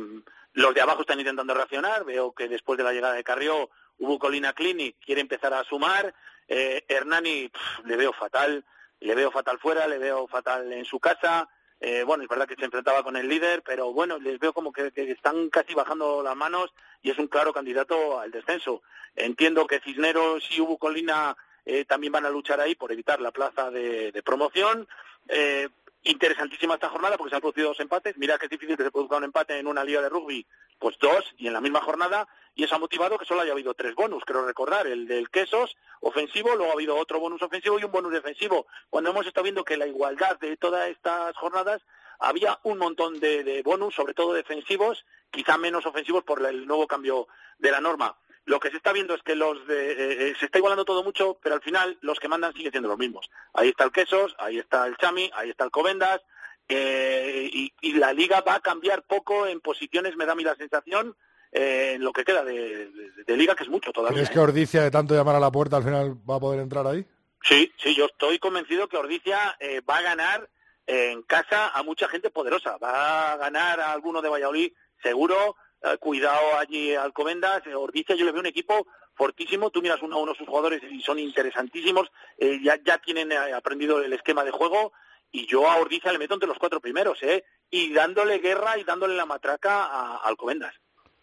Los 0.53 0.73
de 0.73 0.81
abajo 0.81 1.01
están 1.01 1.19
intentando 1.19 1.53
reaccionar. 1.53 2.05
Veo 2.05 2.33
que 2.33 2.47
después 2.47 2.77
de 2.77 2.83
la 2.83 2.93
llegada 2.93 3.13
de 3.13 3.23
Carrió, 3.23 3.69
hubo 3.99 4.19
Colina 4.19 4.53
Clinic, 4.53 4.97
quiere 5.03 5.21
empezar 5.21 5.53
a 5.53 5.63
sumar. 5.63 6.13
Eh, 6.47 6.83
Hernani 6.87 7.49
le 7.85 7.95
veo 7.95 8.13
fatal. 8.13 8.63
Le 8.99 9.15
veo 9.15 9.31
fatal 9.31 9.59
fuera, 9.59 9.87
le 9.87 9.97
veo 9.97 10.27
fatal 10.27 10.71
en 10.71 10.85
su 10.85 10.99
casa. 10.99 11.49
Eh, 11.81 12.03
bueno, 12.03 12.23
es 12.23 12.29
verdad 12.29 12.47
que 12.47 12.55
se 12.55 12.63
enfrentaba 12.63 13.03
con 13.03 13.17
el 13.17 13.27
líder, 13.27 13.61
pero 13.61 13.91
bueno, 13.91 14.17
les 14.17 14.39
veo 14.39 14.53
como 14.53 14.71
que, 14.71 14.93
están 14.95 15.49
casi 15.49 15.73
bajando 15.73 16.23
las 16.23 16.35
manos 16.35 16.73
y 17.01 17.11
es 17.11 17.17
un 17.17 17.27
claro 17.27 17.51
candidato 17.51 18.21
al 18.21 18.31
descenso. 18.31 18.81
Entiendo 19.17 19.67
que 19.67 19.81
Cisneros 19.81 20.49
y 20.51 20.61
Ubu 20.61 20.77
Colina 20.77 21.35
eh, 21.65 21.83
también 21.83 22.13
van 22.13 22.25
a 22.25 22.29
luchar 22.29 22.61
ahí 22.61 22.75
por 22.75 22.93
evitar 22.93 23.19
la 23.19 23.31
plaza 23.31 23.69
de, 23.69 24.13
de 24.13 24.23
promoción. 24.23 24.87
Eh, 25.27 25.67
interesantísima 26.03 26.75
esta 26.75 26.89
jornada 26.89 27.17
porque 27.17 27.31
se 27.31 27.35
han 27.35 27.41
producido 27.41 27.69
dos 27.69 27.79
empates. 27.79 28.17
Mira 28.17 28.37
que 28.37 28.45
es 28.45 28.51
difícil 28.51 28.77
que 28.77 28.83
se 28.83 28.91
produzca 28.91 29.17
un 29.17 29.25
empate 29.25 29.57
en 29.57 29.67
una 29.67 29.83
liga 29.83 30.01
de 30.01 30.09
rugby, 30.09 30.45
pues 30.83 30.97
dos 30.99 31.23
y 31.37 31.47
en 31.47 31.53
la 31.53 31.61
misma 31.61 31.79
jornada. 31.79 32.27
Y 32.55 32.65
eso 32.65 32.75
ha 32.75 32.77
motivado 32.77 33.17
que 33.17 33.23
solo 33.23 33.39
haya 33.39 33.53
habido 33.53 33.73
tres 33.73 33.95
bonus, 33.95 34.25
creo 34.25 34.45
recordar, 34.45 34.85
el 34.85 35.07
del 35.07 35.29
Quesos 35.29 35.77
ofensivo, 36.01 36.55
luego 36.57 36.71
ha 36.71 36.75
habido 36.75 36.97
otro 36.97 37.21
bonus 37.21 37.41
ofensivo 37.41 37.79
y 37.79 37.85
un 37.85 37.91
bonus 37.93 38.11
defensivo. 38.11 38.67
Cuando 38.89 39.11
hemos 39.11 39.25
estado 39.25 39.43
viendo 39.43 39.63
que 39.63 39.77
la 39.77 39.87
igualdad 39.87 40.37
de 40.39 40.57
todas 40.57 40.89
estas 40.89 41.37
jornadas 41.37 41.81
había 42.19 42.59
un 42.63 42.79
montón 42.79 43.21
de, 43.21 43.45
de 43.45 43.63
bonus, 43.63 43.95
sobre 43.95 44.13
todo 44.13 44.33
defensivos, 44.33 45.05
quizá 45.31 45.57
menos 45.57 45.85
ofensivos 45.85 46.25
por 46.25 46.45
el 46.45 46.67
nuevo 46.67 46.85
cambio 46.85 47.29
de 47.59 47.71
la 47.71 47.79
norma 47.79 48.17
lo 48.45 48.59
que 48.59 48.69
se 48.71 48.77
está 48.77 48.91
viendo 48.91 49.13
es 49.13 49.23
que 49.23 49.35
los 49.35 49.65
de, 49.67 49.91
eh, 49.91 49.95
eh, 50.29 50.35
se 50.37 50.45
está 50.45 50.57
igualando 50.57 50.83
todo 50.83 51.03
mucho, 51.03 51.37
pero 51.41 51.55
al 51.55 51.61
final 51.61 51.97
los 52.01 52.19
que 52.19 52.27
mandan 52.27 52.53
siguen 52.53 52.71
siendo 52.71 52.89
los 52.89 52.97
mismos. 52.97 53.29
Ahí 53.53 53.69
está 53.69 53.85
el 53.85 53.91
Quesos, 53.91 54.35
ahí 54.37 54.57
está 54.57 54.85
el 54.85 54.97
Chami, 54.97 55.31
ahí 55.33 55.49
está 55.49 55.63
el 55.63 55.71
Covendas, 55.71 56.21
eh, 56.67 57.49
y, 57.51 57.73
y, 57.81 57.93
la 57.93 58.13
liga 58.13 58.41
va 58.41 58.55
a 58.55 58.59
cambiar 58.59 59.03
poco 59.03 59.47
en 59.47 59.59
posiciones, 59.59 60.15
me 60.15 60.25
da 60.25 60.33
a 60.33 60.35
mí 60.35 60.43
la 60.43 60.55
sensación, 60.55 61.15
eh, 61.51 61.93
en 61.95 62.03
lo 62.03 62.13
que 62.13 62.23
queda 62.23 62.43
de, 62.43 62.89
de, 62.89 63.23
de, 63.25 63.37
liga, 63.37 63.55
que 63.55 63.63
es 63.63 63.69
mucho 63.69 63.91
todavía. 63.91 64.15
¿Crees 64.15 64.29
que 64.29 64.39
Ordicia, 64.39 64.81
de 64.81 64.91
tanto 64.91 65.13
llamar 65.13 65.35
a 65.35 65.39
la 65.39 65.51
puerta, 65.51 65.77
al 65.77 65.83
final 65.83 66.17
va 66.29 66.35
a 66.35 66.39
poder 66.39 66.59
entrar 66.59 66.87
ahí? 66.87 67.05
Sí, 67.43 67.71
sí, 67.77 67.93
yo 67.93 68.05
estoy 68.05 68.39
convencido 68.39 68.87
que 68.87 68.97
Ordicia 68.97 69.55
eh, 69.59 69.81
va 69.81 69.97
a 69.97 70.01
ganar 70.01 70.49
en 70.87 71.21
casa 71.23 71.69
a 71.69 71.83
mucha 71.83 72.07
gente 72.07 72.29
poderosa. 72.29 72.77
Va 72.77 73.33
a 73.33 73.37
ganar 73.37 73.79
a 73.79 73.91
alguno 73.91 74.21
de 74.21 74.29
Valladolid, 74.29 74.71
seguro, 75.01 75.55
eh, 75.83 75.97
cuidado 75.97 76.57
allí 76.57 76.95
Alcobendas, 76.95 77.65
eh, 77.67 77.75
Ordicia 77.75 78.15
yo 78.15 78.25
le 78.25 78.31
veo 78.31 78.39
un 78.39 78.47
equipo 78.47 78.87
fortísimo, 79.15 79.69
tú 79.69 79.81
miras 79.81 80.01
uno 80.01 80.17
a 80.17 80.21
uno 80.21 80.33
sus 80.33 80.47
jugadores 80.47 80.81
y 80.89 81.01
son 81.01 81.19
interesantísimos, 81.19 82.11
eh, 82.37 82.59
ya, 82.63 82.79
ya 82.83 82.97
tienen 82.97 83.31
eh, 83.31 83.53
aprendido 83.53 84.01
el 84.01 84.13
esquema 84.13 84.43
de 84.43 84.51
juego 84.51 84.93
y 85.33 85.47
yo 85.47 85.69
a 85.69 85.77
Ordicia 85.77 86.13
le 86.13 86.19
meto 86.19 86.35
entre 86.35 86.47
los 86.47 86.59
cuatro 86.59 86.79
primeros, 86.79 87.21
¿eh? 87.23 87.43
y 87.69 87.91
dándole 87.91 88.37
guerra 88.39 88.77
y 88.77 88.85
dándole 88.85 89.15
la 89.15 89.25
matraca 89.25 89.85
a, 89.85 90.15
a 90.15 90.27
Alcobendas. 90.27 90.73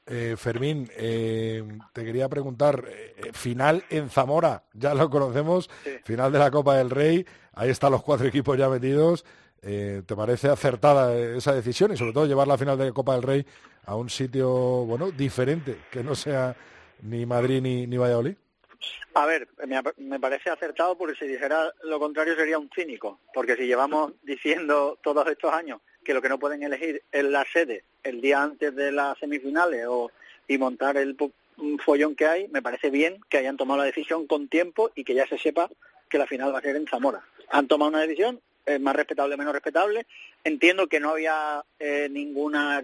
Eh, 0.06 0.34
Fermín, 0.36 0.90
eh, 0.96 1.62
te 1.92 2.04
quería 2.04 2.28
preguntar, 2.28 2.84
eh, 2.88 3.30
final 3.32 3.84
en 3.90 4.11
Zamora, 4.11 4.64
ya 4.72 4.92
lo 4.92 5.08
conocemos, 5.08 5.70
sí. 5.84 5.90
final 6.04 6.32
de 6.32 6.40
la 6.40 6.50
Copa 6.50 6.76
del 6.76 6.90
Rey, 6.90 7.24
ahí 7.54 7.70
están 7.70 7.92
los 7.92 8.02
cuatro 8.02 8.26
equipos 8.28 8.58
ya 8.58 8.68
metidos, 8.68 9.24
¿te 9.61 10.16
parece 10.16 10.48
acertada 10.48 11.14
esa 11.14 11.52
decisión 11.52 11.92
y 11.92 11.96
sobre 11.96 12.14
todo 12.14 12.26
llevar 12.26 12.48
la 12.48 12.56
final 12.56 12.78
de 12.78 12.92
Copa 12.92 13.12
del 13.12 13.22
Rey 13.22 13.46
a 13.84 13.94
un 13.94 14.08
sitio 14.08 14.48
bueno 14.86 15.11
diferente, 15.11 15.82
que 15.90 16.02
no 16.02 16.14
sea 16.14 16.56
ni 17.02 17.26
Madrid 17.26 17.61
ni, 17.61 17.86
ni 17.86 17.98
Valladolid? 17.98 18.36
A 19.14 19.26
ver, 19.26 19.49
me, 19.66 19.81
me, 19.99 20.20
parece 20.20 20.51
acertado 20.51 20.97
porque 20.97 21.16
si 21.16 21.26
dijera 21.26 21.72
lo 21.85 21.99
contrario 21.99 22.35
sería 22.37 22.59
un 22.59 22.70
cínico, 22.74 23.20
porque 23.35 23.57
si 23.57 23.66
llevamos 23.66 24.12
diciendo 24.22 24.99
todos 25.03 25.26
estos 25.28 25.53
años 25.53 25.81
que 26.05 26.14
lo 26.14 26.22
que 26.22 26.28
no 26.28 26.39
pueden 26.39 26.62
elegir 26.62 27.03
es 27.12 27.24
la 27.24 27.45
sede 27.45 27.85
el 28.03 28.20
día 28.20 28.43
antes 28.43 28.74
de 28.74 28.93
las 28.93 29.18
semifinales 29.18 29.87
o 29.89 30.11
y 30.51 30.59
montar 30.59 30.97
el 30.97 31.16
follón 31.85 32.16
que 32.16 32.26
hay, 32.26 32.49
me 32.49 32.61
parece 32.61 32.91
bien 32.91 33.20
que 33.28 33.39
hayan 33.39 33.57
tomado 33.57 33.78
la 33.78 33.87
decisión 33.87 34.26
con 34.26 34.49
tiempo 34.49 34.91
y 34.97 35.05
que 35.05 35.14
ya 35.14 35.26
se 35.28 35.39
sepa 35.39 35.70
que 36.09 36.18
la 36.18 36.26
final 36.26 36.53
va 36.53 36.59
a 36.59 36.62
ser 36.62 36.74
en 36.74 36.89
Zamora. 36.89 37.22
Han 37.51 37.68
tomado 37.68 37.91
una 37.91 38.01
decisión, 38.01 38.41
es 38.66 38.81
más 38.81 38.97
respetable, 38.97 39.37
menos 39.37 39.53
respetable. 39.53 40.07
Entiendo 40.43 40.89
que 40.89 40.99
no 40.99 41.11
había 41.11 41.64
eh, 41.78 42.09
ninguna 42.11 42.83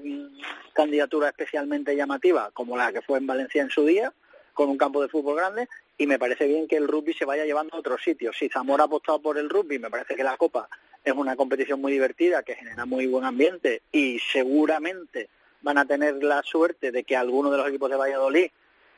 candidatura 0.72 1.28
especialmente 1.28 1.96
llamativa 1.96 2.50
como 2.52 2.76
la 2.76 2.92
que 2.92 3.02
fue 3.02 3.18
en 3.18 3.26
Valencia 3.26 3.62
en 3.62 3.70
su 3.70 3.84
día, 3.84 4.12
con 4.54 4.68
un 4.68 4.78
campo 4.78 5.02
de 5.02 5.08
fútbol 5.08 5.36
grande, 5.36 5.68
y 5.98 6.06
me 6.06 6.18
parece 6.18 6.46
bien 6.46 6.68
que 6.68 6.76
el 6.76 6.88
rugby 6.88 7.14
se 7.14 7.24
vaya 7.24 7.44
llevando 7.44 7.76
a 7.76 7.80
otros 7.80 8.02
sitios. 8.02 8.36
Si 8.36 8.48
Zamora 8.48 8.84
ha 8.84 8.86
apostado 8.86 9.20
por 9.20 9.38
el 9.38 9.48
rugby, 9.48 9.78
me 9.78 9.90
parece 9.90 10.14
que 10.14 10.22
la 10.22 10.36
Copa 10.36 10.68
es 11.04 11.14
una 11.14 11.36
competición 11.36 11.80
muy 11.80 11.92
divertida, 11.92 12.42
que 12.42 12.54
genera 12.54 12.84
muy 12.84 13.06
buen 13.06 13.24
ambiente, 13.24 13.82
y 13.92 14.18
seguramente 14.18 15.28
van 15.62 15.78
a 15.78 15.86
tener 15.86 16.22
la 16.22 16.42
suerte 16.42 16.90
de 16.90 17.04
que 17.04 17.16
alguno 17.16 17.50
de 17.50 17.58
los 17.58 17.68
equipos 17.68 17.90
de 17.90 17.96
Valladolid 17.96 18.50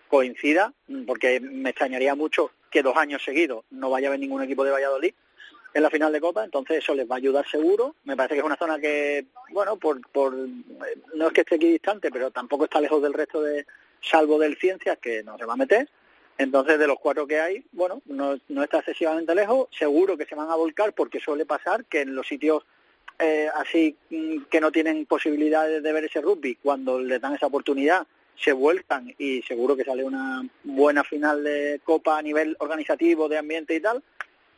coincida, 0.09 0.73
porque 1.07 1.39
me 1.39 1.71
extrañaría 1.71 2.15
mucho 2.15 2.51
que 2.71 2.83
dos 2.83 2.97
años 2.97 3.23
seguidos 3.23 3.65
no 3.71 3.91
vaya 3.91 4.09
a 4.09 4.11
haber 4.11 4.21
ningún 4.21 4.43
equipo 4.43 4.65
de 4.65 4.71
Valladolid, 4.71 5.15
en 5.75 5.83
la 5.83 5.91
final 5.91 6.13
de 6.13 6.21
Copa, 6.21 6.45
entonces 6.45 6.79
eso 6.79 6.95
les 6.95 7.09
va 7.09 7.17
a 7.17 7.19
ayudar 7.19 7.47
seguro. 7.47 7.95
Me 8.05 8.17
parece 8.17 8.35
que 8.35 8.41
es 8.41 8.47
una 8.47 8.57
zona 8.57 8.79
que, 8.79 9.27
bueno, 9.51 9.77
por, 9.77 10.01
por 10.11 10.35
no 10.35 11.27
es 11.27 11.33
que 11.33 11.43
esté 11.43 11.57
aquí 11.57 11.71
distante, 11.71 12.11
pero 12.11 12.31
tampoco 12.31 12.65
está 12.65 12.81
lejos 12.81 13.03
del 13.03 13.13
resto 13.13 13.43
de, 13.43 13.67
salvo 14.01 14.39
del 14.39 14.57
Ciencias, 14.57 14.99
que 14.99 15.23
no 15.23 15.37
se 15.39 15.45
va 15.45 15.53
a 15.53 15.57
meter. 15.57 15.89
Entonces, 16.39 16.79
de 16.79 16.87
los 16.87 16.99
cuatro 17.01 17.27
que 17.27 17.41
hay, 17.41 17.65
bueno, 17.73 18.01
no, 18.07 18.35
está 18.63 18.79
excesivamente 18.79 19.35
lejos. 19.35 19.69
Seguro 19.77 20.17
que 20.17 20.25
se 20.25 20.35
van 20.35 20.51
a 20.51 20.55
volcar 20.55 20.93
porque 20.93 21.21
suele 21.21 21.45
pasar 21.45 21.85
que 21.85 22.03
en 22.03 22.15
los 22.15 22.27
sitios 22.27 22.65
eh, 23.19 23.49
así 23.55 23.97
mm, 24.11 24.45
que 24.49 24.61
no 24.61 24.71
tienen 24.71 25.05
posibilidades 25.07 25.83
de 25.83 25.93
ver 25.93 26.05
ese 26.05 26.21
rugby, 26.21 26.55
cuando 26.55 27.01
les 27.01 27.21
dan 27.21 27.35
esa 27.35 27.47
oportunidad, 27.47 28.07
se 28.37 28.53
vuelcan 28.53 29.13
y 29.19 29.43
seguro 29.43 29.77
que 29.77 29.85
sale 29.85 30.05
una 30.05 30.49
buena 30.63 31.03
final 31.03 31.43
de 31.43 31.81
Copa 31.83 32.19
a 32.19 32.23
nivel 32.23 32.57
organizativo, 32.61 33.29
de 33.29 33.39
ambiente 33.39 33.75
y 33.75 33.81
tal 33.81 34.03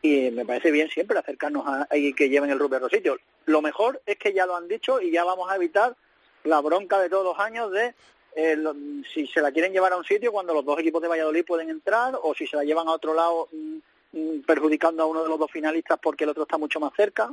y 0.01 0.31
me 0.31 0.45
parece 0.45 0.71
bien 0.71 0.89
siempre 0.89 1.17
acercarnos 1.19 1.65
a, 1.67 1.87
que 1.89 2.29
lleven 2.29 2.49
el 2.49 2.59
rugby 2.59 2.77
a 2.77 2.79
los 2.79 2.91
sitios. 2.91 3.19
Lo 3.45 3.61
mejor 3.61 4.01
es 4.05 4.17
que 4.17 4.33
ya 4.33 4.45
lo 4.45 4.55
han 4.55 4.67
dicho 4.67 4.99
y 4.99 5.11
ya 5.11 5.23
vamos 5.23 5.49
a 5.49 5.55
evitar 5.55 5.95
la 6.43 6.59
bronca 6.59 6.99
de 6.99 7.09
todos 7.09 7.23
los 7.23 7.39
años 7.39 7.71
de 7.71 7.93
eh, 8.35 8.55
lo- 8.55 8.75
si 9.13 9.27
se 9.27 9.41
la 9.41 9.51
quieren 9.51 9.71
llevar 9.73 9.93
a 9.93 9.97
un 9.97 10.03
sitio 10.05 10.31
cuando 10.31 10.53
los 10.53 10.63
dos 10.65 10.79
equipos 10.79 11.01
de 11.01 11.07
Valladolid 11.07 11.45
pueden 11.45 11.69
entrar 11.69 12.17
o 12.21 12.33
si 12.33 12.47
se 12.47 12.55
la 12.55 12.63
llevan 12.63 12.87
a 12.87 12.91
otro 12.91 13.13
lado 13.13 13.49
mm, 13.51 13.77
mm, 14.17 14.41
perjudicando 14.45 15.03
a 15.03 15.05
uno 15.05 15.23
de 15.23 15.29
los 15.29 15.39
dos 15.39 15.51
finalistas 15.51 15.99
porque 16.01 16.23
el 16.23 16.29
otro 16.31 16.43
está 16.43 16.57
mucho 16.57 16.79
más 16.79 16.91
cerca. 16.95 17.31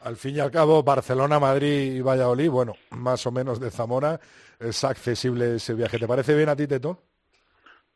Al 0.00 0.16
fin 0.16 0.36
y 0.36 0.40
al 0.40 0.50
cabo, 0.50 0.82
Barcelona, 0.82 1.40
Madrid 1.40 1.92
y 1.94 2.00
Valladolid, 2.00 2.50
bueno, 2.50 2.74
más 2.90 3.26
o 3.26 3.32
menos 3.32 3.58
de 3.58 3.70
Zamora, 3.70 4.20
es 4.60 4.84
accesible 4.84 5.56
ese 5.56 5.74
viaje. 5.74 5.98
¿Te 5.98 6.06
parece 6.06 6.34
bien 6.36 6.48
a 6.50 6.54
ti, 6.56 6.66
Teto? 6.66 7.00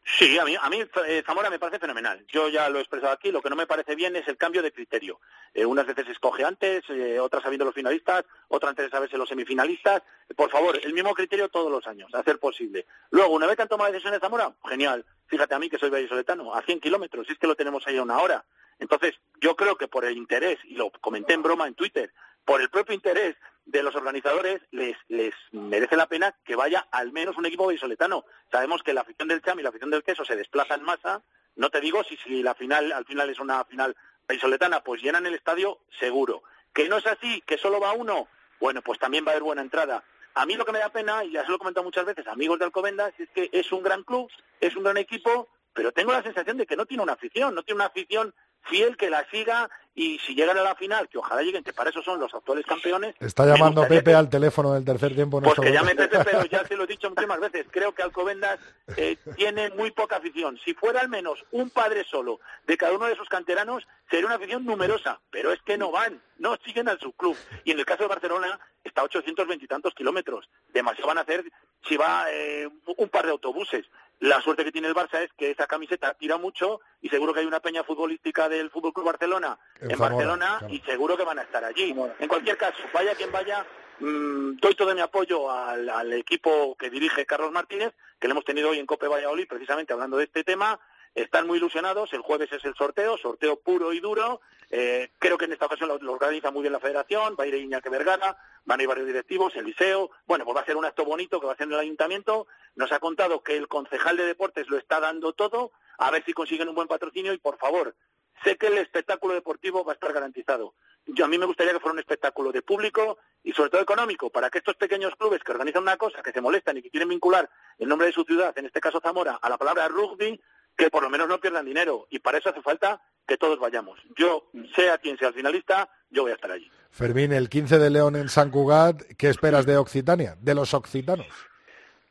Sí, 0.05 0.38
a 0.38 0.44
mí, 0.44 0.57
a 0.61 0.68
mí 0.70 0.82
eh, 1.07 1.22
Zamora 1.24 1.51
me 1.51 1.59
parece 1.59 1.78
fenomenal. 1.78 2.24
Yo 2.28 2.48
ya 2.48 2.68
lo 2.68 2.78
he 2.78 2.82
expresado 2.82 3.12
aquí. 3.12 3.30
Lo 3.30 3.42
que 3.42 3.51
no 3.51 3.57
me 3.57 3.66
parece 3.66 3.94
bien 3.94 4.16
es 4.16 4.26
el 4.28 4.36
cambio 4.36 4.62
de 4.62 4.72
criterio. 4.72 5.20
Eh, 5.55 5.64
unas 5.64 5.86
veces 5.86 6.09
escoge 6.09 6.44
antes, 6.44 6.82
eh, 6.88 7.20
otras 7.20 7.42
sabiendo 7.42 7.64
los 7.64 7.74
finalistas, 7.74 8.24
otras 8.48 8.70
antes 8.70 8.86
de 8.86 8.90
saberse 8.90 9.18
los 9.18 9.28
semifinalistas. 9.28 10.03
Por 10.34 10.51
favor, 10.51 10.78
el 10.82 10.94
mismo 10.94 11.14
criterio 11.14 11.48
todos 11.48 11.70
los 11.70 11.86
años, 11.86 12.12
a 12.14 12.22
ser 12.22 12.38
posible. 12.38 12.86
Luego, 13.11 13.34
una 13.34 13.46
vez 13.46 13.57
que 13.57 13.62
han 13.62 13.68
tomado 13.68 13.88
la 13.88 13.92
decisión 13.92 14.14
de 14.14 14.20
Zamora, 14.20 14.53
genial. 14.68 15.05
Fíjate 15.26 15.55
a 15.55 15.59
mí 15.59 15.68
que 15.68 15.78
soy 15.78 15.90
vallisoletano, 15.90 16.55
a 16.55 16.62
100 16.62 16.80
kilómetros, 16.80 17.26
si 17.26 17.34
es 17.34 17.38
que 17.38 17.46
lo 17.46 17.55
tenemos 17.55 17.86
ahí 17.86 17.96
a 17.96 18.03
una 18.03 18.18
hora. 18.18 18.44
Entonces, 18.80 19.14
yo 19.40 19.55
creo 19.55 19.76
que 19.76 19.88
por 19.88 20.05
el 20.05 20.16
interés, 20.16 20.59
y 20.64 20.74
lo 20.74 20.90
comenté 20.90 21.34
en 21.34 21.42
broma 21.42 21.68
en 21.68 21.74
Twitter, 21.74 22.12
por 22.45 22.61
el 22.61 22.70
propio 22.70 22.95
interés 22.95 23.36
de 23.64 23.82
los 23.82 23.95
organizadores, 23.95 24.61
les, 24.70 24.97
les 25.09 25.34
merece 25.53 25.97
la 25.97 26.09
pena 26.09 26.34
que 26.45 26.57
vaya 26.57 26.88
al 26.91 27.12
menos 27.12 27.36
un 27.36 27.47
equipo 27.47 27.66
vallisoletano. 27.66 28.24
Sabemos 28.51 28.82
que 28.82 28.93
la 28.93 29.03
afición 29.03 29.28
del 29.28 29.43
Cham 29.43 29.61
y 29.61 29.62
la 29.62 29.68
afición 29.68 29.91
del 29.91 30.03
Queso 30.03 30.24
se 30.24 30.36
desplaza 30.36 30.74
en 30.74 30.82
masa. 30.82 31.22
No 31.57 31.70
te 31.70 31.80
digo 31.80 32.03
si, 32.05 32.16
si 32.16 32.43
la 32.43 32.55
final, 32.55 32.93
al 32.93 33.05
final 33.05 33.30
es 33.30 33.38
una 33.38 33.64
final 33.64 33.97
vallisoletana, 34.26 34.82
pues 34.82 35.03
llenan 35.03 35.26
el 35.26 35.34
estadio 35.34 35.80
seguro. 35.99 36.43
Que 36.72 36.88
no 36.88 36.97
es 36.99 37.07
así, 37.07 37.43
que 37.43 37.59
solo 37.59 37.80
va 37.80 37.93
uno, 37.93 38.28
bueno, 38.61 38.82
pues 38.82 38.99
también 38.99 39.24
va 39.24 39.30
a 39.30 39.32
haber 39.32 39.43
buena 39.43 39.62
entrada. 39.62 40.05
A 40.34 40.47
mí 40.47 40.55
lo 40.55 40.64
que 40.64 40.72
me 40.72 40.78
da 40.78 40.91
pena, 40.91 41.24
y 41.24 41.32
ya 41.32 41.43
se 41.43 41.49
lo 41.49 41.57
he 41.57 41.59
comentado 41.59 41.84
muchas 41.84 42.05
veces, 42.05 42.26
amigos 42.28 42.59
de 42.59 42.64
Alcobendas, 42.64 43.12
es 43.18 43.28
que 43.30 43.51
es 43.53 43.72
un 43.72 43.82
gran 43.82 44.05
club, 44.05 44.30
es 44.61 44.76
un 44.76 44.84
gran 44.84 44.97
equipo, 44.97 45.49
pero 45.72 45.93
tengo 45.93 46.12
la 46.12 46.22
sensación 46.22 46.57
de 46.57 46.66
que 46.66 46.76
no 46.76 46.86
tiene 46.86 47.03
una 47.03 47.14
afición, 47.14 47.55
no 47.55 47.62
tiene 47.62 47.76
una 47.76 47.86
afición 47.86 48.34
fiel 48.63 48.97
que 48.97 49.11
la 49.11 49.25
siga 49.31 49.69
y 49.95 50.19
si 50.21 50.35
llegan 50.35 50.57
a 50.57 50.63
la 50.63 50.75
final, 50.77 51.09
que 51.09 51.19
ojalá 51.19 51.43
lleguen, 51.43 51.65
que 51.65 51.73
para 51.73 51.91
eso 51.91 52.01
son 52.03 52.21
los 52.21 52.33
actuales 52.33 52.65
campeones. 52.65 53.15
Está 53.19 53.45
llamando 53.45 53.83
Pepe 53.87 54.11
que- 54.13 54.15
al 54.15 54.31
teléfono 54.31 54.73
del 54.73 54.85
tercer 54.85 55.15
tiempo. 55.15 55.43
Pues 55.43 55.59
que 55.59 55.73
llame. 55.73 55.95
Pepe, 55.95 56.19
pero 56.25 56.45
ya 56.47 56.65
se 56.67 56.77
lo 56.77 56.85
he 56.85 56.87
dicho 56.87 57.09
muchísimas 57.11 57.41
veces. 57.41 57.67
Creo 57.71 57.93
que 57.93 58.03
Alcobendas 58.03 58.59
eh, 58.97 59.17
tiene 59.37 59.71
muy 59.71 59.91
poca 59.91 60.17
afición. 60.17 60.59
Si 60.65 60.75
fuera 60.75 61.01
al 61.01 61.09
menos 61.09 61.45
un 61.51 61.71
padre 61.71 62.05
solo 62.05 62.41
de 62.67 62.77
cada 62.77 62.93
uno 62.93 63.07
de 63.07 63.17
sus 63.17 63.29
canteranos, 63.29 63.87
sería 64.09 64.27
una 64.27 64.37
afición 64.37 64.65
numerosa. 64.65 65.21
Pero 65.31 65.53
es 65.53 65.61
que 65.63 65.77
no 65.77 65.91
van, 65.91 66.23
no 66.39 66.57
siguen 66.65 66.89
al 66.89 67.01
subclub. 67.01 67.37
Y 67.65 67.73
en 67.73 67.79
el 67.81 67.85
caso 67.85 68.05
de 68.05 68.09
Barcelona 68.09 68.59
está 68.85 69.03
a 69.03 69.05
820 69.05 69.65
y 69.65 69.69
tantos 69.69 69.95
kilómetros. 69.95 70.49
Demasiado 70.73 71.09
van 71.09 71.19
a 71.19 71.23
hacer 71.23 71.45
si 71.87 71.97
va 71.97 72.27
eh, 72.31 72.69
un 72.97 73.09
par 73.09 73.25
de 73.27 73.33
autobuses. 73.33 73.85
La 74.21 74.41
suerte 74.43 74.64
que 74.64 74.73
tiene 74.73 74.89
el 74.89 74.95
Barça 74.95 75.23
es 75.23 75.33
que 75.33 75.51
esa 75.51 75.66
camiseta 75.66 76.12
tira 76.12 76.37
mucho 76.37 76.81
y 77.01 77.09
seguro 77.09 77.33
que 77.33 77.41
hay 77.41 77.47
una 77.47 77.61
peña 77.61 77.85
futbolística 77.85 78.51
del 78.51 78.71
Fútbol 78.71 78.93
Club 78.93 79.07
Barcelona 79.07 79.59
En 79.81 79.91
en, 79.91 79.97
Zamora, 79.97 80.14
Barcelona 80.14 80.57
claro. 80.59 80.75
y 80.75 80.81
seguro 80.81 81.16
que 81.16 81.25
van 81.25 81.39
a 81.39 81.43
estar 81.43 81.64
allí. 81.64 81.95
En 82.18 82.29
cualquier 82.29 82.59
caso, 82.59 82.79
vaya 82.93 83.14
quien 83.14 83.33
vaya, 83.33 83.64
mm, 83.99 84.57
doy 84.57 84.75
todo 84.75 84.95
mi 84.95 85.01
apoyo 85.01 85.51
al, 85.51 85.89
al 85.89 86.12
equipo 86.12 86.77
que 86.77 86.91
dirige 86.91 87.25
Carlos 87.25 87.51
Martínez, 87.51 87.95
que 88.18 88.29
le 88.29 88.33
hemos 88.33 88.45
tenido 88.45 88.68
hoy 88.68 88.79
en 88.79 88.85
Cope 88.85 89.09
Valladolid, 89.09 89.49
precisamente 89.49 89.95
hablando 89.95 90.18
de 90.18 90.25
este 90.25 90.45
tema. 90.45 90.79
Están 91.15 91.47
muy 91.47 91.59
ilusionados, 91.59 92.13
el 92.13 92.21
jueves 92.21 92.53
es 92.53 92.65
el 92.65 92.75
sorteo, 92.75 93.19
sorteo 93.19 93.59
puro 93.61 93.93
y 93.93 94.01
duro. 94.01 94.41
Eh, 94.71 95.11
creo 95.19 95.37
que 95.37 95.47
en 95.47 95.53
esta 95.53 95.67
ocasión 95.67 95.89
lo, 95.89 96.13
organiza 96.13 96.53
muy 96.53 96.63
bien 96.63 96.73
la 96.73 96.79
federación, 96.79 97.35
va 97.39 97.45
a 97.45 97.47
ir 97.49 97.55
Iñaki 97.57 97.89
Vergara, 97.89 98.37
van 98.65 98.79
a 98.79 98.83
ir 98.83 98.89
varios 98.89 99.09
directivos, 99.09 99.57
el 99.57 99.65
liceo. 99.65 100.11
Bueno, 100.27 100.45
pues 100.45 100.57
va 100.57 100.61
a 100.61 100.65
ser 100.65 100.77
un 100.77 100.85
acto 100.85 101.05
bonito 101.05 101.41
que 101.41 101.47
va 101.47 101.53
a 101.53 101.55
hacer 101.55 101.67
en 101.67 101.73
el 101.73 101.81
ayuntamiento. 101.81 102.47
Nos 102.77 102.93
ha 102.93 103.01
contado 103.01 103.43
que 103.43 103.57
el 103.57 103.67
concejal 103.67 104.17
de 104.17 104.25
deportes 104.25 104.69
lo 104.69 104.79
está 104.79 105.01
dando 105.01 105.33
todo, 105.33 105.73
a 105.99 106.11
ver 106.13 106.25
si 106.25 106.33
consiguen 106.33 106.69
un 106.69 106.77
buen 106.77 106.87
patrocinio 106.87 107.33
y 107.33 107.39
por 107.39 107.59
favor, 107.59 107.97
sé 108.45 108.57
que 108.57 108.69
el 108.69 108.79
espectáculo 108.79 109.35
deportivo 109.35 109.85
va 109.85 109.93
a 109.93 109.95
estar 109.95 110.13
garantizado. 110.13 110.75
Yo 111.07 111.25
a 111.25 111.29
mí 111.29 111.39
me 111.39 111.47
gustaría 111.47 111.73
que 111.73 111.81
fuera 111.81 111.95
un 111.95 111.99
espectáculo 111.99 112.53
de 112.53 112.63
público 112.63 113.19
y 113.43 113.53
sobre 113.53 113.71
todo 113.71 113.83
económico, 113.83 114.31
para 114.31 114.51
que 114.51 114.59
estos 114.59 114.77
pequeños 114.77 115.17
clubes 115.17 115.43
que 115.43 115.51
organizan 115.51 115.83
una 115.83 115.97
cosa, 115.97 116.23
que 116.23 116.31
se 116.31 116.41
molestan 116.41 116.77
y 116.77 116.83
que 116.83 116.91
quieren 116.91 117.09
vincular 117.09 117.51
el 117.79 117.89
nombre 117.89 118.07
de 118.07 118.13
su 118.13 118.23
ciudad, 118.23 118.57
en 118.57 118.67
este 118.67 118.81
caso 118.81 119.01
Zamora, 119.01 119.39
a 119.43 119.49
la 119.49 119.59
palabra 119.59 119.89
rugby, 119.89 120.41
que 120.77 120.91
por 120.91 121.03
lo 121.03 121.11
menos 121.11 121.29
no 121.29 121.41
pierdan 121.41 121.66
dinero. 121.66 122.07
Y 122.11 122.18
para 122.18 122.39
eso 122.39 122.51
hace 122.51 122.62
falta 122.62 123.01
que 123.27 123.37
todos 123.37 123.59
vayamos. 123.59 123.99
Yo, 124.16 124.51
sea 124.75 124.99
quien 124.99 125.16
sea 125.18 125.29
el 125.29 125.35
finalista, 125.35 125.89
yo 126.11 126.23
voy 126.23 126.33
a 126.33 126.35
estar 126.35 126.51
allí. 126.51 126.71
Fermín, 126.91 127.33
el 127.33 127.49
15 127.49 127.79
de 127.79 127.91
León 127.91 128.16
en 128.16 128.29
San 128.29 128.51
Cugat, 128.51 129.03
¿qué 129.16 129.29
esperas 129.29 129.66
de 129.66 129.77
Occitania, 129.77 130.37
de 130.41 130.55
los 130.55 130.75
occitanos? 130.75 131.27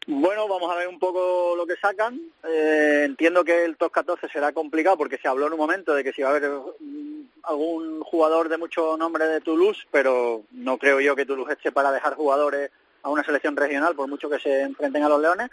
Bueno, 0.07 0.47
vamos 0.47 0.71
a 0.71 0.75
ver 0.75 0.87
un 0.87 0.97
poco 0.97 1.55
lo 1.55 1.67
que 1.67 1.75
sacan. 1.75 2.19
Eh, 2.43 3.03
entiendo 3.05 3.43
que 3.43 3.63
el 3.63 3.77
top 3.77 3.91
14 3.91 4.27
será 4.29 4.51
complicado 4.53 4.97
porque 4.97 5.17
se 5.17 5.27
habló 5.27 5.45
en 5.47 5.53
un 5.53 5.59
momento 5.59 5.93
de 5.93 6.03
que 6.03 6.13
si 6.13 6.23
va 6.23 6.29
a 6.29 6.31
haber 6.31 6.49
mm, 6.79 7.25
algún 7.43 8.01
jugador 8.01 8.49
de 8.49 8.57
mucho 8.57 8.97
nombre 8.97 9.25
de 9.27 9.41
Toulouse, 9.41 9.85
pero 9.91 10.43
no 10.51 10.77
creo 10.77 10.99
yo 10.99 11.15
que 11.15 11.25
Toulouse 11.25 11.53
esté 11.53 11.71
para 11.71 11.91
dejar 11.91 12.15
jugadores 12.15 12.71
a 13.03 13.09
una 13.09 13.23
selección 13.23 13.55
regional, 13.55 13.95
por 13.95 14.07
mucho 14.07 14.29
que 14.29 14.39
se 14.39 14.61
enfrenten 14.61 15.03
a 15.03 15.09
los 15.09 15.21
Leones. 15.21 15.49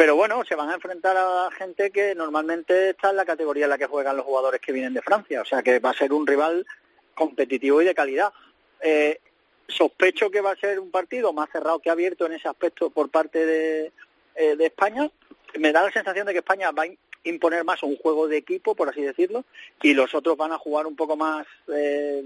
Pero 0.00 0.16
bueno, 0.16 0.42
se 0.48 0.54
van 0.54 0.70
a 0.70 0.76
enfrentar 0.76 1.14
a 1.18 1.50
gente 1.50 1.90
que 1.90 2.14
normalmente 2.14 2.88
está 2.88 3.10
en 3.10 3.16
la 3.16 3.26
categoría 3.26 3.64
en 3.64 3.68
la 3.68 3.76
que 3.76 3.84
juegan 3.84 4.16
los 4.16 4.24
jugadores 4.24 4.58
que 4.58 4.72
vienen 4.72 4.94
de 4.94 5.02
Francia. 5.02 5.42
O 5.42 5.44
sea 5.44 5.62
que 5.62 5.78
va 5.78 5.90
a 5.90 5.94
ser 5.94 6.14
un 6.14 6.26
rival 6.26 6.66
competitivo 7.14 7.82
y 7.82 7.84
de 7.84 7.94
calidad. 7.94 8.32
Eh, 8.80 9.20
sospecho 9.68 10.30
que 10.30 10.40
va 10.40 10.52
a 10.52 10.56
ser 10.56 10.80
un 10.80 10.90
partido 10.90 11.34
más 11.34 11.50
cerrado 11.50 11.80
que 11.80 11.90
abierto 11.90 12.24
en 12.24 12.32
ese 12.32 12.48
aspecto 12.48 12.88
por 12.88 13.10
parte 13.10 13.44
de, 13.44 13.92
eh, 14.36 14.56
de 14.56 14.64
España. 14.64 15.10
Me 15.58 15.70
da 15.70 15.82
la 15.82 15.92
sensación 15.92 16.26
de 16.26 16.32
que 16.32 16.38
España 16.38 16.70
va 16.70 16.84
a 16.84 16.88
imponer 17.24 17.62
más 17.64 17.82
un 17.82 17.98
juego 17.98 18.26
de 18.26 18.38
equipo, 18.38 18.74
por 18.74 18.88
así 18.88 19.02
decirlo, 19.02 19.44
y 19.82 19.92
los 19.92 20.14
otros 20.14 20.34
van 20.34 20.52
a 20.52 20.58
jugar 20.58 20.86
un 20.86 20.96
poco 20.96 21.14
más 21.14 21.46
eh, 21.68 22.24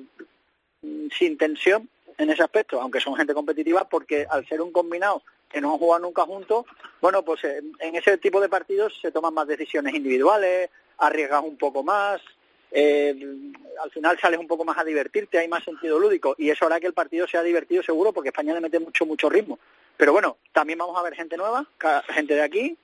sin 1.11 1.37
tensión 1.37 1.89
en 2.19 2.31
ese 2.31 2.45
aspecto, 2.45 2.81
aunque 2.81 3.01
son 3.01 3.17
gente 3.17 3.35
competitiva, 3.35 3.89
porque 3.89 4.29
al 4.31 4.47
ser 4.47 4.61
un 4.61 4.71
combinado 4.71 5.25
que 5.55 5.61
no 5.61 5.73
han 5.73 5.79
jugado 5.79 6.03
nunca 6.03 6.23
juntos, 6.25 6.67
bueno, 7.01 7.23
pues 7.25 7.45
eh, 7.45 7.63
en 7.79 7.95
ese 7.95 8.19
tipo 8.19 8.41
de 8.41 8.49
partidos 8.49 8.93
se 9.01 9.13
toman 9.13 9.33
más 9.33 9.47
decisiones 9.47 9.95
individuales, 9.95 10.69
arriesgas 10.99 11.45
un 11.45 11.57
poco 11.57 11.85
más, 11.85 12.21
eh, 12.73 13.15
al 13.81 13.91
final 13.93 14.19
sales 14.19 14.41
un 14.41 14.49
poco 14.49 14.65
más 14.65 14.77
a 14.79 14.85
divertirte, 14.85 15.39
hay 15.39 15.47
más 15.47 15.63
sentido 15.63 15.99
lúdico 16.01 16.35
y 16.39 16.51
eso 16.51 16.67
hará 16.67 16.81
que 16.81 16.89
el 16.89 16.93
partido 16.93 17.29
sea 17.29 17.45
divertido 17.45 17.85
seguro 17.85 18.13
porque 18.13 18.31
España 18.31 18.53
le 18.53 18.61
mete 18.61 18.81
mucho, 18.81 19.07
mucho 19.07 19.31
ritmo. 19.31 19.61
Pero 19.97 20.13
bueno, 20.13 20.39
también 20.53 20.79
vamos 20.81 20.99
a 20.99 21.03
ver 21.03 21.15
gente 21.15 21.37
nueva, 21.37 21.65
gente 22.09 22.35
de 22.35 22.43
aquí, 22.43 22.77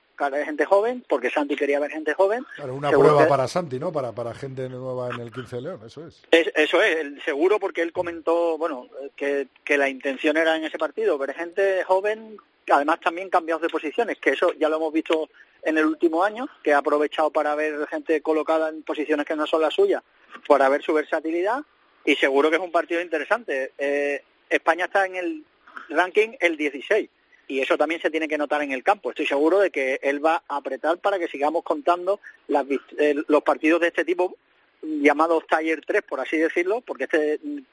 gente 0.45 0.65
joven, 0.65 1.03
porque 1.09 1.31
Santi 1.31 1.55
quería 1.55 1.79
ver 1.79 1.89
gente 1.91 2.13
joven. 2.13 2.45
Claro, 2.55 2.75
una 2.75 2.89
Seguro 2.91 3.07
prueba 3.09 3.23
que- 3.25 3.29
para 3.29 3.47
Santi, 3.47 3.79
¿no? 3.79 3.91
Para, 3.91 4.11
para 4.13 4.33
gente 4.35 4.69
nueva 4.69 5.09
en 5.09 5.19
el 5.19 5.31
15 5.31 5.55
de 5.55 5.61
León, 5.63 5.79
eso 5.83 6.05
es. 6.05 6.21
Es- 6.29 6.51
eso 6.55 6.81
es, 6.81 6.97
el- 6.97 7.21
seguro 7.23 7.59
porque 7.59 7.81
él 7.81 7.91
comentó, 7.91 8.55
bueno, 8.59 8.87
que, 9.15 9.47
que 9.65 9.77
la 9.79 9.89
intención 9.89 10.37
era 10.37 10.55
en 10.55 10.63
ese 10.63 10.77
partido 10.77 11.17
ver 11.17 11.33
gente 11.33 11.83
joven, 11.85 12.37
además 12.71 12.99
también 12.99 13.29
cambiados 13.29 13.61
de 13.61 13.69
posiciones, 13.69 14.17
que 14.19 14.31
eso 14.31 14.53
ya 14.53 14.69
lo 14.69 14.77
hemos 14.77 14.93
visto 14.93 15.29
en 15.63 15.77
el 15.77 15.85
último 15.85 16.23
año, 16.23 16.47
que 16.63 16.73
ha 16.73 16.79
aprovechado 16.79 17.29
para 17.31 17.55
ver 17.55 17.87
gente 17.87 18.21
colocada 18.21 18.69
en 18.69 18.83
posiciones 18.83 19.25
que 19.25 19.35
no 19.35 19.45
son 19.45 19.61
las 19.61 19.73
suyas, 19.73 20.03
para 20.47 20.69
ver 20.69 20.81
su 20.81 20.93
versatilidad, 20.93 21.61
y 22.05 22.15
seguro 22.15 22.49
que 22.49 22.55
es 22.55 22.61
un 22.61 22.71
partido 22.71 23.01
interesante. 23.01 23.73
Eh, 23.77 24.23
España 24.49 24.85
está 24.85 25.05
en 25.05 25.15
el 25.15 25.43
ranking 25.89 26.29
el 26.39 26.57
16, 26.57 27.09
y 27.47 27.59
eso 27.59 27.77
también 27.77 28.01
se 28.01 28.09
tiene 28.09 28.27
que 28.27 28.37
notar 28.37 28.61
en 28.63 28.71
el 28.71 28.83
campo. 28.83 29.09
Estoy 29.09 29.27
seguro 29.27 29.59
de 29.59 29.71
que 29.71 29.99
él 30.01 30.23
va 30.25 30.43
a 30.47 30.57
apretar 30.57 30.97
para 30.99 31.19
que 31.19 31.27
sigamos 31.27 31.63
contando 31.63 32.19
las, 32.47 32.65
eh, 32.97 33.15
los 33.27 33.43
partidos 33.43 33.81
de 33.81 33.87
este 33.87 34.05
tipo 34.05 34.35
llamados 34.81 35.45
Taller 35.47 35.81
3, 35.85 36.01
por 36.03 36.19
así 36.19 36.37
decirlo, 36.37 36.81
porque 36.81 37.03
esta 37.03 37.17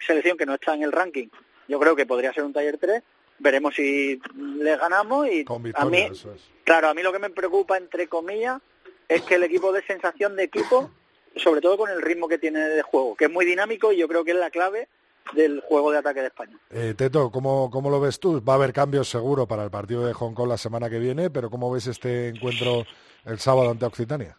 selección 0.05 0.37
que 0.37 0.47
no 0.47 0.55
está 0.55 0.75
en 0.75 0.83
el 0.83 0.93
ranking, 0.93 1.29
yo 1.67 1.79
creo 1.79 1.97
que 1.97 2.07
podría 2.07 2.33
ser 2.33 2.45
un 2.45 2.53
Taller 2.53 2.79
3. 2.79 3.03
Veremos 3.39 3.75
si 3.75 4.21
le 4.37 4.77
ganamos 4.77 5.29
y 5.29 5.45
Con 5.45 5.63
a 5.63 5.65
victoria, 5.65 6.09
mí, 6.09 6.13
eso 6.13 6.33
es. 6.33 6.43
claro, 6.65 6.89
a 6.89 6.95
mí 6.95 7.03
lo 7.03 7.13
que 7.13 7.19
me 7.19 7.31
preocupa, 7.31 7.77
entre 7.77 8.09
comillas, 8.09 8.61
es 9.09 9.23
que 9.23 9.37
el 9.37 9.45
equipo 9.45 9.73
dé 9.73 9.83
sensación 9.83 10.35
de 10.37 10.45
equipo, 10.45 10.91
sobre 11.37 11.61
todo 11.61 11.77
con 11.79 11.91
el 11.91 12.03
ritmo 12.03 12.27
que 12.29 12.39
tiene 12.39 12.61
de 12.61 12.83
juego, 12.83 13.15
que 13.15 13.27
es 13.27 13.31
muy 13.31 13.45
dinámico 13.47 13.93
y 13.93 13.97
yo 13.99 14.09
creo 14.09 14.25
que 14.25 14.33
es 14.33 14.37
la 14.39 14.51
clave 14.51 14.89
del 15.35 15.61
juego 15.61 15.93
de 15.93 15.99
ataque 15.99 16.21
de 16.21 16.27
España. 16.29 16.59
Eh, 16.71 16.95
Teto, 16.97 17.31
¿cómo, 17.31 17.71
¿cómo 17.71 17.91
lo 17.91 18.01
ves 18.01 18.19
tú? 18.19 18.43
Va 18.43 18.55
a 18.55 18.57
haber 18.57 18.73
cambios 18.73 19.09
seguro 19.09 19.47
para 19.47 19.63
el 19.63 19.71
partido 19.71 20.07
de 20.07 20.15
Hong 20.15 20.35
Kong 20.35 20.49
la 20.49 20.59
semana 20.59 20.89
que 20.91 20.99
viene, 20.99 21.31
pero 21.31 21.49
¿cómo 21.51 21.71
ves 21.71 21.87
este 21.87 22.29
encuentro 22.29 22.87
el 23.25 23.39
sábado 23.39 23.71
ante 23.71 23.85
Occitania? 23.85 24.37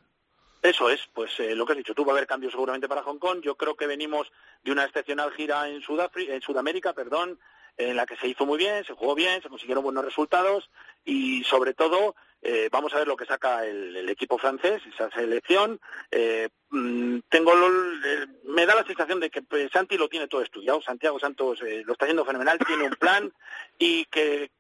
Eso 0.62 0.90
es, 0.90 1.00
pues 1.14 1.32
eh, 1.40 1.56
lo 1.56 1.66
que 1.66 1.72
has 1.74 1.78
dicho 1.78 1.94
tú, 1.94 2.04
va 2.04 2.12
a 2.12 2.16
haber 2.18 2.28
cambios 2.28 2.52
seguramente 2.52 2.90
para 2.90 3.04
Hong 3.04 3.18
Kong. 3.18 3.40
Yo 3.42 3.56
creo 3.56 3.76
que 3.76 3.88
venimos 3.88 4.28
de 4.64 4.72
una 4.74 4.84
excepcional 4.84 5.32
gira 5.32 5.70
en, 5.70 5.82
Sudafri- 5.82 6.30
en 6.30 6.42
Sudamérica, 6.42 6.92
perdón, 6.94 7.40
en 7.78 7.96
la 7.96 8.06
que 8.06 8.16
se 8.18 8.28
hizo 8.28 8.46
muy 8.46 8.58
bien, 8.58 8.84
se 8.86 8.94
jugó 8.94 9.16
bien, 9.16 9.42
se 9.42 9.50
consiguieron 9.50 9.84
buenos 9.84 10.06
resultados 10.06 10.70
y 11.06 11.44
sobre 11.46 11.74
todo 11.74 12.16
Eh, 12.42 12.70
vamos 12.72 12.94
a 12.94 13.00
ver 13.00 13.08
lo 13.10 13.18
que 13.18 13.26
saca 13.26 13.66
el, 13.66 14.08
equipo 14.08 14.38
francés, 14.38 14.82
esa 14.94 15.10
selección. 15.12 15.78
Eh, 16.10 16.48
mm, 16.70 17.20
tengo 17.28 17.54
lo- 17.54 17.68
eh, 17.68 18.28
me 18.46 18.66
da 18.66 18.76
la 18.76 18.86
sensación 18.86 19.20
de 19.20 19.30
que 19.30 19.42
pues, 19.42 19.70
Santi 19.74 19.98
lo 19.98 20.08
tiene 20.08 20.30
todo 20.30 20.42
estudiado. 20.42 20.82
Santiago 20.82 21.20
Santos 21.20 21.60
lo 21.60 21.92
está 21.92 22.06
haciendo 22.06 22.24
fenomenal, 22.24 22.58
tiene 22.66 22.86
un 22.86 22.96
plan 22.96 23.34
y 23.78 24.06
que 24.06 24.52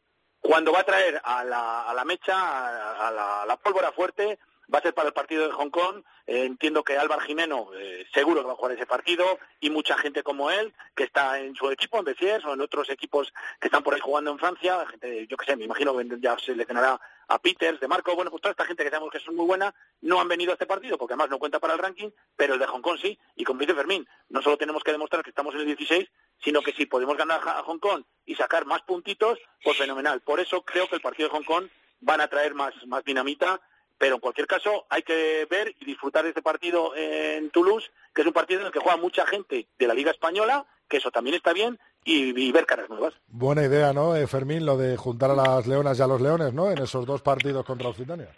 cuando 0.41 0.74
va 0.74 0.82
a 0.82 0.84
traer 0.91 1.22
a 1.24 1.45
la, 1.45 1.84
a 1.84 1.93
la 1.93 2.03
mecha, 2.03 2.36
a, 2.36 3.43
a 3.43 3.45
la 3.45 3.55
pólvora 3.55 3.93
fuerte, 3.93 4.38
va 4.74 4.80
a 4.80 4.82
ser 4.82 4.94
para 4.94 5.08
el 5.08 5.14
partido 5.14 5.48
de 5.48 5.54
Hong 5.54 5.70
Kong. 5.70 6.04
Eh, 6.28 6.46
entiendo 6.46 6.84
que 6.84 6.98
Álvaro 6.98 7.22
Jimeno 7.22 7.70
eh, 7.76 8.06
seguro 8.14 8.42
que 8.42 8.48
va 8.48 8.54
a 8.54 8.56
jugar 8.56 8.74
ese 8.74 8.86
partido 8.86 9.40
y 9.60 9.70
mucha 9.70 9.98
gente 9.98 10.24
como 10.24 10.52
él 10.52 10.74
que 10.96 11.04
está 11.04 11.40
en 11.40 11.56
su 11.56 11.70
equipo, 11.72 12.00
en 12.00 12.06
Besiers 12.06 12.46
o 12.46 12.54
en 12.54 12.62
otros 12.62 12.90
equipos 12.90 13.34
que 13.60 13.68
están 13.68 13.84
por 13.84 13.94
ahí 13.94 14.00
jugando 14.00 14.32
en 14.32 14.40
Francia. 14.40 14.86
Gente, 14.88 15.28
yo 15.28 15.38
qué 15.38 15.46
sé, 15.46 15.56
me 15.56 15.66
imagino 15.66 15.98
que 15.98 16.08
ya 16.20 16.38
se 16.38 16.46
seleccionará 16.48 17.00
a 17.28 17.40
Peters, 17.40 17.80
de 17.80 17.88
Marco. 17.88 18.16
Bueno, 18.16 18.32
pues 18.32 18.42
toda 18.42 18.52
esta 18.52 18.66
gente 18.66 18.84
que 18.84 18.90
sabemos 18.90 19.12
que 19.12 19.20
es 19.20 19.28
muy 19.32 19.46
buena 19.46 19.74
no 20.02 20.20
han 20.20 20.28
venido 20.28 20.52
a 20.52 20.54
este 20.54 20.66
partido 20.66 20.98
porque 20.98 21.14
además 21.14 21.30
no 21.30 21.40
cuenta 21.40 21.60
para 21.60 21.74
el 21.74 21.80
ranking, 21.80 22.10
pero 22.36 22.54
el 22.54 22.60
de 22.60 22.66
Hong 22.68 22.82
Kong 22.82 23.00
sí. 23.02 23.18
Y 23.36 23.44
como 23.44 23.60
dice 23.60 23.74
Fermín, 23.74 24.08
no 24.30 24.42
solo 24.42 24.58
tenemos 24.58 24.84
que 24.84 24.92
demostrar 24.92 25.24
que 25.24 25.30
estamos 25.30 25.54
en 25.56 25.62
el 25.62 25.68
16, 25.68 26.10
sino 26.44 26.62
que 26.62 26.74
si 26.74 26.86
podemos 26.86 27.18
ganar 27.18 27.42
a 27.48 27.64
Hong 27.64 27.80
Kong 27.80 28.04
y 28.26 28.36
sacar 28.36 28.66
más 28.66 28.82
puntitos, 28.82 29.40
pues 29.64 29.78
fenomenal. 29.78 30.22
Por 30.22 30.40
eso 30.40 30.62
creo 30.64 30.88
que 30.88 30.96
el 30.96 31.02
partido 31.02 31.30
de 31.30 31.36
Hong 31.36 31.44
Kong 31.44 31.68
van 32.02 32.22
a 32.22 32.28
traer 32.28 32.54
más, 32.54 32.74
más 32.88 33.04
dinamita, 33.04 33.60
pero 34.00 34.16
en 34.16 34.22
cualquier 34.22 34.47
caso 34.47 34.88
hay 34.89 35.04
que 35.04 35.45
ver 35.47 35.76
y 35.80 35.86
disfrutar 35.86 36.24
de 36.24 36.30
este 36.30 36.41
partido 36.41 36.95
en 36.95 37.52
Toulouse, 37.52 37.91
que 38.16 38.22
es 38.22 38.28
un 38.28 38.34
partido 38.34 38.62
en 38.62 38.68
el 38.68 38.72
que 38.72 38.80
juega 38.80 38.97
mucha 38.97 39.28
gente 39.28 39.68
de 39.78 39.88
la 39.88 39.93
Liga 39.93 40.10
Española, 40.10 40.66
que 40.88 40.97
eso 40.97 41.12
también 41.12 41.36
está 41.36 41.54
bien, 41.54 41.78
y, 42.04 42.41
y 42.41 42.52
ver 42.52 42.66
caras 42.66 42.89
nuevas. 42.89 43.14
Buena 43.28 43.64
idea, 43.64 43.93
¿no, 43.93 44.16
eh, 44.16 44.26
Fermín? 44.26 44.66
Lo 44.66 44.78
de 44.78 44.97
juntar 44.97 45.30
a 45.32 45.36
las 45.36 45.68
leonas 45.68 46.00
y 46.00 46.02
a 46.02 46.08
los 46.08 46.22
leones, 46.22 46.54
¿no? 46.54 46.72
En 46.72 46.80
esos 46.80 47.06
dos 47.06 47.22
partidos 47.22 47.66
contra 47.66 47.89
Occitania. 47.89 48.30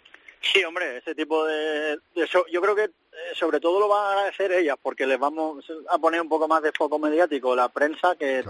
Sí, 0.42 0.62
hombre, 0.64 0.98
ese 0.98 1.14
tipo 1.14 1.46
de, 1.46 1.96
de 2.14 2.24
eso, 2.24 2.44
yo 2.50 2.60
creo 2.60 2.74
que 2.74 2.84
eh, 2.84 2.90
sobre 3.34 3.60
todo 3.60 3.78
lo 3.78 3.88
van 3.88 4.04
a 4.04 4.10
agradecer 4.10 4.50
ellas 4.50 4.76
porque 4.82 5.06
les 5.06 5.18
vamos 5.18 5.64
a 5.88 5.98
poner 5.98 6.20
un 6.20 6.28
poco 6.28 6.48
más 6.48 6.62
de 6.62 6.72
foco 6.72 6.98
mediático 6.98 7.54
la 7.54 7.68
prensa 7.68 8.16
que 8.16 8.42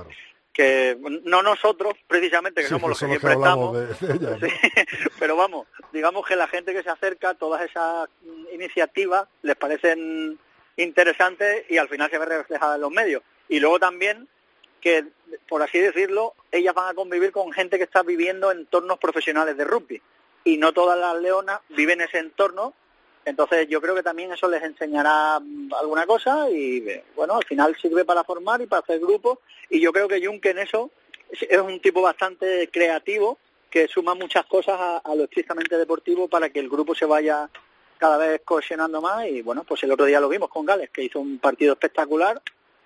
que 0.53 0.98
no 1.24 1.42
nosotros 1.42 1.94
precisamente 2.07 2.61
que 2.61 2.66
Sí, 2.68 2.74
somos 2.74 2.90
los 2.90 2.98
que 3.00 3.07
siempre 3.07 3.32
estamos. 3.32 3.72
de- 3.74 3.86
de 4.07 4.14
ellas, 4.14 4.40
¿no? 4.40 4.48
Sí, 4.48 4.53
pero 5.18 5.36
vamos 5.36 5.66
digamos 5.92 6.26
que 6.26 6.36
la 6.36 6.46
gente 6.48 6.72
que 6.74 6.82
se 6.82 6.90
acerca 6.90 7.34
todas 7.34 7.62
esas 7.62 8.09
iniciativas 8.53 9.26
les 9.42 9.57
parecen 9.57 10.38
interesantes 10.76 11.64
y 11.70 11.78
al 11.78 11.88
final 11.88 12.11
se 12.11 12.18
ve 12.18 12.26
reflejada 12.26 12.74
en 12.76 12.80
los 12.80 12.90
medios. 12.90 13.22
Y 13.48 13.61
luego 13.61 13.78
también 13.78 14.28
que 14.80 15.05
por 15.48 15.62
así 15.62 15.78
decirlo 15.78 16.34
ellas 16.50 16.74
van 16.74 16.90
a 16.90 16.94
convivir 16.94 17.32
con 17.32 17.53
gente 17.53 17.78
que 17.78 17.84
está 17.84 18.03
viviendo 18.03 18.50
en 18.50 18.59
entornos 18.61 18.98
profesionales 18.98 19.57
de 19.57 19.64
rugby. 19.64 20.03
Y 20.44 20.57
no 20.59 20.72
todas 20.72 20.98
las 20.98 21.16
leonas 21.22 21.61
viven 21.68 22.00
ese 22.00 22.18
entorno 22.18 22.74
entonces 23.24 23.68
yo 23.68 23.80
creo 23.80 23.94
que 23.94 24.02
también 24.02 24.32
eso 24.32 24.48
les 24.48 24.62
enseñará 24.62 25.36
alguna 25.80 26.06
cosa 26.06 26.50
y 26.50 26.84
bueno, 27.14 27.36
al 27.36 27.44
final 27.44 27.76
sirve 27.80 28.04
para 28.04 28.24
formar 28.24 28.60
y 28.60 28.66
para 28.66 28.80
hacer 28.80 29.00
grupos 29.00 29.38
y 29.70 29.80
yo 29.80 29.92
creo 29.92 30.08
que 30.08 30.24
Junque 30.24 30.50
en 30.50 30.58
eso 30.58 30.90
es 31.30 31.42
es 31.42 31.58
un 31.58 31.80
tipo 31.80 32.02
bastante 32.02 32.68
creativo 32.70 33.38
que 33.70 33.88
suma 33.88 34.14
muchas 34.14 34.44
cosas 34.46 34.78
a, 34.78 34.98
a 34.98 35.14
lo 35.14 35.24
estrictamente 35.24 35.78
deportivo 35.78 36.28
para 36.28 36.50
que 36.50 36.60
el 36.60 36.68
grupo 36.68 36.94
se 36.94 37.06
vaya 37.06 37.48
cada 38.02 38.18
vez 38.18 38.42
cohesionando 38.44 39.00
más 39.00 39.26
y 39.28 39.42
bueno, 39.42 39.64
pues 39.64 39.82
el 39.84 39.92
otro 39.92 40.04
día 40.06 40.20
lo 40.20 40.28
vimos 40.28 40.50
con 40.50 40.66
Gales 40.66 40.90
que 40.90 41.04
hizo 41.04 41.20
un 41.20 41.38
partido 41.38 41.74
espectacular 41.74 42.42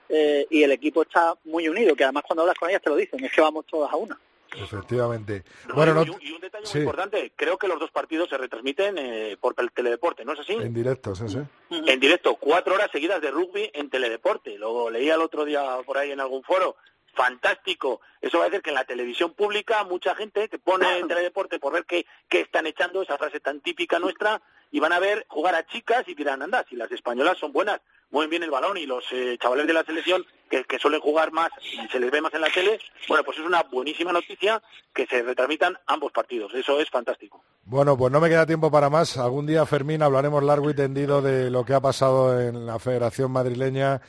eh, 0.08 0.46
y 0.50 0.62
el 0.62 0.72
equipo 0.72 1.02
está 1.02 1.34
muy 1.44 1.68
unido, 1.68 1.96
que 1.96 2.04
además 2.04 2.24
cuando 2.26 2.42
hablas 2.42 2.58
con 2.58 2.68
ellas 2.68 2.82
te 2.82 2.90
lo 2.90 2.96
dicen, 2.96 3.24
es 3.24 3.32
que 3.32 3.40
vamos 3.40 3.66
todas 3.66 3.92
a 3.92 3.96
una. 3.96 4.18
Efectivamente. 4.54 5.44
Bueno, 5.74 5.94
no, 5.94 6.04
y, 6.04 6.10
un- 6.10 6.22
y 6.22 6.32
un 6.32 6.40
detalle 6.40 6.66
sí, 6.66 6.78
muy 6.78 6.82
importante, 6.84 7.32
creo 7.36 7.58
que 7.58 7.68
los 7.68 7.78
dos 7.80 7.90
partidos 7.90 8.28
se 8.28 8.38
retransmiten 8.38 8.96
eh, 8.98 9.36
por 9.40 9.54
el 9.58 9.70
teledeporte, 9.72 10.24
¿no 10.24 10.32
es 10.32 10.40
así? 10.40 10.52
en 10.54 10.72
directo, 10.74 11.14
sí, 11.14 11.28
sí. 11.28 11.38
en 11.70 12.00
directo, 12.00 12.36
cuatro 12.36 12.74
horas 12.74 12.90
seguidas 12.90 13.20
de 13.20 13.30
rugby 13.30 13.70
en 13.74 13.90
teledeporte. 13.90 14.58
Lo 14.58 14.90
leía 14.90 15.14
el 15.14 15.20
otro 15.22 15.44
día 15.44 15.78
por 15.84 15.98
ahí 15.98 16.10
en 16.12 16.20
algún 16.20 16.42
foro. 16.42 16.76
Fantástico. 17.14 18.02
Eso 18.20 18.38
va 18.38 18.44
a 18.44 18.48
decir 18.48 18.62
que 18.62 18.70
en 18.70 18.74
la 18.74 18.84
televisión 18.84 19.32
pública 19.32 19.82
mucha 19.84 20.14
gente 20.14 20.48
que 20.50 20.58
pone 20.58 20.98
en 20.98 21.08
teledeporte 21.08 21.58
por 21.58 21.72
ver 21.72 21.84
qué, 21.86 22.04
qué 22.28 22.40
están 22.40 22.66
echando, 22.66 23.02
esa 23.02 23.16
frase 23.18 23.40
tan 23.40 23.60
típica 23.60 23.98
nuestra, 23.98 24.42
y 24.70 24.80
van 24.80 24.92
a 24.92 24.98
ver 25.00 25.24
jugar 25.28 25.54
a 25.54 25.66
chicas 25.66 26.04
y 26.06 26.14
dirán, 26.14 26.42
anda, 26.42 26.64
si 26.68 26.76
las 26.76 26.92
españolas 26.92 27.38
son 27.38 27.52
buenas, 27.52 27.80
mueven 28.10 28.30
bien 28.30 28.42
el 28.42 28.50
balón 28.50 28.76
y 28.76 28.86
los 28.86 29.04
eh, 29.12 29.36
chavales 29.40 29.66
de 29.66 29.72
la 29.72 29.84
selección 29.84 30.24
que, 30.48 30.64
que 30.64 30.78
suelen 30.78 31.00
jugar 31.00 31.32
más 31.32 31.50
y 31.60 31.88
se 31.88 31.98
les 31.98 32.10
ve 32.10 32.20
más 32.20 32.32
en 32.34 32.40
la 32.40 32.50
tele, 32.50 32.78
bueno, 33.08 33.24
pues 33.24 33.38
es 33.38 33.44
una 33.44 33.62
buenísima 33.64 34.12
noticia 34.12 34.62
que 34.94 35.06
se 35.06 35.22
retransmitan 35.22 35.76
ambos 35.86 36.12
partidos. 36.12 36.54
Eso 36.54 36.80
es 36.80 36.88
fantástico. 36.88 37.42
Bueno, 37.64 37.96
pues 37.96 38.12
no 38.12 38.20
me 38.20 38.28
queda 38.28 38.46
tiempo 38.46 38.70
para 38.70 38.88
más. 38.90 39.18
Algún 39.18 39.46
día, 39.46 39.66
Fermín, 39.66 40.02
hablaremos 40.02 40.42
largo 40.42 40.70
y 40.70 40.74
tendido 40.74 41.20
de 41.20 41.50
lo 41.50 41.64
que 41.64 41.74
ha 41.74 41.80
pasado 41.80 42.40
en 42.40 42.64
la 42.64 42.78
Federación 42.78 43.32
Madrileña 43.32 44.00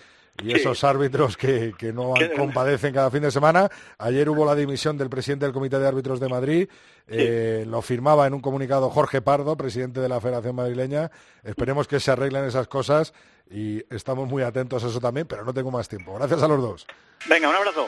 y 0.43 0.53
esos 0.53 0.83
árbitros 0.83 1.35
que, 1.37 1.73
que 1.77 1.91
no 1.91 2.13
compadecen 2.35 2.93
cada 2.93 3.09
fin 3.09 3.21
de 3.21 3.31
semana. 3.31 3.69
Ayer 3.97 4.29
hubo 4.29 4.45
la 4.45 4.55
dimisión 4.55 4.97
del 4.97 5.09
presidente 5.09 5.45
del 5.45 5.53
Comité 5.53 5.79
de 5.79 5.87
Árbitros 5.87 6.19
de 6.19 6.29
Madrid. 6.29 6.69
Eh, 7.07 7.65
lo 7.67 7.81
firmaba 7.81 8.27
en 8.27 8.33
un 8.33 8.41
comunicado 8.41 8.89
Jorge 8.89 9.21
Pardo, 9.21 9.55
presidente 9.57 9.99
de 9.99 10.09
la 10.09 10.21
Federación 10.21 10.55
Madrileña. 10.55 11.09
Esperemos 11.43 11.87
que 11.87 11.99
se 11.99 12.11
arreglen 12.11 12.45
esas 12.45 12.67
cosas 12.67 13.13
y 13.49 13.83
estamos 13.93 14.27
muy 14.29 14.43
atentos 14.43 14.83
a 14.83 14.87
eso 14.87 14.99
también, 14.99 15.25
pero 15.27 15.43
no 15.45 15.53
tengo 15.53 15.71
más 15.71 15.87
tiempo. 15.87 16.13
Gracias 16.15 16.43
a 16.43 16.47
los 16.47 16.61
dos. 16.61 16.87
Venga, 17.27 17.49
un 17.49 17.55
abrazo. 17.55 17.87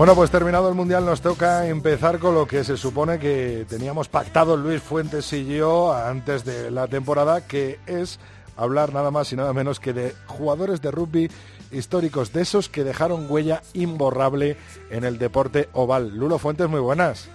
Bueno, 0.00 0.14
pues 0.14 0.30
terminado 0.30 0.66
el 0.70 0.74
Mundial 0.74 1.04
nos 1.04 1.20
toca 1.20 1.66
empezar 1.66 2.20
con 2.20 2.34
lo 2.34 2.46
que 2.46 2.64
se 2.64 2.78
supone 2.78 3.18
que 3.18 3.66
teníamos 3.68 4.08
pactado 4.08 4.56
Luis 4.56 4.80
Fuentes 4.80 5.30
y 5.34 5.44
yo 5.44 5.92
antes 5.92 6.42
de 6.46 6.70
la 6.70 6.88
temporada, 6.88 7.46
que 7.46 7.78
es 7.84 8.18
hablar 8.56 8.94
nada 8.94 9.10
más 9.10 9.30
y 9.30 9.36
nada 9.36 9.52
menos 9.52 9.78
que 9.78 9.92
de 9.92 10.14
jugadores 10.24 10.80
de 10.80 10.90
rugby 10.90 11.30
históricos, 11.70 12.32
de 12.32 12.40
esos 12.40 12.70
que 12.70 12.82
dejaron 12.82 13.26
huella 13.28 13.60
imborrable 13.74 14.56
en 14.88 15.04
el 15.04 15.18
deporte 15.18 15.68
oval. 15.74 16.16
Lulo 16.16 16.38
Fuentes, 16.38 16.66
muy 16.66 16.80
buenas. 16.80 17.28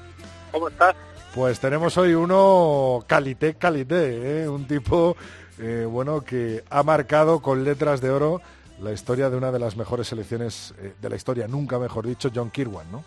¿Cómo 0.51 0.69
estás? 0.69 0.95
Pues 1.35 1.59
tenemos 1.59 1.95
hoy 1.99 2.15
uno 2.15 3.03
calité, 3.05 3.53
calité, 3.53 4.41
¿eh? 4.41 4.49
un 4.49 4.65
tipo 4.65 5.15
eh, 5.59 5.85
bueno 5.87 6.21
que 6.21 6.63
ha 6.71 6.81
marcado 6.81 7.43
con 7.43 7.63
letras 7.63 8.01
de 8.01 8.09
oro 8.09 8.41
la 8.81 8.91
historia 8.91 9.29
de 9.29 9.37
una 9.37 9.51
de 9.51 9.59
las 9.59 9.75
mejores 9.75 10.07
selecciones 10.07 10.73
eh, 10.79 10.93
de 10.99 11.09
la 11.09 11.15
historia, 11.15 11.47
nunca 11.47 11.79
mejor 11.79 12.05
dicho, 12.07 12.29
John 12.33 12.51
Kirwan, 12.51 12.91
¿no? 12.91 13.03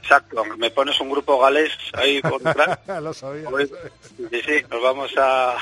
Exacto, 0.00 0.44
me 0.56 0.70
pones 0.70 0.98
un 1.00 1.10
grupo 1.10 1.38
galés 1.38 1.72
ahí 1.92 2.20
con 2.20 2.42
Lo 3.02 3.14
sabía. 3.14 3.48
Sí, 4.16 4.40
sí, 4.44 4.62
nos 4.68 4.82
vamos 4.82 5.12
a... 5.16 5.56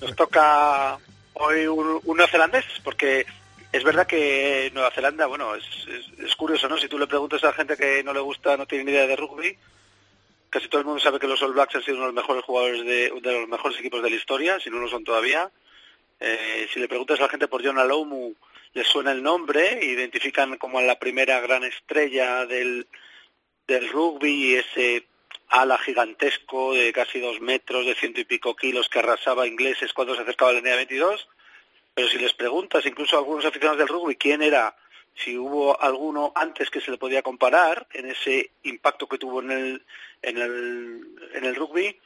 Nos 0.00 0.14
toca 0.14 0.98
hoy 1.34 1.66
un, 1.66 2.00
un 2.04 2.16
neozelandés, 2.16 2.64
porque 2.84 3.24
es 3.72 3.82
verdad 3.84 4.06
que 4.06 4.70
Nueva 4.74 4.90
Zelanda, 4.90 5.26
bueno, 5.26 5.54
es, 5.54 5.64
es, 5.88 6.26
es 6.26 6.36
curioso, 6.36 6.68
¿no? 6.68 6.76
Si 6.76 6.88
tú 6.88 6.98
le 6.98 7.06
preguntas 7.06 7.42
a 7.44 7.48
la 7.48 7.52
gente 7.54 7.76
que 7.76 8.02
no 8.04 8.12
le 8.12 8.20
gusta, 8.20 8.56
no 8.56 8.66
tiene 8.66 8.84
ni 8.84 8.90
idea 8.90 9.06
de 9.06 9.16
rugby, 9.16 9.56
casi 10.50 10.68
todo 10.68 10.82
el 10.82 10.86
mundo 10.86 11.00
sabe 11.00 11.18
que 11.18 11.26
los 11.26 11.42
All 11.42 11.54
Blacks 11.54 11.76
han 11.76 11.82
sido 11.82 11.96
uno 11.96 12.06
de 12.08 12.12
los 12.12 12.22
mejores 12.22 12.44
jugadores 12.44 12.84
de, 12.84 13.20
de 13.22 13.40
los 13.40 13.48
mejores 13.48 13.78
equipos 13.78 14.02
de 14.02 14.10
la 14.10 14.16
historia, 14.16 14.60
si 14.60 14.68
no 14.68 14.78
lo 14.78 14.88
son 14.88 15.02
todavía. 15.02 15.50
Eh, 16.20 16.68
si 16.72 16.78
le 16.78 16.88
preguntas 16.88 17.18
a 17.18 17.22
la 17.22 17.28
gente 17.30 17.48
por 17.48 17.64
John 17.64 17.78
Alomu, 17.78 18.34
les 18.74 18.86
suena 18.86 19.12
el 19.12 19.22
nombre, 19.22 19.80
identifican 19.82 20.56
como 20.56 20.80
la 20.80 20.98
primera 20.98 21.40
gran 21.40 21.64
estrella 21.64 22.46
del, 22.46 22.86
del 23.66 23.88
rugby 23.90 24.54
ese 24.54 25.06
ala 25.48 25.76
gigantesco 25.78 26.72
de 26.72 26.92
casi 26.92 27.20
dos 27.20 27.40
metros, 27.40 27.84
de 27.84 27.94
ciento 27.94 28.20
y 28.20 28.24
pico 28.24 28.56
kilos 28.56 28.88
que 28.88 29.00
arrasaba 29.00 29.46
ingleses 29.46 29.92
cuando 29.92 30.14
se 30.14 30.22
acercaba 30.22 30.50
a 30.50 30.54
la 30.54 30.60
línea 30.60 30.76
22. 30.76 31.28
Pero 31.94 32.08
si 32.08 32.18
les 32.18 32.32
preguntas, 32.32 32.86
incluso 32.86 33.16
a 33.16 33.18
algunos 33.18 33.44
aficionados 33.44 33.78
del 33.78 33.88
rugby, 33.88 34.16
quién 34.16 34.42
era, 34.42 34.74
si 35.14 35.36
hubo 35.36 35.78
alguno 35.80 36.32
antes 36.34 36.70
que 36.70 36.80
se 36.80 36.90
le 36.90 36.96
podía 36.96 37.22
comparar 37.22 37.86
en 37.92 38.10
ese 38.10 38.50
impacto 38.62 39.06
que 39.06 39.18
tuvo 39.18 39.42
en 39.42 39.50
el, 39.50 39.82
en 40.22 40.38
el, 40.38 41.06
en 41.34 41.44
el 41.44 41.54
rugby, 41.54 42.00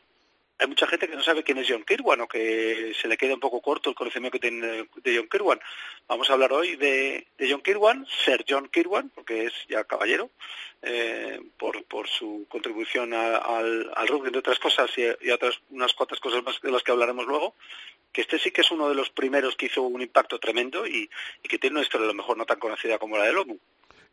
hay 0.59 0.67
mucha 0.67 0.87
gente 0.87 1.09
que 1.09 1.17
no 1.17 1.23
sabe 1.23 1.43
quién 1.43 1.59
es 1.59 1.67
John 1.69 1.85
Kirwan 1.85 2.21
o 2.23 2.29
que 2.29 2.93
se 3.01 3.09
le 3.09 3.17
queda 3.17 3.35
un 3.35 3.41
poco 3.41 3.61
corto 3.61 3.91
el 3.91 3.97
conocimiento 3.97 4.39
que 4.39 4.49
tiene 4.49 4.89
de 5.03 5.17
John 5.17 5.29
Kirwan. 5.29 5.61
Vamos 6.09 6.31
a 6.31 6.33
hablar 6.33 6.53
hoy 6.53 6.77
de, 6.77 7.27
John 7.39 7.61
Kirwan, 7.61 8.07
Sir 8.25 8.45
John 8.49 8.69
Kirwan, 8.69 9.11
porque 9.15 9.47
es 9.47 9.53
ya 9.69 9.85
caballero, 9.85 10.31
eh, 10.83 11.41
por, 11.59 12.09
su 12.09 12.47
contribución 12.49 13.13
al, 13.13 13.91
al 13.95 14.09
rugby, 14.09 14.29
entre 14.29 14.39
otras 14.39 14.59
cosas, 14.59 14.91
y, 14.97 15.31
otras 15.31 15.61
unas 15.71 15.93
cuantas 15.95 16.21
cosas 16.21 16.43
más 16.43 16.61
de 16.61 16.71
las 16.71 16.83
que 16.83 16.93
hablaremos 16.93 17.27
luego, 17.27 17.55
que 18.13 18.23
este 18.23 18.39
sí 18.39 18.51
que 18.51 18.63
es 18.63 18.71
uno 18.71 18.89
de 18.89 18.95
los 18.95 19.11
primeros 19.11 19.57
que 19.57 19.67
hizo 19.67 19.83
un 19.83 20.01
impacto 20.01 20.39
tremendo 20.39 20.87
y, 20.87 21.11
que 21.43 21.59
tiene 21.59 21.75
una 21.75 21.83
historia 21.83 22.07
a 22.07 22.09
lo 22.09 22.15
mejor 22.15 22.39
no 22.39 22.47
tan 22.47 22.59
conocida 22.59 22.99
como 22.99 23.19
la 23.19 23.25
de 23.25 23.33
Lomu. 23.33 23.59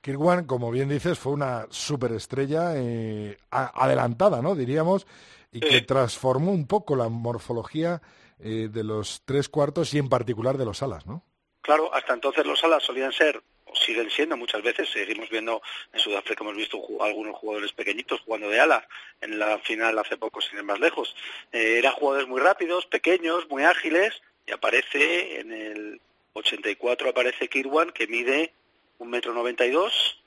Kirwan, 0.02 0.46
como 0.46 0.70
bien 0.70 0.90
dices, 0.90 1.18
fue 1.18 1.32
una 1.32 1.68
superestrella 1.70 2.74
eh, 2.76 3.38
adelantada, 3.50 4.42
¿no? 4.42 4.54
Diríamos, 4.54 5.08
y 5.54 5.60
que 5.60 5.82
transformó 5.82 6.52
un 6.52 6.68
poco 6.68 6.96
la 6.96 7.10
morfología 7.10 8.02
eh, 8.40 8.70
de 8.72 8.84
los 8.84 9.22
tres 9.26 9.48
cuartos 9.48 9.94
y 9.94 10.00
en 10.00 10.10
particular 10.10 10.58
de 10.58 10.66
los 10.66 10.82
alas, 10.84 11.06
¿no? 11.06 11.24
Claro, 11.62 11.94
hasta 11.94 12.14
entonces 12.14 12.46
los 12.46 12.62
alas 12.64 12.84
solían 12.84 13.14
ser, 13.14 13.42
o 13.66 13.76
siguen 13.76 14.10
siendo 14.10 14.36
muchas 14.36 14.62
veces, 14.62 14.90
seguimos 14.90 15.30
viendo 15.30 15.62
en 15.94 16.00
Sudáfrica, 16.00 16.44
hemos 16.44 16.58
visto 16.58 16.78
algunos 17.00 17.38
jugadores 17.38 17.72
pequeñitos 17.72 18.20
jugando 18.22 18.50
de 18.50 18.60
alas, 18.60 18.84
en 19.22 19.40
la 19.40 19.58
final 19.60 19.98
hace 19.98 20.18
poco, 20.18 20.42
sin 20.42 20.58
ir 20.58 20.66
más 20.66 20.80
lejos. 20.80 21.16
Eh, 21.54 21.78
eran 21.78 21.94
jugadores 21.94 22.28
muy 22.28 22.42
rápidos, 22.42 22.86
pequeños, 22.88 23.48
muy 23.50 23.64
ágiles, 23.64 24.22
y 24.46 24.52
aparece 24.52 25.40
en 25.40 25.54
el 25.54 26.02
84 26.34 27.10
aparece 27.10 27.48
Kirwan, 27.48 27.92
que 27.92 28.08
mide 28.08 28.54
un 28.98 29.10
metro 29.10 29.34
noventa 29.34 29.66
y 29.66 29.72
dos 29.72 30.20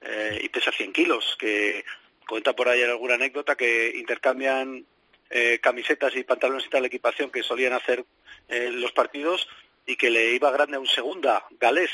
eh, 0.00 0.40
y 0.42 0.48
pesa 0.48 0.72
100 0.72 0.92
kilos, 0.92 1.36
que 1.38 1.84
cuenta 2.28 2.54
por 2.54 2.68
ahí 2.68 2.82
alguna 2.82 3.14
anécdota 3.14 3.56
que 3.56 3.92
intercambian 3.96 4.84
eh, 5.30 5.58
camisetas 5.62 6.14
y 6.16 6.24
pantalones 6.24 6.66
y 6.66 6.68
tal 6.68 6.84
equipación 6.84 7.30
que 7.30 7.42
solían 7.42 7.72
hacer 7.72 8.04
eh, 8.48 8.70
los 8.70 8.92
partidos 8.92 9.48
y 9.86 9.96
que 9.96 10.10
le 10.10 10.34
iba 10.34 10.50
grande 10.50 10.76
a 10.76 10.80
un 10.80 10.86
segunda, 10.86 11.46
galés. 11.58 11.90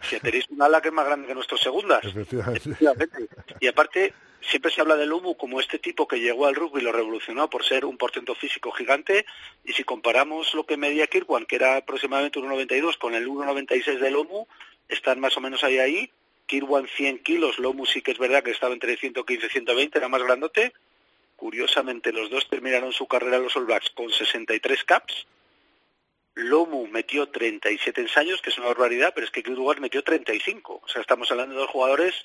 Si 0.00 0.18
tenéis 0.20 0.48
un 0.50 0.62
ala 0.62 0.80
que 0.80 0.88
es 0.88 0.94
más 0.94 1.06
grande 1.06 1.28
que 1.28 1.34
nuestros 1.34 1.60
segundas. 1.60 2.04
Efectivamente. 2.04 2.58
Efectivamente. 2.58 3.28
Y 3.60 3.66
aparte, 3.68 4.14
siempre 4.40 4.70
se 4.70 4.80
habla 4.80 4.96
del 4.96 5.12
Humu 5.12 5.36
como 5.36 5.60
este 5.60 5.78
tipo 5.78 6.08
que 6.08 6.20
llegó 6.20 6.46
al 6.46 6.54
rugby 6.54 6.80
y 6.80 6.84
lo 6.84 6.92
revolucionó 6.92 7.48
por 7.48 7.64
ser 7.64 7.84
un 7.84 7.96
portento 7.96 8.34
físico 8.34 8.72
gigante. 8.72 9.26
Y 9.64 9.72
si 9.72 9.84
comparamos 9.84 10.54
lo 10.54 10.64
que 10.64 10.76
medía 10.76 11.06
Kirwan, 11.06 11.46
que 11.46 11.56
era 11.56 11.76
aproximadamente 11.76 12.40
1,92, 12.40 12.98
con 12.98 13.14
el 13.14 13.28
1,96 13.28 13.98
del 13.98 14.16
Humu, 14.16 14.46
están 14.88 15.20
más 15.20 15.36
o 15.36 15.40
menos 15.40 15.62
ahí 15.64 15.78
ahí. 15.78 16.10
Kirwan 16.50 16.88
100 16.88 17.22
kilos, 17.22 17.60
Lomu 17.60 17.86
sí 17.86 18.02
que 18.02 18.10
es 18.10 18.18
verdad 18.18 18.42
que 18.42 18.50
estaba 18.50 18.74
entre 18.74 18.96
115 18.96 19.46
y 19.46 19.50
120, 19.50 19.98
era 19.98 20.08
más 20.08 20.20
grandote. 20.20 20.72
Curiosamente, 21.36 22.12
los 22.12 22.28
dos 22.28 22.48
terminaron 22.48 22.92
su 22.92 23.06
carrera 23.06 23.36
en 23.36 23.44
los 23.44 23.54
All 23.54 23.66
Blacks 23.66 23.90
con 23.90 24.10
63 24.10 24.82
caps. 24.82 25.28
Lomu 26.34 26.88
metió 26.88 27.28
37 27.28 28.00
ensayos, 28.00 28.42
que 28.42 28.50
es 28.50 28.58
una 28.58 28.66
barbaridad, 28.66 29.12
pero 29.14 29.26
es 29.26 29.30
que 29.30 29.44
Kirwan 29.44 29.80
metió 29.80 30.02
35. 30.02 30.80
O 30.82 30.88
sea, 30.88 31.02
estamos 31.02 31.30
hablando 31.30 31.54
de 31.54 31.60
dos 31.60 31.70
jugadores... 31.70 32.16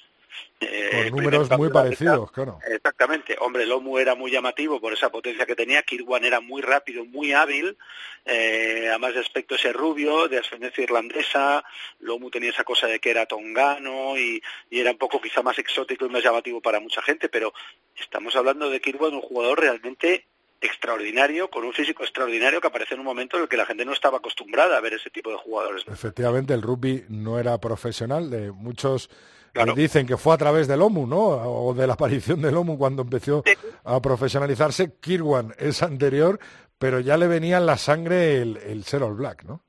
eh, 0.59 1.09
Con 1.09 1.19
números 1.19 1.49
muy 1.57 1.69
parecidos, 1.69 2.31
claro. 2.31 2.59
Exactamente. 2.67 3.35
Hombre, 3.39 3.65
Lomu 3.65 3.97
era 3.97 4.15
muy 4.15 4.31
llamativo 4.31 4.79
por 4.79 4.93
esa 4.93 5.09
potencia 5.09 5.45
que 5.45 5.55
tenía. 5.55 5.83
Kirwan 5.83 6.23
era 6.23 6.39
muy 6.39 6.61
rápido, 6.61 7.05
muy 7.05 7.33
hábil. 7.33 7.77
Eh, 8.25 8.87
además 8.89 9.13
de 9.13 9.19
aspecto 9.19 9.55
ese 9.55 9.73
rubio, 9.73 10.27
de 10.27 10.39
ascendencia 10.39 10.83
irlandesa. 10.83 11.63
Lomu 11.99 12.29
tenía 12.29 12.51
esa 12.51 12.63
cosa 12.63 12.87
de 12.87 12.99
que 12.99 13.11
era 13.11 13.25
tongano 13.25 14.17
y, 14.17 14.41
y 14.69 14.79
era 14.79 14.91
un 14.91 14.97
poco 14.97 15.21
quizá 15.21 15.41
más 15.41 15.59
exótico 15.59 16.05
y 16.05 16.09
más 16.09 16.23
llamativo 16.23 16.61
para 16.61 16.79
mucha 16.79 17.01
gente. 17.01 17.29
Pero 17.29 17.53
estamos 17.99 18.35
hablando 18.35 18.69
de 18.69 18.79
Kirwan, 18.79 19.13
un 19.13 19.21
jugador 19.21 19.59
realmente 19.59 20.25
extraordinario, 20.61 21.49
con 21.49 21.63
un 21.63 21.73
físico 21.73 22.03
extraordinario 22.03 22.59
que 22.61 22.67
aparece 22.67 22.93
en 22.93 23.01
un 23.01 23.05
momento 23.05 23.37
en 23.37 23.43
el 23.43 23.49
que 23.49 23.57
la 23.57 23.65
gente 23.65 23.85
no 23.85 23.93
estaba 23.93 24.17
acostumbrada 24.17 24.77
a 24.77 24.81
ver 24.81 24.93
ese 24.93 25.09
tipo 25.09 25.29
de 25.29 25.37
jugadores. 25.37 25.83
Efectivamente, 25.87 26.53
el 26.53 26.61
rugby 26.61 27.05
no 27.09 27.39
era 27.39 27.57
profesional. 27.59 28.29
De 28.29 28.51
muchos 28.51 29.09
Claro. 29.55 29.73
dicen 29.73 30.05
que 30.05 30.17
fue 30.17 30.33
a 30.33 30.37
través 30.37 30.67
del 30.67 30.81
OMU, 30.81 31.07
¿no? 31.07 31.17
O 31.19 31.73
de 31.73 31.87
la 31.87 31.93
aparición 31.93 32.41
del 32.41 32.55
OMU 32.57 32.77
cuando 32.77 33.01
empezó 33.03 33.43
a 33.83 34.01
profesionalizarse. 34.01 34.93
Kirwan 35.01 35.55
es 35.57 35.81
anterior, 35.81 36.39
pero 36.77 36.99
ya 36.99 37.17
le 37.17 37.27
venía 37.27 37.57
en 37.57 37.65
la 37.65 37.77
sangre 37.77 38.41
el, 38.41 38.57
el 38.57 38.83
ser 38.83 39.01
All 39.03 39.13
Black, 39.15 39.43
¿no? 39.43 39.61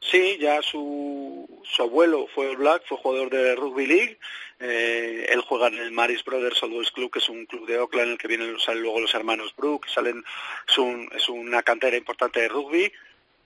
Sí, 0.00 0.38
ya 0.40 0.62
su, 0.62 1.48
su 1.64 1.82
abuelo 1.82 2.26
fue 2.34 2.48
All 2.48 2.56
Black, 2.56 2.82
fue 2.88 2.96
jugador 2.98 3.30
de 3.30 3.54
Rugby 3.56 3.86
League. 3.86 4.18
Eh, 4.60 5.26
él 5.32 5.40
juega 5.42 5.68
en 5.68 5.74
el 5.78 5.92
Maris 5.92 6.24
Brothers 6.24 6.60
All 6.64 6.70
Boys 6.70 6.90
Club, 6.90 7.10
que 7.12 7.20
es 7.20 7.28
un 7.28 7.46
club 7.46 7.66
de 7.66 7.78
Oakland 7.78 8.06
en 8.06 8.12
el 8.12 8.18
que 8.18 8.26
vienen 8.28 8.58
salen 8.58 8.82
luego 8.82 9.00
los 9.00 9.14
hermanos 9.14 9.54
Brook, 9.56 9.86
salen, 9.86 10.24
es, 10.68 10.78
un- 10.78 11.08
es 11.14 11.28
una 11.28 11.62
cantera 11.62 11.96
importante 11.96 12.40
de 12.40 12.48
rugby. 12.48 12.90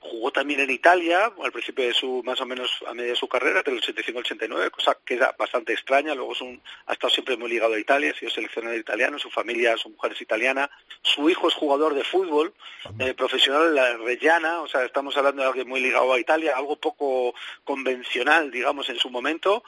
Jugó 0.05 0.33
también 0.33 0.59
en 0.61 0.71
Italia, 0.71 1.33
al 1.43 1.53
principio 1.53 1.87
de 1.87 1.95
su, 1.95 2.23
más 2.25 2.41
o 2.41 2.47
menos 2.47 2.71
a 2.89 2.93
media 2.93 3.11
de 3.11 3.17
su 3.17 3.29
carrera, 3.29 3.63
del 3.63 3.79
85 3.79 4.19
al 4.19 4.25
89, 4.25 4.71
cosa 4.71 4.99
que 5.05 5.15
era 5.15 5.35
bastante 5.39 5.73
extraña. 5.73 6.15
Luego 6.15 6.33
es 6.33 6.41
un, 6.41 6.61
ha 6.87 6.93
estado 6.93 7.11
siempre 7.11 7.37
muy 7.37 7.49
ligado 7.49 7.75
a 7.75 7.79
Italia, 7.79 8.11
ha 8.11 8.19
sido 8.19 8.33
seleccionado 8.33 8.77
italiano, 8.77 9.19
su 9.19 9.31
familia, 9.31 9.77
su 9.77 9.91
mujer 9.91 10.13
es 10.13 10.21
italiana. 10.21 10.69
Su 11.03 11.31
hijo 11.31 11.47
es 11.47 11.55
jugador 11.55 11.95
de 11.95 12.03
fútbol 12.03 12.53
eh, 12.99 13.15
profesional 13.15 13.69
en 13.69 13.75
la 13.77 13.97
Reggiana, 13.97 14.61
o 14.61 14.69
sea, 14.69 14.85
estamos 14.85 15.17
hablando 15.17 15.43
de 15.43 15.49
alguien 15.49 15.69
muy 15.69 15.81
ligado 15.81 16.13
a 16.13 16.19
Italia, 16.19 16.57
algo 16.57 16.77
poco 16.77 17.35
convencional, 17.65 18.51
digamos, 18.51 18.89
en 18.89 18.99
su 18.99 19.09
momento. 19.09 19.63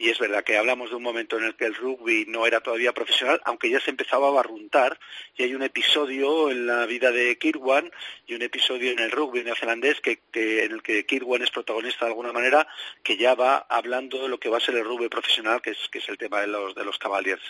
Y 0.00 0.08
es 0.08 0.18
verdad 0.18 0.42
que 0.42 0.56
hablamos 0.56 0.88
de 0.88 0.96
un 0.96 1.02
momento 1.02 1.36
en 1.36 1.44
el 1.44 1.54
que 1.56 1.66
el 1.66 1.74
rugby 1.74 2.24
no 2.26 2.46
era 2.46 2.62
todavía 2.62 2.94
profesional, 2.94 3.38
aunque 3.44 3.68
ya 3.68 3.80
se 3.80 3.90
empezaba 3.90 4.28
a 4.28 4.30
barruntar. 4.30 4.98
Y 5.36 5.42
hay 5.42 5.54
un 5.54 5.62
episodio 5.62 6.50
en 6.50 6.66
la 6.66 6.86
vida 6.86 7.10
de 7.10 7.36
Kirwan 7.36 7.92
y 8.26 8.34
un 8.34 8.40
episodio 8.40 8.92
en 8.92 8.98
el 8.98 9.10
rugby 9.10 9.44
neozelandés 9.44 10.00
que, 10.00 10.22
en 10.32 10.72
el 10.72 10.82
que 10.82 11.04
Kirwan 11.04 11.42
es 11.42 11.50
protagonista 11.50 12.06
de 12.06 12.12
alguna 12.12 12.32
manera, 12.32 12.66
que 13.02 13.18
ya 13.18 13.34
va 13.34 13.66
hablando 13.68 14.22
de 14.22 14.30
lo 14.30 14.40
que 14.40 14.48
va 14.48 14.56
a 14.56 14.60
ser 14.60 14.76
el 14.76 14.86
rugby 14.86 15.10
profesional, 15.10 15.60
que 15.60 15.72
es, 15.72 15.88
que 15.92 15.98
es 15.98 16.08
el 16.08 16.16
tema 16.16 16.40
de 16.40 16.46
los, 16.46 16.74
de 16.74 16.82
los 16.82 16.96
Cavaliers. 16.96 17.42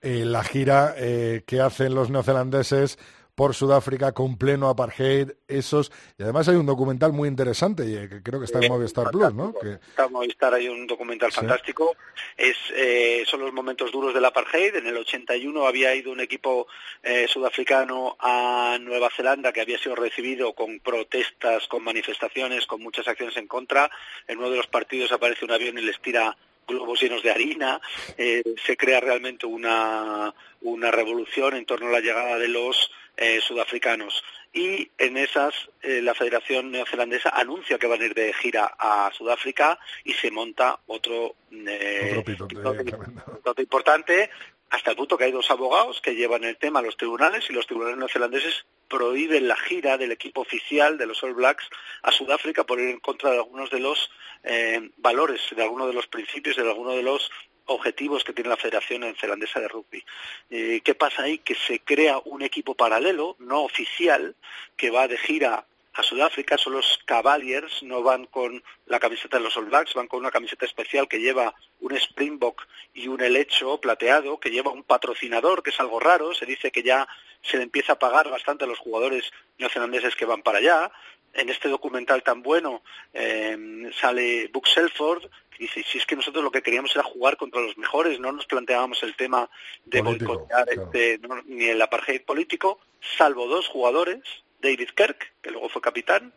Eh, 0.00 0.24
la 0.24 0.44
gira 0.44 0.94
eh, 0.96 1.42
que 1.44 1.60
hacen 1.60 1.96
los 1.96 2.10
neozelandeses 2.10 2.96
por 3.38 3.54
Sudáfrica 3.54 4.10
con 4.10 4.36
pleno 4.36 4.68
apartheid, 4.68 5.30
esos... 5.46 5.92
Y 6.18 6.24
además 6.24 6.48
hay 6.48 6.56
un 6.56 6.66
documental 6.66 7.12
muy 7.12 7.28
interesante, 7.28 7.84
eh, 7.84 8.08
que 8.08 8.20
creo 8.20 8.40
que 8.40 8.46
está 8.46 8.58
en 8.58 8.64
Eh, 8.64 8.68
Movistar 8.68 9.12
Plus, 9.12 9.32
¿no? 9.32 9.54
Que, 9.54 9.74
Está 9.74 10.06
en 10.06 10.12
Movistar 10.12 10.54
hay 10.54 10.66
un 10.68 10.88
documental 10.88 11.30
Sí. 11.30 11.36
fantástico. 11.36 11.94
Es, 12.36 12.56
eh, 12.74 13.22
son 13.28 13.38
los 13.38 13.52
momentos 13.52 13.92
duros 13.92 14.12
del 14.12 14.24
apartheid. 14.24 14.74
En 14.74 14.88
el 14.88 14.96
81 14.96 15.68
había 15.68 15.94
ido 15.94 16.10
un 16.10 16.18
equipo 16.18 16.66
eh, 17.04 17.28
sudafricano 17.28 18.16
a 18.18 18.76
Nueva 18.80 19.08
Zelanda 19.16 19.52
que 19.52 19.60
había 19.60 19.78
sido 19.78 19.94
recibido 19.94 20.52
con 20.54 20.80
protestas, 20.80 21.68
con 21.68 21.84
manifestaciones, 21.84 22.66
con 22.66 22.82
muchas 22.82 23.06
acciones 23.06 23.36
en 23.36 23.46
contra. 23.46 23.88
En 24.26 24.38
uno 24.38 24.50
de 24.50 24.56
los 24.56 24.66
partidos 24.66 25.12
aparece 25.12 25.44
un 25.44 25.52
avión 25.52 25.78
y 25.78 25.82
les 25.82 26.00
tira 26.00 26.36
globos 26.66 27.00
llenos 27.00 27.22
de 27.22 27.30
harina. 27.30 27.80
Eh, 28.16 28.42
se 28.66 28.76
crea 28.76 28.98
realmente 28.98 29.46
una, 29.46 30.34
una 30.62 30.90
revolución 30.90 31.54
en 31.54 31.64
torno 31.64 31.86
a 31.86 31.92
la 31.92 32.00
llegada 32.00 32.36
de 32.36 32.48
los 32.48 32.90
eh, 33.18 33.40
sudafricanos. 33.42 34.22
Y 34.52 34.90
en 34.96 35.18
esas, 35.18 35.52
eh, 35.82 36.00
la 36.02 36.14
Federación 36.14 36.70
Neozelandesa 36.70 37.28
anuncia 37.30 37.78
que 37.78 37.86
van 37.86 38.00
a 38.00 38.04
ir 38.06 38.14
de 38.14 38.32
gira 38.32 38.74
a 38.78 39.10
Sudáfrica 39.16 39.78
y 40.04 40.14
se 40.14 40.30
monta 40.30 40.80
otro, 40.86 41.34
eh, 41.52 42.08
Otro 42.12 42.24
pitote, 42.24 42.54
pitote- 42.56 42.84
tremendo. 42.88 43.22
pitote 43.36 43.62
importante, 43.62 44.30
hasta 44.70 44.90
el 44.90 44.96
punto 44.96 45.16
que 45.18 45.24
hay 45.24 45.32
dos 45.32 45.50
abogados 45.50 46.00
que 46.00 46.14
llevan 46.14 46.44
el 46.44 46.56
tema 46.56 46.78
a 46.78 46.82
los 46.82 46.96
tribunales 46.96 47.44
y 47.50 47.52
los 47.52 47.66
tribunales 47.66 47.98
neozelandeses 47.98 48.64
prohíben 48.88 49.48
la 49.48 49.56
gira 49.56 49.98
del 49.98 50.12
equipo 50.12 50.40
oficial 50.42 50.96
de 50.96 51.06
los 51.06 51.22
All 51.22 51.34
Blacks 51.34 51.68
a 52.02 52.10
Sudáfrica 52.12 52.64
por 52.64 52.80
ir 52.80 52.88
en 52.90 53.00
contra 53.00 53.30
de 53.30 53.36
algunos 53.36 53.70
de 53.70 53.80
los 53.80 54.10
eh, 54.44 54.90
valores, 54.96 55.40
de 55.54 55.62
algunos 55.62 55.88
de 55.88 55.92
los 55.94 56.06
principios, 56.06 56.56
de 56.56 56.62
algunos 56.62 56.94
de 56.96 57.02
los 57.02 57.30
objetivos 57.68 58.24
que 58.24 58.32
tiene 58.32 58.50
la 58.50 58.56
Federación 58.56 59.02
Neozelandesa 59.02 59.60
de 59.60 59.68
Rugby. 59.68 60.04
Eh, 60.50 60.80
¿Qué 60.82 60.94
pasa 60.94 61.22
ahí? 61.22 61.38
Que 61.38 61.54
se 61.54 61.80
crea 61.80 62.20
un 62.24 62.42
equipo 62.42 62.74
paralelo, 62.74 63.36
no 63.38 63.62
oficial, 63.62 64.34
que 64.76 64.90
va 64.90 65.08
de 65.08 65.18
gira 65.18 65.64
a 65.94 66.02
Sudáfrica, 66.02 66.56
son 66.56 66.74
los 66.74 67.00
Cavaliers, 67.04 67.82
no 67.82 68.02
van 68.04 68.26
con 68.26 68.62
la 68.86 69.00
camiseta 69.00 69.38
de 69.38 69.42
los 69.42 69.56
All 69.56 69.64
Blacks, 69.64 69.94
van 69.94 70.06
con 70.06 70.20
una 70.20 70.30
camiseta 70.30 70.64
especial 70.64 71.08
que 71.08 71.18
lleva 71.18 71.54
un 71.80 71.98
Springbok 71.98 72.66
y 72.94 73.08
un 73.08 73.20
helecho 73.20 73.80
plateado, 73.80 74.38
que 74.38 74.50
lleva 74.50 74.70
un 74.70 74.84
patrocinador, 74.84 75.62
que 75.62 75.70
es 75.70 75.80
algo 75.80 75.98
raro, 75.98 76.32
se 76.34 76.46
dice 76.46 76.70
que 76.70 76.84
ya 76.84 77.08
se 77.42 77.56
le 77.56 77.64
empieza 77.64 77.94
a 77.94 77.98
pagar 77.98 78.30
bastante 78.30 78.64
a 78.64 78.68
los 78.68 78.78
jugadores 78.78 79.32
neozelandeses 79.58 80.14
que 80.14 80.24
van 80.24 80.42
para 80.42 80.58
allá. 80.58 80.92
En 81.34 81.48
este 81.50 81.68
documental 81.68 82.22
tan 82.22 82.42
bueno 82.42 82.82
eh, 83.12 83.90
sale 84.00 84.48
Buck 84.52 84.66
Selford, 84.66 85.24
dice, 85.58 85.84
si 85.86 85.98
es 85.98 86.06
que 86.06 86.16
nosotros 86.16 86.42
lo 86.42 86.50
que 86.50 86.62
queríamos 86.62 86.94
era 86.94 87.02
jugar 87.02 87.36
contra 87.36 87.60
los 87.60 87.76
mejores, 87.76 88.18
no 88.20 88.32
nos 88.32 88.46
planteábamos 88.46 89.02
el 89.02 89.16
tema 89.16 89.50
de 89.84 90.02
Político, 90.02 90.34
boicotear 90.34 90.66
claro. 90.66 90.82
este, 90.84 91.18
no, 91.18 91.42
ni 91.46 91.66
el 91.66 91.82
apartheid 91.82 92.22
político, 92.22 92.80
salvo 93.16 93.46
dos 93.46 93.68
jugadores, 93.68 94.20
David 94.60 94.90
Kirk, 94.94 95.32
que 95.42 95.50
luego 95.50 95.68
fue 95.68 95.82
capitán 95.82 96.32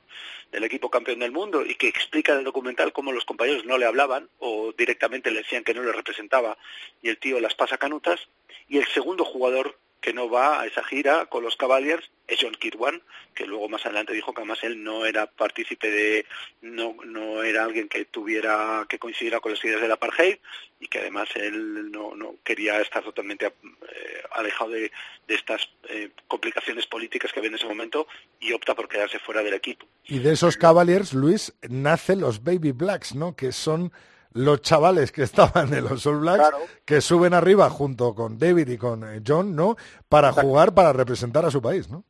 del 0.52 0.64
equipo 0.66 0.90
campeón 0.90 1.20
del 1.20 1.32
mundo 1.32 1.66
y 1.66 1.76
que 1.76 1.88
explica 1.88 2.34
en 2.34 2.40
el 2.40 2.44
documental 2.44 2.92
cómo 2.92 3.12
los 3.12 3.26
compañeros 3.26 3.66
no 3.66 3.78
le 3.78 3.86
hablaban 3.86 4.30
o 4.40 4.74
directamente 4.78 5.32
le 5.32 5.40
decían 5.40 5.64
que 5.64 5.74
no 5.74 5.82
le 5.82 5.94
representaba 5.94 6.58
y 7.02 7.10
el 7.10 7.18
tío 7.18 7.40
las 7.40 7.56
pasa 7.56 7.78
canutas, 7.78 8.20
y 8.68 8.78
el 8.78 8.86
segundo 8.88 9.24
jugador 9.24 9.78
que 10.02 10.14
no 10.14 10.30
va 10.30 10.62
a 10.62 10.66
esa 10.66 10.84
gira 10.84 11.28
con 11.28 11.44
los 11.44 11.56
Cavaliers 11.56 12.10
es 12.28 12.40
John 12.42 12.56
Kirwan, 12.60 13.02
que 13.36 13.46
luego 13.46 13.70
más 13.70 13.86
adelante 13.86 14.14
dijo 14.14 14.34
que 14.34 14.42
además 14.42 14.60
él 14.64 14.84
no 14.84 15.06
era 15.06 15.28
partícipe 15.28 15.92
de, 15.92 16.26
no, 16.62 16.96
no 17.06 17.44
era 17.44 17.64
alguien 17.64 17.88
que 17.88 18.06
tuviera, 18.06 18.86
que 18.90 18.98
coincidiera 18.98 19.40
con 19.40 19.52
las 19.52 19.64
ideas 19.64 19.82
del 19.82 19.92
apartheid 19.92 20.38
y 20.80 20.88
que 20.88 21.00
además 21.00 21.30
él 21.36 21.92
no, 21.92 22.16
no 22.16 22.36
quería 22.44 22.82
estar 22.82 23.04
totalmente 23.04 23.46
eh, 23.46 24.24
alejado 24.32 24.72
de, 24.72 24.92
de 25.28 25.36
estas 25.36 25.70
eh, 25.90 26.10
complicaciones 26.28 26.88
políticas 26.88 27.32
que 27.32 27.40
había 27.40 27.50
en 27.50 27.56
ese 27.56 27.68
momento 27.68 28.08
y 28.40 28.54
opta 28.54 28.74
por 28.74 28.88
quedarse 28.88 29.20
fuera 29.20 29.44
del 29.44 29.54
equipo. 29.54 29.86
Y 30.06 30.20
de 30.20 30.34
esos 30.34 30.58
Cavaliers, 30.58 31.14
Luis, 31.14 31.54
nacen 31.70 32.22
los 32.22 32.44
Baby 32.44 32.72
Blacks, 32.72 33.14
¿no? 33.14 33.36
Que 33.36 33.52
son 33.52 33.92
los 34.34 34.62
chavales 34.62 35.12
que 35.12 35.24
estaban 35.24 35.74
en 35.74 35.84
los 35.86 36.06
All 36.06 36.20
Blacks, 36.20 36.40
Claro. 36.50 36.66
que 36.86 37.02
suben 37.02 37.34
arriba 37.34 37.70
junto 37.70 38.14
con 38.16 38.38
David 38.38 38.68
y 38.70 38.78
con 38.78 39.04
eh, 39.04 39.22
John, 39.26 39.56
¿no? 39.56 39.76
Para 40.10 40.32
jugar, 40.32 40.74
para 40.74 40.94
representar 40.94 41.46
a 41.46 41.52
su 41.52 41.62
país, 41.62 41.90
¿no? 41.90 42.04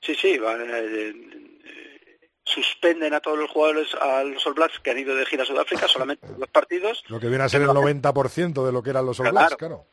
Sí, 0.00 0.14
sí, 0.14 0.38
va, 0.38 0.54
eh, 0.54 1.10
eh, 1.10 2.28
suspenden 2.44 3.14
a 3.14 3.20
todos 3.20 3.38
los 3.38 3.50
jugadores, 3.50 3.88
a 4.00 4.22
los 4.24 4.46
All 4.46 4.54
Blacks 4.54 4.80
que 4.80 4.90
han 4.90 4.98
ido 4.98 5.14
de 5.14 5.26
gira 5.26 5.42
a 5.42 5.46
Sudáfrica, 5.46 5.86
solamente 5.88 6.26
los 6.38 6.48
partidos, 6.48 7.04
Lo 7.08 7.20
que 7.20 7.28
viene 7.28 7.44
a 7.44 7.48
ser 7.48 7.62
el 7.62 7.68
90% 7.68 8.64
de 8.64 8.72
lo 8.72 8.82
que 8.82 8.90
eran 8.90 9.06
los 9.06 9.20
All. 9.20 9.30
Blacks, 9.30 9.56
claro. 9.56 9.84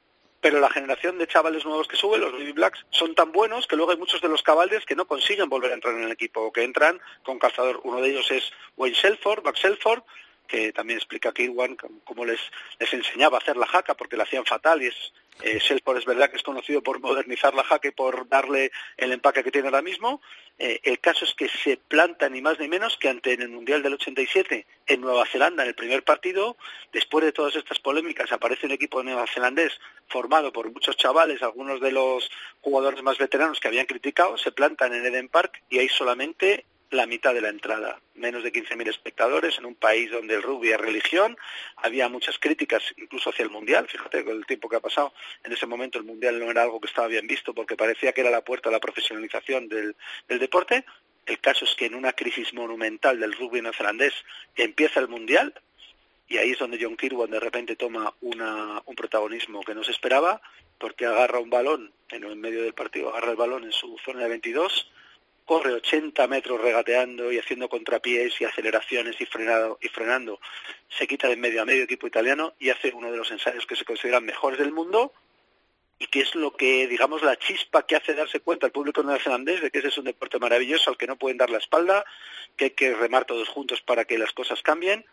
pero 0.41 0.59
la 0.59 0.69
generación 0.69 1.17
de 1.17 1.27
chavales 1.27 1.65
nuevos 1.65 1.87
que 1.87 1.97
suben, 1.97 2.21
los 2.21 2.31
Baby 2.31 2.53
Blacks, 2.53 2.85
son 2.91 3.13
tan 3.15 3.31
buenos 3.31 3.67
que 3.67 3.75
luego 3.75 3.91
hay 3.91 3.97
muchos 3.97 4.21
de 4.21 4.29
los 4.29 4.41
Cavaliers 4.43 4.85
que 4.85 4.95
no 4.95 5.05
consiguen 5.05 5.49
volver 5.49 5.71
a 5.71 5.75
entrar 5.75 5.95
en 5.95 6.03
el 6.03 6.11
equipo, 6.11 6.41
o 6.41 6.51
que 6.51 6.63
entran 6.63 6.99
con 7.25 7.39
calzador. 7.39 7.81
Uno 7.83 7.99
de 7.99 8.09
ellos 8.11 8.29
es 8.31 8.51
Wayne 8.77 8.95
Shelford, 8.95 9.43
Max 9.43 9.59
Shelford, 9.59 10.03
que 10.47 10.71
también 10.73 10.97
explica 10.97 11.33
Kirwan 11.33 11.75
cómo- 12.03 12.25
les, 12.25 12.39
les 12.79 12.93
enseñaba 12.93 13.37
a 13.37 13.41
hacer 13.41 13.57
la 13.57 13.67
jaca, 13.67 13.93
porque 13.95 14.17
la 14.17 14.23
hacían 14.23 14.45
fatal, 14.45 14.81
y 14.81 14.87
es, 14.87 15.13
eh, 15.41 15.59
es 15.61 16.05
verdad 16.05 16.29
que 16.29 16.37
es 16.37 16.43
conocido 16.43 16.81
por 16.81 16.99
modernizar 16.99 17.53
la 17.53 17.63
jaca 17.63 17.87
y 17.87 17.91
por 17.91 18.27
darle 18.29 18.71
el 18.97 19.11
empaque 19.11 19.43
que 19.43 19.51
tiene 19.51 19.67
ahora 19.67 19.81
mismo. 19.81 20.21
Eh, 20.57 20.79
el 20.83 20.99
caso 20.99 21.25
es 21.25 21.33
que 21.33 21.49
se 21.49 21.75
planta 21.75 22.29
ni 22.29 22.41
más 22.41 22.57
ni 22.59 22.69
menos 22.69 22.95
que 22.97 23.09
ante 23.09 23.33
el 23.33 23.49
Mundial 23.49 23.83
del 23.83 23.95
87 23.95 24.65
en 24.87 25.01
Nueva 25.01 25.25
Zelanda 25.25 25.63
en 25.63 25.69
el 25.69 25.75
primer 25.75 26.03
partido. 26.03 26.55
Después 26.93 27.25
de 27.25 27.33
todas 27.33 27.55
estas 27.57 27.79
polémicas 27.79 28.31
aparece 28.31 28.65
un 28.65 28.71
equipo 28.71 29.03
neozelandés 29.03 29.73
formado 30.07 30.53
por 30.53 30.71
muchos 30.71 30.95
chavales, 30.95 31.41
algunos 31.43 31.81
de 31.81 31.91
los 31.91 32.31
jugadores 32.61 33.03
más 33.03 33.17
veteranos 33.17 33.59
que 33.59 33.67
habían 33.67 33.85
criticado, 33.85 34.37
se 34.37 34.53
plantan 34.53 34.93
en 34.93 35.05
Eden 35.05 35.27
Park 35.27 35.61
y 35.69 35.79
hay 35.79 35.89
solamente 35.89 36.65
la 36.91 37.05
mitad 37.07 37.33
de 37.33 37.41
la 37.41 37.49
entrada, 37.49 37.99
menos 38.13 38.43
de 38.43 38.53
15.000 38.53 38.87
espectadores 38.89 39.57
en 39.57 39.65
un 39.65 39.75
país 39.75 40.11
donde 40.11 40.35
el 40.35 40.43
rugby 40.43 40.71
es 40.71 40.77
religión, 40.79 41.35
había 41.77 42.07
muchas 42.09 42.37
críticas 42.39 42.83
incluso 42.97 43.31
hacia 43.31 43.43
el 43.43 43.49
Mundial, 43.49 43.87
fíjate 43.87 44.23
con 44.23 44.35
el 44.37 44.45
tiempo 44.45 44.69
que 44.69 44.75
ha 44.77 44.79
pasado, 44.81 45.13
en 45.43 45.51
ese 45.51 45.65
momento 45.65 45.97
el 45.97 46.03
Mundial 46.05 46.39
no 46.39 46.49
era 46.51 46.61
algo 46.63 46.79
que 46.79 46.87
estaba 46.87 47.07
bien 47.07 47.27
visto 47.27 47.53
porque 47.53 47.75
parecía 47.75 48.13
que 48.13 48.21
era 48.21 48.29
la 48.29 48.43
puerta 48.45 48.69
a 48.69 48.71
la 48.71 48.79
profesionalización 48.79 49.67
del, 49.67 49.95
del 50.27 50.39
deporte, 50.39 50.85
el 51.25 51.39
caso 51.39 51.65
es 51.65 51.73
que 51.75 51.85
en 51.87 51.95
una 51.95 52.13
crisis 52.13 52.53
monumental 52.53 53.19
del 53.19 53.33
rugby 53.33 53.61
neozelandés 53.61 54.13
empieza 54.55 54.99
el 54.99 55.07
Mundial 55.07 55.53
y 56.27 56.37
ahí 56.37 56.51
es 56.51 56.59
donde 56.59 56.77
John 56.81 56.97
Kirwan 56.97 57.31
de 57.31 57.39
repente 57.39 57.75
toma 57.75 58.13
una- 58.21 58.81
un 58.85 58.95
protagonismo 58.95 59.63
que 59.63 59.75
no 59.75 59.83
se 59.83 59.91
esperaba 59.91 60.39
porque 60.77 61.05
agarra 61.05 61.39
un 61.39 61.49
balón 61.49 61.91
en 62.09 62.23
el 62.23 62.35
medio 62.35 62.61
del 62.63 62.73
partido, 62.73 63.09
agarra 63.09 63.31
el 63.31 63.37
balón 63.37 63.63
en 63.63 63.71
su 63.71 63.97
zona 64.05 64.21
de 64.21 64.29
22, 64.29 64.91
corre 65.45 65.73
80 65.73 66.27
metros 66.27 66.59
regateando 66.59 67.31
y 67.31 67.37
haciendo 67.37 67.69
contrapiés 67.69 68.39
y 68.41 68.45
aceleraciones 68.45 69.19
y, 69.21 69.25
frenado, 69.25 69.77
y 69.81 69.87
frenando, 69.87 70.39
se 70.89 71.07
quita 71.07 71.29
de 71.29 71.37
medio 71.37 71.61
a 71.61 71.65
medio 71.65 71.83
equipo 71.83 72.07
italiano 72.07 72.53
y 72.59 72.69
hace 72.69 72.91
uno 72.93 73.11
de 73.11 73.17
los 73.17 73.31
ensayos 73.31 73.65
que 73.65 73.75
se 73.75 73.85
consideran 73.85 74.25
mejores 74.25 74.57
del 74.59 74.71
mundo 74.71 75.13
y 75.97 76.07
que 76.07 76.21
es 76.21 76.35
lo 76.35 76.55
que, 76.55 76.87
digamos, 76.87 77.21
la 77.21 77.37
chispa 77.37 77.85
que 77.85 77.95
hace 77.95 78.13
darse 78.13 78.41
cuenta 78.41 78.65
al 78.65 78.71
público 78.71 79.01
neozelandés 79.03 79.61
de 79.61 79.71
que 79.71 79.79
ese 79.79 79.89
es 79.89 79.97
un 79.97 80.05
deporte 80.05 80.39
maravilloso 80.39 80.89
al 80.89 80.97
que 80.97 81.07
no 81.07 81.15
pueden 81.15 81.37
dar 81.37 81.49
la 81.49 81.59
espalda, 81.59 82.03
que 82.57 82.65
hay 82.65 82.71
que 82.71 82.93
remar 82.93 83.25
todos 83.25 83.47
juntos 83.47 83.81
para 83.81 84.05
que 84.05 84.17
las 84.17 84.33
cosas 84.33 84.61
cambien. 84.61 85.05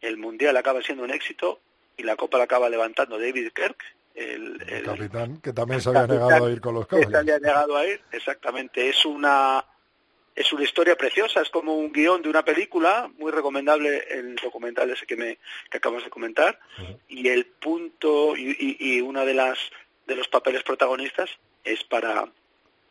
El 0.00 0.16
Mundial 0.16 0.56
acaba 0.56 0.82
siendo 0.82 1.04
un 1.04 1.12
éxito 1.12 1.60
y 1.96 2.02
la 2.02 2.16
Copa 2.16 2.38
la 2.38 2.44
acaba 2.44 2.68
levantando 2.68 3.18
David 3.18 3.52
Kirk, 3.54 3.82
el, 4.16 4.60
El 4.62 4.72
el- 4.78 4.82
capitán, 4.84 5.40
que 5.40 5.52
también 5.52 5.80
se 5.80 5.90
había 5.90 6.06
negado 6.06 6.46
a 6.46 6.50
ir 6.50 6.60
con 6.60 6.74
los 6.74 6.86
que 6.88 7.06
se 7.06 7.16
había 7.16 7.38
negado 7.38 7.76
a 7.76 7.86
ir, 7.86 8.00
exactamente. 8.10 8.88
Es 8.88 9.04
una 9.04 9.64
es 10.34 10.52
una 10.52 10.64
historia 10.64 10.96
preciosa, 10.96 11.40
es 11.40 11.48
como 11.48 11.74
un 11.76 11.90
guion 11.92 12.20
de 12.20 12.28
una 12.28 12.44
película, 12.44 13.10
muy 13.18 13.32
recomendable 13.32 14.04
el 14.10 14.36
documental 14.36 14.90
ese 14.90 15.06
que 15.06 15.16
me 15.16 15.38
que 15.70 15.78
acabas 15.78 16.04
de 16.04 16.10
comentar. 16.10 16.58
Y 17.08 17.28
el 17.28 17.46
punto 17.46 18.36
y, 18.36 18.50
y, 18.58 18.96
y 18.96 19.00
una 19.00 19.24
de 19.24 19.34
las 19.34 19.58
de 20.06 20.14
los 20.16 20.28
papeles 20.28 20.62
protagonistas 20.62 21.30
es 21.64 21.84
para 21.84 22.26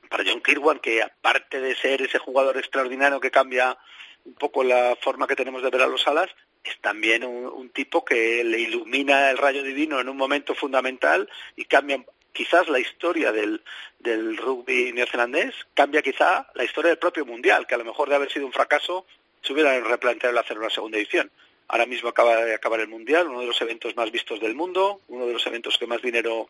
para 0.10 0.24
John 0.28 0.42
Kirwan, 0.42 0.80
que 0.80 1.02
aparte 1.02 1.60
de 1.60 1.76
ser 1.76 2.02
ese 2.04 2.20
jugador 2.20 2.58
extraordinario 2.58 3.20
que 3.20 3.32
cambia 3.32 3.78
un 4.24 4.34
poco 4.36 4.64
la 4.64 4.96
forma 5.02 5.28
que 5.28 5.36
tenemos 5.36 5.62
de 5.64 5.70
ver 5.70 5.82
a 5.82 5.88
los 5.88 6.08
alas, 6.08 6.30
es 6.66 6.80
también 6.82 7.24
un, 7.24 7.70
tipo 7.70 8.04
que 8.04 8.44
le 8.44 8.60
ilumina 8.60 9.30
el 9.30 9.38
rayo 9.38 9.62
divino 9.64 10.00
en 10.00 10.10
un 10.10 10.18
momento 10.18 10.56
fundamental 10.56 11.30
y 11.56 11.66
cambia 11.66 12.04
quizás 12.32 12.68
la 12.70 12.80
historia 12.80 13.32
del, 13.32 13.62
del 14.00 14.38
rugby 14.38 14.92
neozelandés, 14.94 15.54
cambia 15.74 16.02
quizá 16.02 16.48
la 16.54 16.64
historia 16.64 16.90
del 16.90 16.98
propio 16.98 17.26
mundial, 17.26 17.68
que 17.68 17.76
a 17.76 17.78
lo 17.78 17.86
mejor 17.86 18.10
de 18.10 18.16
haber 18.16 18.32
sido 18.32 18.46
un 18.46 18.54
fracaso 18.54 19.06
se 19.42 19.54
hubiera 19.54 19.80
replanteado 19.80 20.40
hacer 20.40 20.58
una 20.58 20.70
segunda 20.70 20.98
edición. 20.98 21.32
Ahora 21.68 21.86
mismo 21.86 22.10
acaba 22.10 22.44
de 22.44 22.54
acabar 22.54 22.80
el 22.80 22.88
mundial, 22.88 23.28
uno 23.28 23.42
de 23.42 23.48
los 23.48 23.62
eventos 23.62 23.96
más 23.96 24.12
vistos 24.12 24.40
del 24.40 24.56
mundo, 24.56 25.02
uno 25.08 25.26
de 25.26 25.34
los 25.34 25.46
eventos 25.48 25.78
que 25.78 25.88
más 25.88 26.02
dinero 26.02 26.50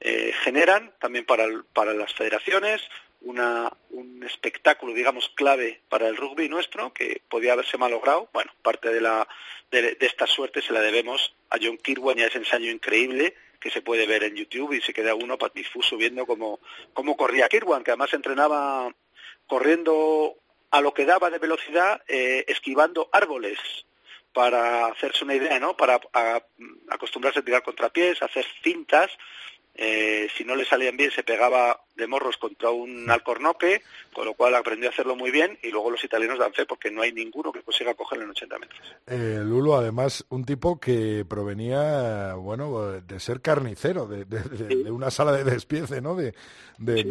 eh, 0.00 0.32
generan, 0.42 0.92
también 0.98 1.24
para, 1.24 1.46
para 1.72 1.94
las 1.94 2.12
federaciones, 2.14 2.82
una, 3.24 3.72
un 3.90 4.22
espectáculo, 4.22 4.92
digamos, 4.94 5.30
clave 5.34 5.80
para 5.88 6.08
el 6.08 6.16
rugby 6.16 6.48
nuestro, 6.48 6.92
que 6.92 7.22
podía 7.28 7.52
haberse 7.52 7.76
malogrado. 7.76 8.28
Bueno, 8.32 8.52
parte 8.62 8.90
de, 8.90 9.00
la, 9.00 9.26
de, 9.70 9.96
esta 10.00 10.26
suerte 10.26 10.62
se 10.62 10.72
la 10.72 10.80
debemos 10.80 11.34
a 11.50 11.56
John 11.60 11.78
Kirwan 11.78 12.18
y 12.18 12.22
a 12.22 12.26
ese 12.26 12.38
ensayo 12.38 12.70
increíble 12.70 13.34
que 13.60 13.70
se 13.70 13.82
puede 13.82 14.06
ver 14.06 14.24
en 14.24 14.36
YouTube 14.36 14.74
y 14.74 14.82
se 14.82 14.92
queda 14.92 15.14
uno 15.14 15.38
patifuso 15.38 15.96
viendo 15.96 16.26
cómo, 16.26 16.60
cómo 16.92 17.16
corría 17.16 17.48
Kirwan, 17.48 17.82
que 17.82 17.92
además 17.92 18.12
entrenaba 18.12 18.94
corriendo 19.46 20.36
a 20.70 20.80
lo 20.80 20.92
que 20.92 21.06
daba 21.06 21.30
de 21.30 21.38
velocidad, 21.38 22.02
eh, 22.06 22.44
esquivando 22.48 23.08
árboles 23.12 23.58
para 24.34 24.86
hacerse 24.86 25.24
una 25.24 25.36
idea, 25.36 25.58
¿no? 25.60 25.76
Para 25.76 26.00
acostumbrarse 26.90 27.38
a 27.38 27.44
tirar 27.44 27.62
contrapiés, 27.62 28.20
hacer 28.20 28.44
cintas. 28.62 29.10
Eh, 29.76 30.28
si 30.36 30.44
no 30.44 30.54
le 30.54 30.64
salían 30.64 30.96
bien, 30.96 31.10
se 31.10 31.24
pegaba 31.24 31.80
de 31.96 32.06
morros 32.06 32.36
contra 32.36 32.70
un 32.70 33.10
alcornoque, 33.10 33.82
con 34.12 34.24
lo 34.24 34.34
cual 34.34 34.54
aprendió 34.54 34.88
a 34.88 34.92
hacerlo 34.92 35.16
muy 35.16 35.30
bien. 35.30 35.58
Y 35.62 35.70
luego 35.70 35.90
los 35.90 36.02
italianos 36.04 36.38
dan 36.38 36.52
fe 36.52 36.64
porque 36.66 36.90
no 36.90 37.02
hay 37.02 37.12
ninguno 37.12 37.50
que 37.52 37.62
consiga 37.62 37.94
cogerlo 37.94 38.24
en 38.24 38.30
80 38.30 38.58
metros. 38.58 38.80
Eh, 39.08 39.40
Lulo, 39.42 39.74
además, 39.76 40.24
un 40.28 40.44
tipo 40.44 40.78
que 40.78 41.24
provenía, 41.28 42.34
bueno, 42.34 43.00
de 43.00 43.20
ser 43.20 43.40
carnicero, 43.40 44.06
de, 44.06 44.24
de- 44.24 44.42
de- 44.42 44.84
de 44.84 44.90
una 44.90 45.10
sala 45.10 45.32
de 45.32 45.44
despiece, 45.44 46.00
¿no? 46.00 46.14
De 46.14 46.34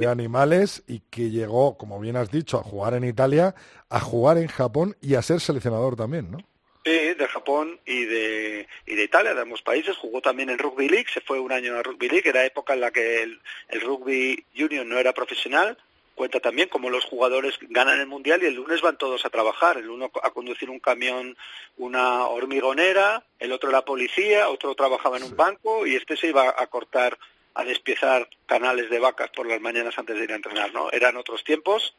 animales 0.08 0.84
y 0.88 1.00
que 1.10 1.30
llegó, 1.30 1.78
como 1.78 2.00
bien 2.00 2.16
has 2.18 2.32
dicho, 2.32 2.58
a 2.60 2.64
jugar 2.64 2.94
en 2.94 3.04
Italia, 3.04 3.56
a 3.90 4.00
jugar 4.00 4.38
en 4.38 4.48
Japón 4.48 4.96
y 5.02 5.16
a 5.16 5.22
ser 5.22 5.40
seleccionador 5.40 5.96
también, 5.96 6.32
¿no? 6.32 6.38
Sí, 6.86 7.14
de 7.14 7.28
Japón 7.30 7.80
y 7.86 8.04
de, 8.04 8.68
y 8.86 8.96
de 8.96 9.04
Italia, 9.04 9.34
de 9.34 9.42
ambos 9.42 9.62
países. 9.62 9.96
Jugó 9.96 10.20
también 10.22 10.50
en 10.50 10.58
Rugby 10.58 10.90
League, 10.90 11.08
se 11.14 11.22
fue 11.22 11.40
un 11.40 11.54
año 11.54 11.78
a 11.78 11.84
Rugby 11.84 12.10
League, 12.10 12.28
era 12.30 12.46
época 12.46 12.74
en 12.74 12.82
la 12.82 12.92
que 12.92 13.24
el, 13.24 13.40
el 13.70 13.82
Rugby 13.82 14.46
Union 14.54 14.90
no 14.90 14.98
era 14.98 15.14
profesional. 15.14 15.78
Cuenta 16.14 16.42
también 16.42 16.68
cómo 16.68 16.90
los 16.90 17.06
jugadores 17.06 17.58
ganan 17.70 18.02
el 18.02 18.06
Mundial 18.06 18.44
y 18.44 18.48
el 18.48 18.56
lunes 18.56 18.82
van 18.82 18.98
todos 18.98 19.26
a 19.26 19.30
trabajar. 19.30 19.78
El 19.78 19.90
uno 19.90 20.12
a 20.22 20.32
conducir 20.32 20.70
un 20.70 20.80
camión, 20.80 21.38
una 21.78 22.26
hormigonera, 22.28 23.26
el 23.40 23.54
otro 23.54 23.72
la 23.72 23.86
policía, 23.86 24.50
otro 24.50 24.76
trabajaba 24.76 25.18
en 25.18 25.24
un 25.24 25.38
banco 25.38 25.88
y 25.88 25.96
este 25.96 26.18
se 26.18 26.28
iba 26.28 26.54
a 26.56 26.68
cortar, 26.68 27.18
a 27.56 27.64
despiezar 27.64 28.28
canales 28.46 28.90
de 28.90 29.00
vacas 29.00 29.30
por 29.30 29.48
las 29.48 29.62
mañanas 29.62 29.98
antes 29.98 30.18
de 30.18 30.26
ir 30.26 30.34
a 30.34 30.36
entrenar, 30.36 30.74
¿no? 30.74 30.92
Eran 30.92 31.16
otros 31.16 31.46
tiempos 31.46 31.96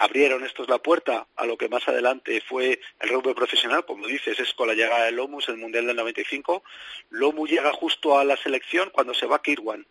abrieron 0.00 0.44
estos 0.44 0.68
la 0.68 0.78
puerta 0.78 1.26
a 1.36 1.46
lo 1.46 1.56
que 1.56 1.68
más 1.68 1.86
adelante 1.88 2.40
fue 2.46 2.80
el 3.00 3.08
rugby 3.10 3.34
profesional, 3.34 3.84
como 3.84 4.06
dices, 4.06 4.38
es 4.38 4.52
con 4.54 4.68
la 4.68 4.74
llegada 4.74 5.04
de 5.06 5.12
Lomus, 5.12 5.48
el 5.48 5.56
Mundial 5.56 5.86
del 5.86 5.96
95. 5.96 6.62
Lomu 7.10 7.46
llega 7.46 7.72
justo 7.72 8.18
a 8.18 8.24
la 8.24 8.36
selección 8.36 8.90
cuando 8.92 9.14
se 9.14 9.26
va 9.26 9.42
Kirwan. 9.42 9.86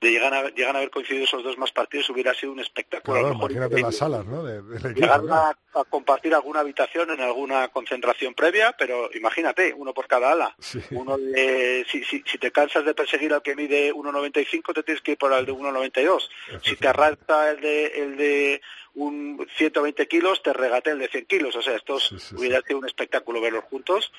De 0.00 0.10
llegan 0.10 0.32
a, 0.32 0.48
llegan 0.48 0.76
a 0.76 0.78
haber 0.78 0.88
coincidido 0.90 1.24
esos 1.24 1.44
dos 1.44 1.58
más 1.58 1.72
partidos, 1.72 2.08
hubiera 2.08 2.32
sido 2.32 2.52
un 2.52 2.60
espectáculo. 2.60 3.18
Claro, 3.18 3.34
mejor 3.34 3.50
imagínate 3.52 3.80
increíble. 3.80 3.88
las 3.88 3.96
salas, 3.98 4.24
¿no? 4.24 4.42
De- 4.42 4.90
equipo, 4.92 5.06
claro. 5.06 5.34
a, 5.34 5.50
a 5.74 5.84
compartir 5.84 6.34
alguna 6.34 6.60
habitación 6.60 7.10
en 7.10 7.20
alguna 7.20 7.68
concentración 7.68 8.32
previa, 8.32 8.74
pero 8.78 9.10
imagínate, 9.12 9.74
uno 9.76 9.92
por 9.92 10.06
cada 10.06 10.32
ala. 10.32 10.56
Sí. 10.58 10.80
Uno 10.92 11.18
de, 11.18 11.84
si, 11.90 12.02
si, 12.04 12.22
si 12.24 12.38
te 12.38 12.50
cansas 12.50 12.86
de 12.86 12.94
perseguir 12.94 13.34
al 13.34 13.42
que 13.42 13.54
mide 13.54 13.92
1,95, 13.92 14.72
te 14.72 14.82
tienes 14.84 15.02
que 15.02 15.12
ir 15.12 15.18
por 15.18 15.34
el 15.34 15.44
de 15.44 15.52
1,92. 15.52 16.30
Si 16.62 16.76
te 16.76 16.88
arrastra 16.88 17.50
el 17.50 17.60
de, 17.60 17.86
el 17.88 18.16
de 18.16 18.62
un 18.94 19.46
120 19.56 20.06
kilos, 20.08 20.42
te 20.42 20.52
regaté 20.52 20.90
el 20.90 20.98
de 20.98 21.08
100 21.08 21.26
kilos. 21.26 21.56
O 21.56 21.62
sea, 21.62 21.76
estos 21.76 22.08
Sí, 22.08 22.18
sí, 22.18 22.34
hubiera 22.36 22.60
sido 22.62 22.78
un 22.78 22.86
espectáculo 22.86 23.40
verlos 23.40 23.64
juntos. 23.64 24.12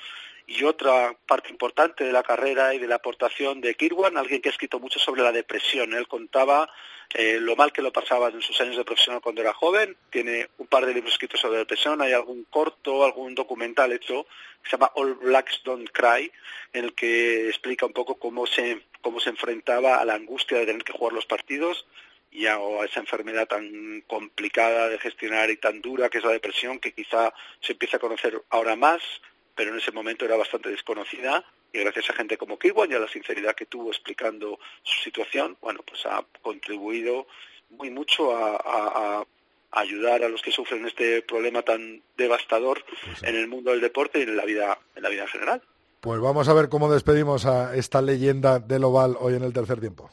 Y 0.46 0.64
otra 0.64 1.16
parte 1.26 1.50
importante 1.50 2.04
de 2.04 2.12
la 2.12 2.22
carrera 2.22 2.74
y 2.74 2.78
de 2.78 2.88
la 2.88 2.96
aportación 2.96 3.60
de 3.60 3.74
Kirwan, 3.74 4.16
alguien 4.16 4.42
que 4.42 4.48
ha 4.48 4.52
escrito 4.52 4.80
mucho 4.80 4.98
sobre 4.98 5.22
la 5.22 5.30
depresión. 5.30 5.94
Él 5.94 6.08
contaba 6.08 6.68
eh, 7.14 7.38
lo 7.40 7.54
mal 7.54 7.72
que 7.72 7.82
lo 7.82 7.92
pasaba 7.92 8.28
en 8.28 8.42
sus 8.42 8.60
años 8.60 8.76
de 8.76 8.84
profesional 8.84 9.20
cuando 9.20 9.40
era 9.40 9.52
joven. 9.52 9.96
Tiene 10.10 10.48
un 10.58 10.66
par 10.66 10.84
de 10.84 10.94
libros 10.94 11.12
escritos 11.12 11.40
sobre 11.40 11.58
depresión. 11.58 12.02
Hay 12.02 12.12
algún 12.12 12.44
corto, 12.50 13.04
algún 13.04 13.34
documental 13.34 13.92
hecho 13.92 14.26
que 14.62 14.70
se 14.70 14.76
llama 14.76 14.90
All 14.94 15.14
Blacks 15.14 15.62
Don't 15.64 15.90
Cry, 15.90 16.30
en 16.72 16.84
el 16.84 16.94
que 16.94 17.48
explica 17.48 17.86
un 17.86 17.92
poco 17.92 18.16
cómo 18.16 18.46
se, 18.46 18.82
cómo 19.00 19.20
se 19.20 19.30
enfrentaba 19.30 19.96
a 19.96 20.04
la 20.04 20.14
angustia 20.14 20.58
de 20.58 20.66
tener 20.66 20.82
que 20.82 20.92
jugar 20.92 21.12
los 21.12 21.26
partidos 21.26 21.86
y 22.32 22.46
a, 22.46 22.58
o 22.58 22.80
a 22.82 22.86
esa 22.86 23.00
enfermedad 23.00 23.46
tan 23.46 24.02
complicada 24.06 24.88
de 24.88 24.98
gestionar 24.98 25.50
y 25.50 25.56
tan 25.58 25.80
dura 25.82 26.08
que 26.08 26.18
es 26.18 26.24
la 26.24 26.30
depresión, 26.32 26.78
que 26.78 26.92
quizá 26.92 27.32
se 27.60 27.72
empieza 27.72 27.98
a 27.98 28.00
conocer 28.00 28.42
ahora 28.50 28.74
más, 28.74 29.02
pero 29.54 29.70
en 29.70 29.78
ese 29.78 29.92
momento 29.92 30.24
era 30.24 30.36
bastante 30.36 30.70
desconocida 30.70 31.44
y 31.72 31.78
gracias 31.80 32.08
a 32.10 32.14
gente 32.14 32.36
como 32.38 32.58
Kirwan 32.58 32.90
y 32.90 32.94
a 32.94 32.98
la 32.98 33.08
sinceridad 33.08 33.54
que 33.54 33.66
tuvo 33.66 33.90
explicando 33.90 34.58
su 34.82 35.02
situación, 35.02 35.56
bueno, 35.60 35.80
pues 35.86 36.04
ha 36.06 36.24
contribuido 36.40 37.26
muy 37.70 37.90
mucho 37.90 38.36
a, 38.36 38.56
a- 38.56 39.20
a 39.20 39.80
ayudar 39.80 40.22
a 40.22 40.28
los 40.28 40.42
que 40.42 40.52
sufren 40.52 40.86
este 40.86 41.22
problema 41.22 41.62
tan 41.62 42.02
devastador 42.18 42.84
en 43.22 43.36
el 43.36 43.48
mundo 43.48 43.70
del 43.70 43.80
deporte 43.80 44.18
y 44.18 44.22
en 44.22 44.36
la 44.36 44.44
vida 44.44 44.78
en 44.96 45.02
la 45.02 45.08
vida 45.08 45.22
en 45.22 45.28
general. 45.28 45.62
Pues 46.00 46.20
vamos 46.20 46.46
a 46.48 46.52
ver 46.52 46.68
cómo 46.68 46.92
despedimos 46.92 47.46
a 47.46 47.74
esta 47.74 48.02
leyenda 48.02 48.58
del 48.58 48.84
oval 48.84 49.16
hoy 49.18 49.34
en 49.34 49.44
el 49.44 49.52
tercer 49.54 49.80
tiempo. 49.80 50.10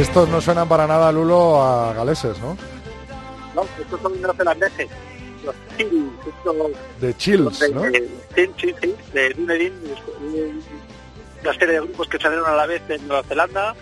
Estos 0.00 0.28
no 0.28 0.40
suenan 0.40 0.68
para 0.68 0.86
nada, 0.86 1.12
Lulo, 1.12 1.62
a 1.62 1.92
galeses, 1.92 2.38
¿no? 2.40 2.56
No, 3.54 3.64
estos 3.78 4.00
son 4.00 4.20
neozelandeses, 4.22 4.88
los 5.44 5.54
Chill, 5.76 6.10
estos 6.26 6.56
De 7.00 7.16
chills, 7.16 7.58
de, 7.60 7.68
¿no? 7.74 7.82
de- 7.82 8.08
sí, 8.34 8.50
sí, 8.60 8.74
sí, 8.80 8.94
de 9.12 9.30
Dunedin, 9.34 9.72
un- 10.22 10.62
una 11.42 11.52
serie 11.54 11.74
de 11.74 11.80
grupos 11.80 12.08
que 12.08 12.18
salieron 12.18 12.46
a 12.46 12.54
la 12.54 12.66
vez 12.66 12.82
en 12.88 13.06
Nueva 13.08 13.22
Zelanda, 13.24 13.74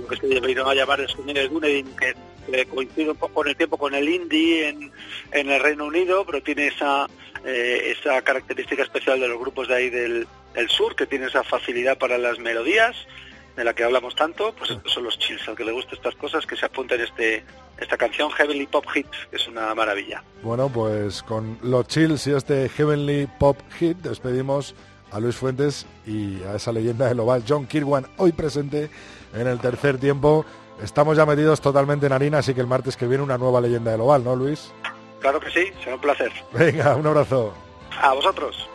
lo 0.00 0.06
que 0.06 0.16
se 0.16 0.26
debieron 0.28 0.68
a 0.68 0.74
llamar 0.74 1.00
el 1.00 1.08
sonido 1.08 1.40
de 1.42 1.48
Dunedin, 1.48 1.86
que 1.96 2.14
eh, 2.52 2.64
coincide 2.66 3.10
un 3.10 3.16
poco 3.16 3.34
con 3.34 3.48
el 3.48 3.56
tiempo 3.56 3.76
con 3.76 3.92
el 3.94 4.08
indie 4.08 4.68
en, 4.68 4.92
en 5.32 5.50
el 5.50 5.60
Reino 5.60 5.84
Unido, 5.86 6.24
pero 6.24 6.40
tiene 6.42 6.68
esa 6.68 7.06
eh, 7.44 7.94
esa 7.98 8.22
característica 8.22 8.82
especial 8.84 9.18
de 9.20 9.28
los 9.28 9.38
grupos 9.38 9.66
de 9.68 9.74
ahí 9.74 9.90
del, 9.90 10.26
del 10.54 10.68
sur, 10.68 10.94
que 10.94 11.06
tiene 11.06 11.26
esa 11.26 11.42
facilidad 11.42 11.98
para 11.98 12.18
las 12.18 12.38
melodías, 12.38 12.94
de 13.56 13.64
la 13.64 13.74
que 13.74 13.84
hablamos 13.84 14.14
tanto, 14.14 14.52
pues 14.56 14.70
estos 14.70 14.92
son 14.92 15.04
los 15.04 15.18
chills, 15.18 15.48
al 15.48 15.56
que 15.56 15.64
le 15.64 15.72
gusten 15.72 15.94
estas 15.94 16.14
cosas, 16.16 16.46
que 16.46 16.56
se 16.56 16.66
apunten 16.66 17.00
este 17.00 17.44
esta 17.78 17.96
canción 17.96 18.30
Heavenly 18.30 18.66
Pop 18.66 18.86
Hit, 18.90 19.06
que 19.30 19.36
es 19.36 19.48
una 19.48 19.74
maravilla. 19.74 20.22
Bueno, 20.42 20.68
pues 20.68 21.22
con 21.22 21.58
los 21.62 21.86
chills 21.88 22.26
y 22.26 22.32
este 22.32 22.68
Heavenly 22.68 23.28
Pop 23.38 23.58
Hit 23.78 23.98
despedimos 23.98 24.74
a 25.10 25.20
Luis 25.20 25.36
Fuentes 25.36 25.86
y 26.06 26.42
a 26.44 26.56
esa 26.56 26.72
leyenda 26.72 27.06
del 27.06 27.20
oval, 27.20 27.44
John 27.46 27.66
Kirwan, 27.66 28.06
hoy 28.18 28.32
presente 28.32 28.90
en 29.34 29.46
el 29.46 29.58
tercer 29.60 29.98
tiempo. 29.98 30.44
Estamos 30.82 31.16
ya 31.16 31.24
metidos 31.24 31.60
totalmente 31.60 32.06
en 32.06 32.12
harina, 32.12 32.38
así 32.38 32.54
que 32.54 32.60
el 32.60 32.66
martes 32.66 32.96
que 32.96 33.06
viene 33.06 33.22
una 33.22 33.38
nueva 33.38 33.60
leyenda 33.60 33.92
del 33.92 34.00
oval, 34.02 34.24
¿no, 34.24 34.36
Luis? 34.36 34.72
Claro 35.20 35.40
que 35.40 35.50
sí, 35.50 35.72
será 35.82 35.94
un 35.94 36.00
placer. 36.00 36.32
Venga, 36.52 36.94
un 36.96 37.06
abrazo. 37.06 37.54
A 38.00 38.12
vosotros. 38.12 38.68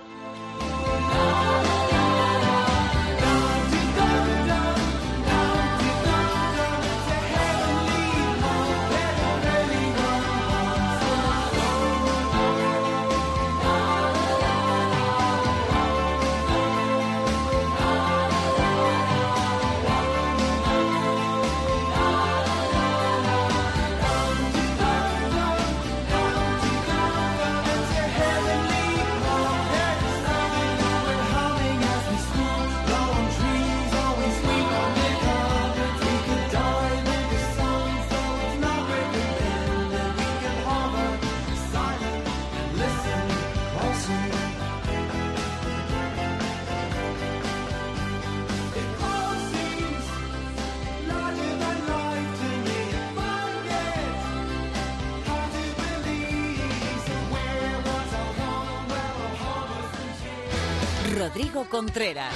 Rodrigo 61.41 61.65
Contreras. 61.71 62.33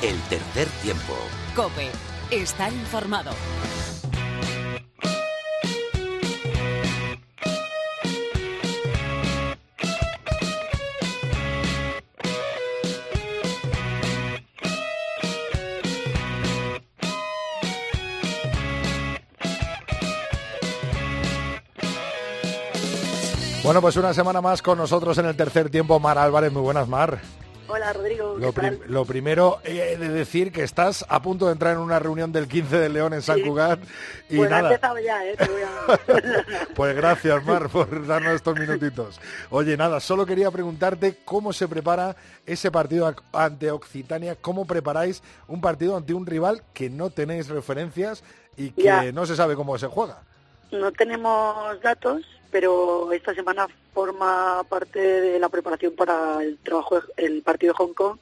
El 0.00 0.18
tercer 0.30 0.66
tiempo. 0.82 1.12
Cope. 1.54 1.90
Estar 2.30 2.72
informado. 2.72 3.32
Bueno, 23.62 23.82
pues 23.82 23.96
una 23.96 24.14
semana 24.14 24.40
más 24.40 24.62
con 24.62 24.78
nosotros 24.78 25.18
en 25.18 25.26
el 25.26 25.36
tercer 25.36 25.68
tiempo, 25.68 26.00
Mar 26.00 26.16
Álvarez. 26.16 26.50
Muy 26.50 26.62
buenas, 26.62 26.88
Mar. 26.88 27.20
Hola 27.68 27.92
Rodrigo, 27.92 28.36
Lo, 28.38 28.52
lo 28.86 29.04
primero, 29.04 29.58
he 29.64 29.96
de 29.96 30.08
decir 30.08 30.52
que 30.52 30.62
estás 30.62 31.04
a 31.08 31.20
punto 31.20 31.46
de 31.46 31.52
entrar 31.52 31.72
en 31.74 31.80
una 31.80 31.98
reunión 31.98 32.30
del 32.30 32.46
15 32.46 32.78
de 32.78 32.88
León 32.88 33.12
en 33.12 33.22
San 33.22 33.36
Sí. 33.38 33.42
Cugat. 33.42 33.80
Y 34.30 34.36
Pues 34.36 34.52
ha 34.52 34.56
nada, 34.62 34.68
empezado 34.74 34.98
ya, 35.00 35.24
¿eh? 35.26 35.34
Te 35.36 35.48
voy 35.48 35.62
a- 35.62 36.66
Pues 36.74 36.94
gracias, 36.96 37.44
Mar, 37.44 37.68
por 37.68 38.06
darnos 38.06 38.34
estos 38.34 38.56
minutitos. 38.58 39.20
Oye, 39.50 39.76
nada, 39.76 39.98
solo 40.00 40.24
quería 40.26 40.50
preguntarte 40.50 41.18
cómo 41.24 41.52
se 41.52 41.66
prepara 41.66 42.14
ese 42.46 42.70
partido 42.70 43.12
ante 43.32 43.70
Occitania, 43.72 44.36
cómo 44.40 44.64
preparáis 44.64 45.22
un 45.48 45.60
partido 45.60 45.96
ante 45.96 46.14
un 46.14 46.24
rival 46.26 46.62
que 46.72 46.88
no 46.88 47.10
tenéis 47.10 47.48
referencias 47.48 48.22
y 48.56 48.70
que 48.70 48.82
Ya. 48.84 49.10
no 49.12 49.26
se 49.26 49.34
sabe 49.34 49.56
cómo 49.56 49.76
se 49.78 49.88
juega. 49.88 50.22
No 50.70 50.90
tenemos 50.92 51.80
datos, 51.82 52.22
pero 52.50 53.12
esta 53.12 53.34
semana 53.34 53.68
forma 53.92 54.62
parte 54.68 55.00
de 55.00 55.38
la 55.38 55.48
preparación 55.48 55.94
para 55.94 56.42
el 56.42 56.58
trabajo, 56.58 57.00
el 57.16 57.42
partido 57.42 57.72
de 57.72 57.78
Hong 57.78 57.94
Kong 57.94 58.18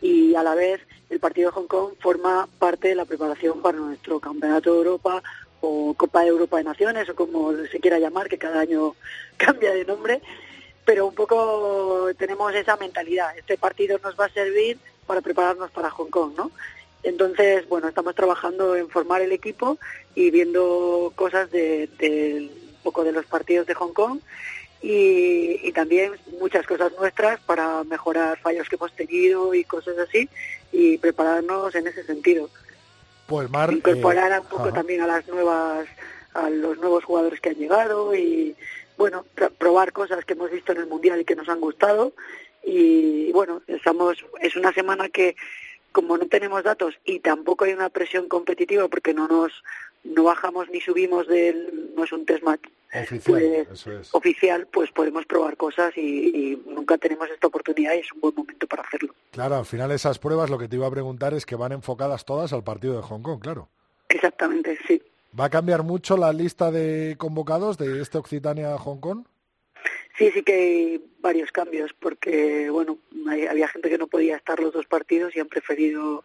y 0.00 0.34
a 0.34 0.42
la 0.42 0.54
vez 0.54 0.80
el 1.10 1.20
partido 1.20 1.50
de 1.50 1.54
Hong 1.54 1.66
Kong 1.66 1.92
forma 2.00 2.48
parte 2.58 2.88
de 2.88 2.94
la 2.94 3.04
preparación 3.04 3.62
para 3.62 3.78
nuestro 3.78 4.20
Campeonato 4.20 4.72
de 4.72 4.78
Europa 4.78 5.22
o 5.60 5.94
Copa 5.94 6.22
de 6.22 6.28
Europa 6.28 6.58
de 6.58 6.64
Naciones 6.64 7.08
o 7.08 7.14
como 7.14 7.52
se 7.70 7.80
quiera 7.80 7.98
llamar, 7.98 8.28
que 8.28 8.38
cada 8.38 8.60
año 8.60 8.94
cambia 9.36 9.72
de 9.72 9.84
nombre, 9.84 10.20
pero 10.84 11.06
un 11.06 11.14
poco 11.14 12.10
tenemos 12.18 12.54
esa 12.54 12.76
mentalidad. 12.76 13.36
Este 13.38 13.56
partido 13.56 13.98
nos 14.02 14.18
va 14.18 14.26
a 14.26 14.30
servir 14.30 14.78
para 15.06 15.20
prepararnos 15.20 15.70
para 15.70 15.90
Hong 15.90 16.10
Kong, 16.10 16.32
¿no? 16.36 16.50
Entonces, 17.02 17.68
bueno, 17.68 17.88
estamos 17.88 18.14
trabajando 18.14 18.76
en 18.76 18.88
formar 18.88 19.20
el 19.20 19.32
equipo 19.32 19.78
y 20.14 20.30
viendo 20.30 21.12
cosas 21.14 21.50
de, 21.50 21.86
de 21.98 22.50
poco 22.84 23.02
de 23.02 23.10
los 23.12 23.26
partidos 23.26 23.66
de 23.66 23.74
Hong 23.74 23.92
Kong 23.92 24.20
y, 24.82 25.60
y 25.66 25.72
también 25.72 26.12
muchas 26.38 26.64
cosas 26.66 26.92
nuestras 27.00 27.40
para 27.40 27.82
mejorar 27.84 28.38
fallos 28.38 28.68
que 28.68 28.76
hemos 28.76 28.92
tenido 28.94 29.54
y 29.54 29.64
cosas 29.64 29.96
así 29.98 30.28
y 30.70 30.98
prepararnos 30.98 31.74
en 31.74 31.86
ese 31.88 32.04
sentido. 32.04 32.48
Pues 33.26 33.48
Mar, 33.50 33.72
Incorporar 33.72 34.30
eh, 34.32 34.40
un 34.40 34.46
poco 34.46 34.64
ajá. 34.64 34.74
también 34.74 35.00
a 35.00 35.06
las 35.06 35.26
nuevas 35.26 35.86
a 36.34 36.50
los 36.50 36.76
nuevos 36.78 37.04
jugadores 37.04 37.40
que 37.40 37.50
han 37.50 37.54
llegado 37.54 38.14
y, 38.14 38.56
bueno, 38.98 39.24
pr- 39.36 39.52
probar 39.52 39.92
cosas 39.92 40.24
que 40.24 40.32
hemos 40.34 40.50
visto 40.50 40.72
en 40.72 40.78
el 40.78 40.86
Mundial 40.88 41.20
y 41.20 41.24
que 41.24 41.36
nos 41.36 41.48
han 41.48 41.60
gustado. 41.60 42.12
Y 42.66 43.30
bueno, 43.32 43.62
estamos, 43.68 44.18
es 44.40 44.56
una 44.56 44.72
semana 44.72 45.08
que 45.08 45.36
como 45.92 46.18
no 46.18 46.26
tenemos 46.26 46.64
datos 46.64 46.94
y 47.04 47.20
tampoco 47.20 47.64
hay 47.66 47.72
una 47.72 47.88
presión 47.88 48.28
competitiva 48.28 48.88
porque 48.88 49.14
no 49.14 49.28
nos 49.28 49.52
no 50.04 50.24
bajamos 50.24 50.68
ni 50.70 50.80
subimos 50.80 51.26
del 51.26 51.92
no 51.96 52.04
es 52.04 52.12
un 52.12 52.24
test 52.26 52.42
match 52.42 52.62
Oficial, 52.96 53.66
pues, 53.66 53.80
eso 53.80 53.92
es. 53.98 54.14
oficial 54.14 54.68
pues 54.72 54.90
podemos 54.92 55.26
probar 55.26 55.56
cosas 55.56 55.92
y, 55.96 56.00
y 56.52 56.62
nunca 56.66 56.96
tenemos 56.96 57.28
esta 57.30 57.48
oportunidad 57.48 57.94
y 57.94 57.98
es 57.98 58.12
un 58.12 58.20
buen 58.20 58.34
momento 58.36 58.66
para 58.68 58.82
hacerlo 58.84 59.12
Claro, 59.32 59.56
al 59.56 59.66
final 59.66 59.90
esas 59.90 60.18
pruebas 60.20 60.48
lo 60.50 60.58
que 60.58 60.68
te 60.68 60.76
iba 60.76 60.86
a 60.86 60.90
preguntar 60.90 61.34
es 61.34 61.44
que 61.44 61.56
van 61.56 61.72
enfocadas 61.72 62.24
todas 62.24 62.52
al 62.52 62.62
partido 62.62 62.96
de 62.96 63.02
Hong 63.02 63.22
Kong, 63.22 63.40
claro. 63.40 63.68
exactamente 64.08 64.78
sí 64.86 65.02
¿Va 65.38 65.46
a 65.46 65.50
cambiar 65.50 65.82
mucho 65.82 66.16
la 66.16 66.32
lista 66.32 66.70
de 66.70 67.16
convocados 67.18 67.76
de 67.76 68.00
este 68.00 68.18
Occitania-Hong 68.18 69.00
Kong? 69.00 69.24
Sí, 70.16 70.30
sí 70.32 70.44
que 70.44 70.52
hay 70.54 71.04
varios 71.18 71.50
cambios, 71.50 71.92
porque 71.98 72.70
bueno, 72.70 72.98
hay- 73.28 73.46
había 73.46 73.66
gente 73.66 73.90
que 73.90 73.98
no 73.98 74.06
podía 74.06 74.36
estar 74.36 74.60
los 74.60 74.72
dos 74.72 74.86
partidos 74.86 75.34
y 75.34 75.40
han 75.40 75.48
preferido 75.48 76.22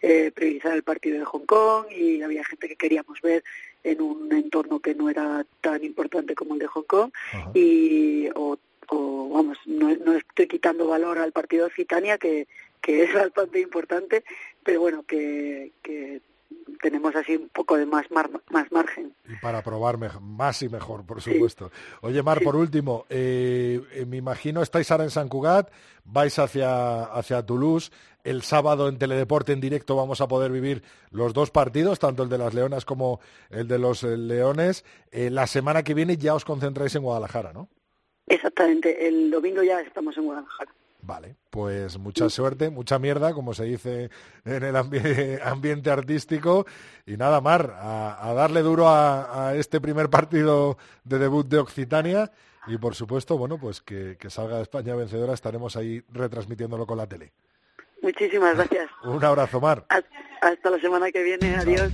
eh, 0.00 0.30
priorizar 0.34 0.74
el 0.74 0.82
partido 0.82 1.18
de 1.18 1.24
Hong 1.24 1.46
Kong 1.46 1.86
y 1.90 2.22
había 2.22 2.44
gente 2.44 2.68
que 2.68 2.76
queríamos 2.76 3.20
ver 3.20 3.42
en 3.84 4.00
un 4.00 4.32
entorno 4.32 4.80
que 4.80 4.94
no 4.94 5.08
era 5.08 5.44
tan 5.60 5.82
importante 5.84 6.34
como 6.34 6.54
el 6.54 6.60
de 6.60 6.66
Hong 6.66 6.84
Kong. 6.84 7.10
Y 7.54 8.28
o, 8.34 8.58
o, 8.88 9.28
vamos, 9.30 9.58
no, 9.66 9.94
no 9.96 10.14
estoy 10.14 10.46
quitando 10.46 10.86
valor 10.86 11.18
al 11.18 11.32
partido 11.32 11.64
de 11.64 11.68
Occitania 11.68 12.18
que, 12.18 12.46
que 12.80 13.04
es 13.04 13.12
bastante 13.14 13.60
importante, 13.60 14.24
pero 14.62 14.80
bueno, 14.80 15.04
que, 15.04 15.72
que 15.82 16.20
tenemos 16.80 17.14
así 17.16 17.36
un 17.36 17.48
poco 17.48 17.76
de 17.76 17.86
más 17.86 18.10
mar- 18.10 18.30
más 18.50 18.70
margen. 18.70 19.14
Y 19.28 19.34
para 19.42 19.62
probar 19.62 19.98
más 20.20 20.62
y 20.62 20.68
mejor, 20.68 21.04
por 21.04 21.20
supuesto. 21.20 21.70
Oye, 22.02 22.22
Mar, 22.22 22.40
por 22.42 22.56
último, 22.56 23.04
eh, 23.08 23.80
eh, 23.92 24.06
me 24.06 24.16
imagino 24.16 24.62
estáis 24.62 24.90
ahora 24.90 25.04
en 25.04 25.10
San 25.10 25.28
Cugat, 25.28 25.70
vais 26.04 26.38
hacia, 26.38 27.04
hacia 27.04 27.44
Toulouse. 27.44 27.90
El 28.24 28.42
sábado 28.42 28.88
en 28.88 28.98
Teledeporte 28.98 29.52
en 29.52 29.60
directo 29.60 29.96
vamos 29.96 30.20
a 30.20 30.28
poder 30.28 30.50
vivir 30.52 30.82
los 31.10 31.32
dos 31.32 31.50
partidos, 31.50 31.98
tanto 31.98 32.22
el 32.22 32.28
de 32.28 32.38
las 32.38 32.52
Leonas 32.52 32.84
como 32.84 33.20
el 33.50 33.66
de 33.68 33.78
los 33.78 34.04
eh, 34.04 34.16
Leones. 34.16 34.84
Eh, 35.10 35.30
la 35.30 35.46
semana 35.46 35.82
que 35.82 35.94
viene 35.94 36.16
ya 36.16 36.34
os 36.34 36.44
concentráis 36.44 36.94
en 36.94 37.02
Guadalajara, 37.02 37.52
¿no? 37.52 37.68
Exactamente, 38.26 39.08
el 39.08 39.30
domingo 39.30 39.62
ya 39.62 39.80
estamos 39.80 40.16
en 40.18 40.24
Guadalajara. 40.24 40.70
Vale, 41.00 41.36
pues 41.50 41.96
mucha 41.96 42.28
suerte, 42.28 42.70
mucha 42.70 42.98
mierda, 42.98 43.32
como 43.32 43.54
se 43.54 43.64
dice 43.64 44.10
en 44.44 44.62
el 44.64 44.74
ambi- 44.74 45.40
ambiente 45.44 45.90
artístico. 45.90 46.66
Y 47.06 47.16
nada, 47.16 47.40
Mar, 47.40 47.74
a, 47.78 48.28
a 48.28 48.34
darle 48.34 48.62
duro 48.62 48.88
a, 48.88 49.48
a 49.48 49.54
este 49.54 49.80
primer 49.80 50.10
partido 50.10 50.76
de 51.04 51.18
debut 51.18 51.46
de 51.48 51.58
Occitania. 51.58 52.30
Y 52.66 52.76
por 52.76 52.94
supuesto, 52.94 53.38
bueno, 53.38 53.58
pues 53.58 53.80
que, 53.80 54.16
que 54.18 54.28
salga 54.28 54.60
España 54.60 54.94
vencedora, 54.94 55.32
estaremos 55.32 55.76
ahí 55.76 56.02
retransmitiéndolo 56.10 56.86
con 56.86 56.98
la 56.98 57.06
tele. 57.06 57.32
Muchísimas 58.02 58.56
gracias. 58.56 58.90
Un 59.04 59.24
abrazo, 59.24 59.60
Mar. 59.60 59.86
Hasta- 59.88 60.70
la 60.70 60.78
semana 60.80 61.10
que 61.10 61.22
viene. 61.22 61.56
Adiós. 61.56 61.90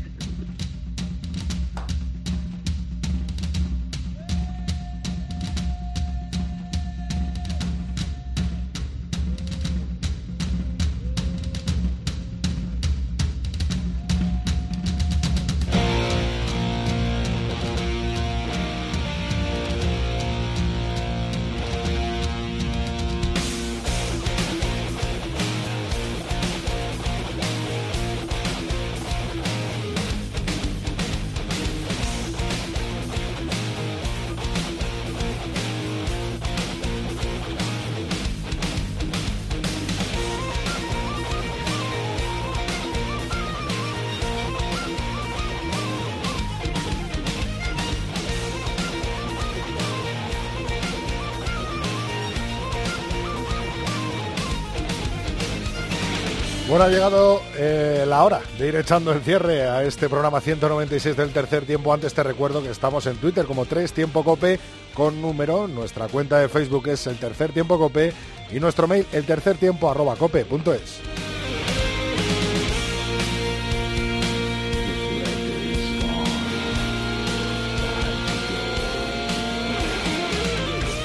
Ha 56.85 56.89
llegado 56.89 57.41
eh, 57.57 58.05
la 58.07 58.25
hora 58.25 58.43
de 58.59 58.69
ir 58.69 58.77
echando 58.77 59.11
el 59.11 59.23
cierre 59.23 59.63
a 59.63 59.83
este 59.85 60.11
programa 60.11 60.43
196 60.43 61.17
del 61.17 61.33
tercer 61.33 61.65
tiempo. 61.65 61.95
Antes 61.95 62.13
te 62.13 62.23
recuerdo 62.23 62.63
que 62.63 62.69
estamos 62.69 63.07
en 63.07 63.17
Twitter 63.17 63.47
como 63.47 63.65
3 63.65 63.91
Tiempo 63.91 64.23
Cope 64.23 64.61
con 64.93 65.23
número. 65.23 65.67
Nuestra 65.67 66.09
cuenta 66.09 66.39
de 66.39 66.51
Facebook 66.51 66.89
es 66.89 67.07
el 67.07 67.17
tercer 67.17 67.53
tiempo 67.53 67.79
cope 67.79 68.13
y 68.53 68.61
nuestro 68.61 68.87
mail 68.87 69.07
el 69.13 69.25
tercer 69.25 69.57
tiempo 69.57 69.91
arroba 69.91 70.17
cope 70.17 70.45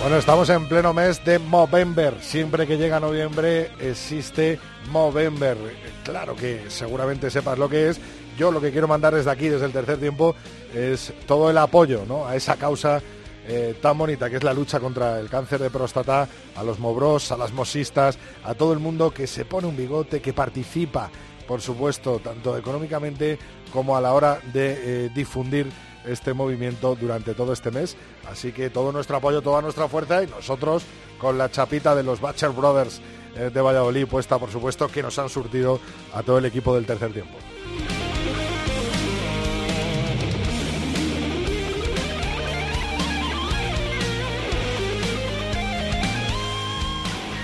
Bueno, 0.02 0.16
estamos 0.16 0.50
en 0.50 0.66
pleno 0.70 0.94
mes 0.94 1.24
de 1.26 1.40
Movember. 1.40 2.16
Siempre 2.22 2.66
que 2.66 2.78
llega 2.78 3.02
noviembre 3.02 3.70
existe 3.82 4.58
Movember. 4.92 5.58
Claro 6.06 6.38
que 6.38 6.70
seguramente 6.70 7.30
sepas 7.30 7.60
lo 7.60 7.68
que 7.68 7.90
es. 7.90 8.00
Yo 8.38 8.50
lo 8.50 8.62
que 8.62 8.72
quiero 8.72 8.88
mandar 8.88 9.14
desde 9.14 9.30
aquí, 9.30 9.50
desde 9.50 9.66
el 9.66 9.74
tercer 9.74 9.98
tiempo, 9.98 10.36
es 10.74 11.14
todo 11.28 11.50
el 11.50 11.58
apoyo 11.58 12.06
¿no? 12.08 12.26
a 12.26 12.38
esa 12.38 12.56
causa 12.56 13.02
eh, 13.46 13.76
tan 13.82 13.98
bonita 13.98 14.30
que 14.30 14.38
es 14.38 14.44
la 14.44 14.54
lucha 14.54 14.80
contra 14.80 15.20
el 15.20 15.30
cáncer 15.30 15.60
de 15.60 15.70
próstata, 15.70 16.30
a 16.56 16.64
los 16.64 16.80
mobros, 16.80 17.34
a 17.34 17.38
las 17.38 17.52
mosistas, 17.52 18.18
a 18.46 18.54
todo 18.54 18.72
el 18.72 18.80
mundo 18.80 19.12
que 19.12 19.28
se 19.28 19.44
pone 19.44 19.68
un 19.68 19.76
bigote, 19.76 20.22
que 20.22 20.32
participa, 20.32 21.10
por 21.46 21.60
supuesto, 21.60 22.20
tanto 22.24 22.58
económicamente 22.58 23.38
como 23.74 23.98
a 23.98 24.02
la 24.02 24.14
hora 24.14 24.40
de 24.54 24.78
eh, 25.06 25.10
difundir 25.14 25.68
este 26.06 26.34
movimiento 26.34 26.96
durante 26.96 27.34
todo 27.34 27.54
este 27.54 27.72
mes. 27.72 27.96
Así 28.30 28.52
que 28.52 28.70
todo 28.70 28.92
nuestro 28.92 29.18
apoyo, 29.18 29.42
toda 29.42 29.62
nuestra 29.62 29.88
fuerza 29.88 30.24
y 30.24 30.28
nosotros 30.28 30.84
con 31.18 31.38
la 31.38 31.52
chapita 31.52 31.96
de 31.96 32.04
los 32.04 32.22
Batcher 32.22 32.52
Brothers 32.52 33.02
eh, 33.36 33.50
de 33.54 33.62
Valladolid 33.62 34.08
puesta, 34.08 34.38
por 34.38 34.52
supuesto, 34.52 34.88
que 34.88 35.04
nos 35.04 35.20
han 35.20 35.30
surtido 35.30 35.80
a 36.14 36.24
todo 36.24 36.38
el 36.38 36.46
equipo 36.46 36.74
del 36.76 36.86
tercer 36.86 37.14
tiempo. 37.14 37.38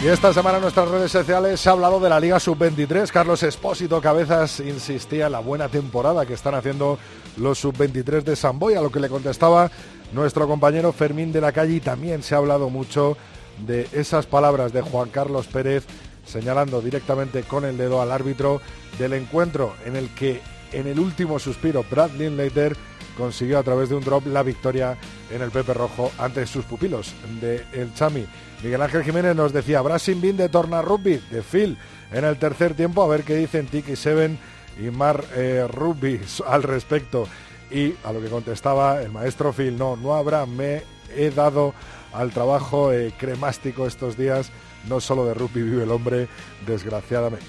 Y 0.04 0.08
esta 0.08 0.34
semana 0.34 0.58
en 0.58 0.62
nuestras 0.62 0.88
redes 0.90 1.12
sociales 1.12 1.60
se 1.60 1.70
ha 1.70 1.72
hablado 1.72 2.00
de 2.00 2.10
la 2.10 2.20
Liga 2.20 2.40
Sub-23. 2.40 3.10
Carlos 3.12 3.42
Espósito 3.44 4.02
Cabezas 4.02 4.60
insistía 4.60 5.28
en 5.28 5.32
la 5.32 5.40
buena 5.40 5.68
temporada 5.70 6.26
que 6.26 6.34
están 6.34 6.54
haciendo 6.54 7.00
los 7.38 7.58
Sub-23 7.60 8.24
de 8.24 8.36
Samboy, 8.36 8.76
a 8.76 8.82
lo 8.82 8.92
que 8.92 9.00
le 9.00 9.10
contestaba 9.10 9.72
nuestro 10.12 10.48
compañero 10.48 10.94
Fermín 10.94 11.32
de 11.32 11.42
la 11.42 11.52
Calle 11.52 11.76
y 11.76 11.80
también 11.80 12.22
se 12.22 12.36
ha 12.36 12.40
hablado 12.40 12.70
mucho 12.70 13.18
de 13.66 13.88
esas 13.94 14.26
palabras 14.26 14.74
de 14.74 14.82
Juan 14.82 15.10
Carlos 15.10 15.48
Pérez 15.48 15.86
señalando 16.26 16.82
directamente 16.82 17.44
con 17.44 17.66
el 17.66 17.78
dedo 17.78 18.02
al 18.02 18.12
árbitro 18.12 18.62
del 19.00 19.14
encuentro 19.14 19.74
en 19.86 19.96
el 19.96 20.10
que 20.10 20.42
en 20.72 20.88
el 20.88 21.00
último 21.00 21.40
suspiro 21.40 21.86
Brad 21.90 22.12
Linklater 22.12 22.76
consiguió 23.18 23.60
a 23.60 23.64
través 23.64 23.90
de 23.90 23.96
un 23.96 24.04
drop 24.04 24.26
la 24.28 24.44
victoria 24.44 24.98
en 25.32 25.42
el 25.42 25.52
Pepe 25.52 25.74
Rojo 25.74 26.12
ante 26.18 26.46
sus 26.46 26.66
pupilos 26.66 27.14
de 27.40 27.64
El 27.74 27.94
Chami. 27.94 28.26
Miguel 28.66 28.82
Ángel 28.82 29.04
Jiménez 29.04 29.36
nos 29.36 29.54
decía, 29.54 29.80
Brasin 29.84 30.20
Bin 30.20 30.38
de 30.38 30.50
Torna 30.50 30.82
Rugby, 30.82 31.22
de 31.30 31.44
Phil, 31.44 31.78
en 32.12 32.26
el 32.26 32.38
tercer 32.38 32.74
tiempo, 32.74 33.04
a 33.04 33.08
ver 33.08 33.22
qué 33.22 33.36
dicen 33.36 33.68
Tiki 33.68 33.96
Seven 33.96 34.40
y 34.84 34.90
Mar 34.90 35.24
eh, 35.36 35.68
Rugby 35.72 36.20
al 36.48 36.64
respecto. 36.64 37.28
Y 37.70 37.94
a 38.04 38.12
lo 38.12 38.20
que 38.22 38.28
contestaba 38.28 39.04
el 39.04 39.12
maestro 39.12 39.54
Phil, 39.54 39.78
no, 39.78 39.96
no 39.96 40.16
habrá, 40.16 40.48
me 40.48 40.82
he 41.16 41.30
dado 41.30 41.76
al 42.12 42.32
trabajo 42.32 42.92
eh, 42.92 43.14
cremástico 43.16 43.86
estos 43.86 44.18
días, 44.18 44.50
no 44.90 45.00
solo 45.00 45.26
de 45.26 45.36
rugby 45.36 45.62
vive 45.62 45.84
el 45.84 45.92
hombre, 45.92 46.28
desgraciadamente. 46.66 47.46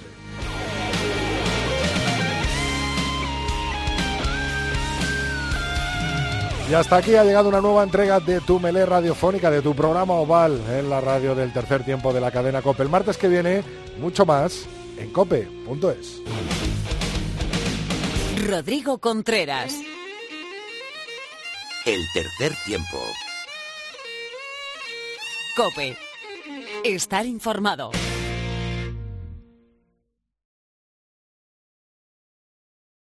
Y 6.69 6.75
hasta 6.75 6.97
aquí 6.97 7.15
ha 7.15 7.23
llegado 7.23 7.49
una 7.49 7.61
nueva 7.61 7.85
entrega 7.85 8.19
de 8.19 8.41
tu 8.41 8.59
melé 8.59 8.85
radiofónica, 8.85 9.53
de 9.53 9.63
tu 9.63 9.75
programa 9.75 10.15
oval 10.15 10.61
en 10.69 10.91
la 10.91 11.01
radio 11.01 11.37
del 11.37 11.53
tercer 11.53 11.85
tiempo 11.85 12.13
de 12.13 12.21
la 12.21 12.33
cadena 12.33 12.61
COPE. 12.61 12.83
El 12.83 12.89
martes 12.89 13.17
que 13.17 13.29
viene, 13.29 13.63
mucho 13.99 14.27
más 14.27 14.67
en 14.99 15.13
cope.es. 15.13 16.23
Rodrigo 18.49 18.99
Contreras. 18.99 19.73
El 21.85 22.01
tercer 22.13 22.53
tiempo. 22.65 22.99
Cope. 25.57 25.97
Estar 26.83 27.27
informado. 27.27 27.93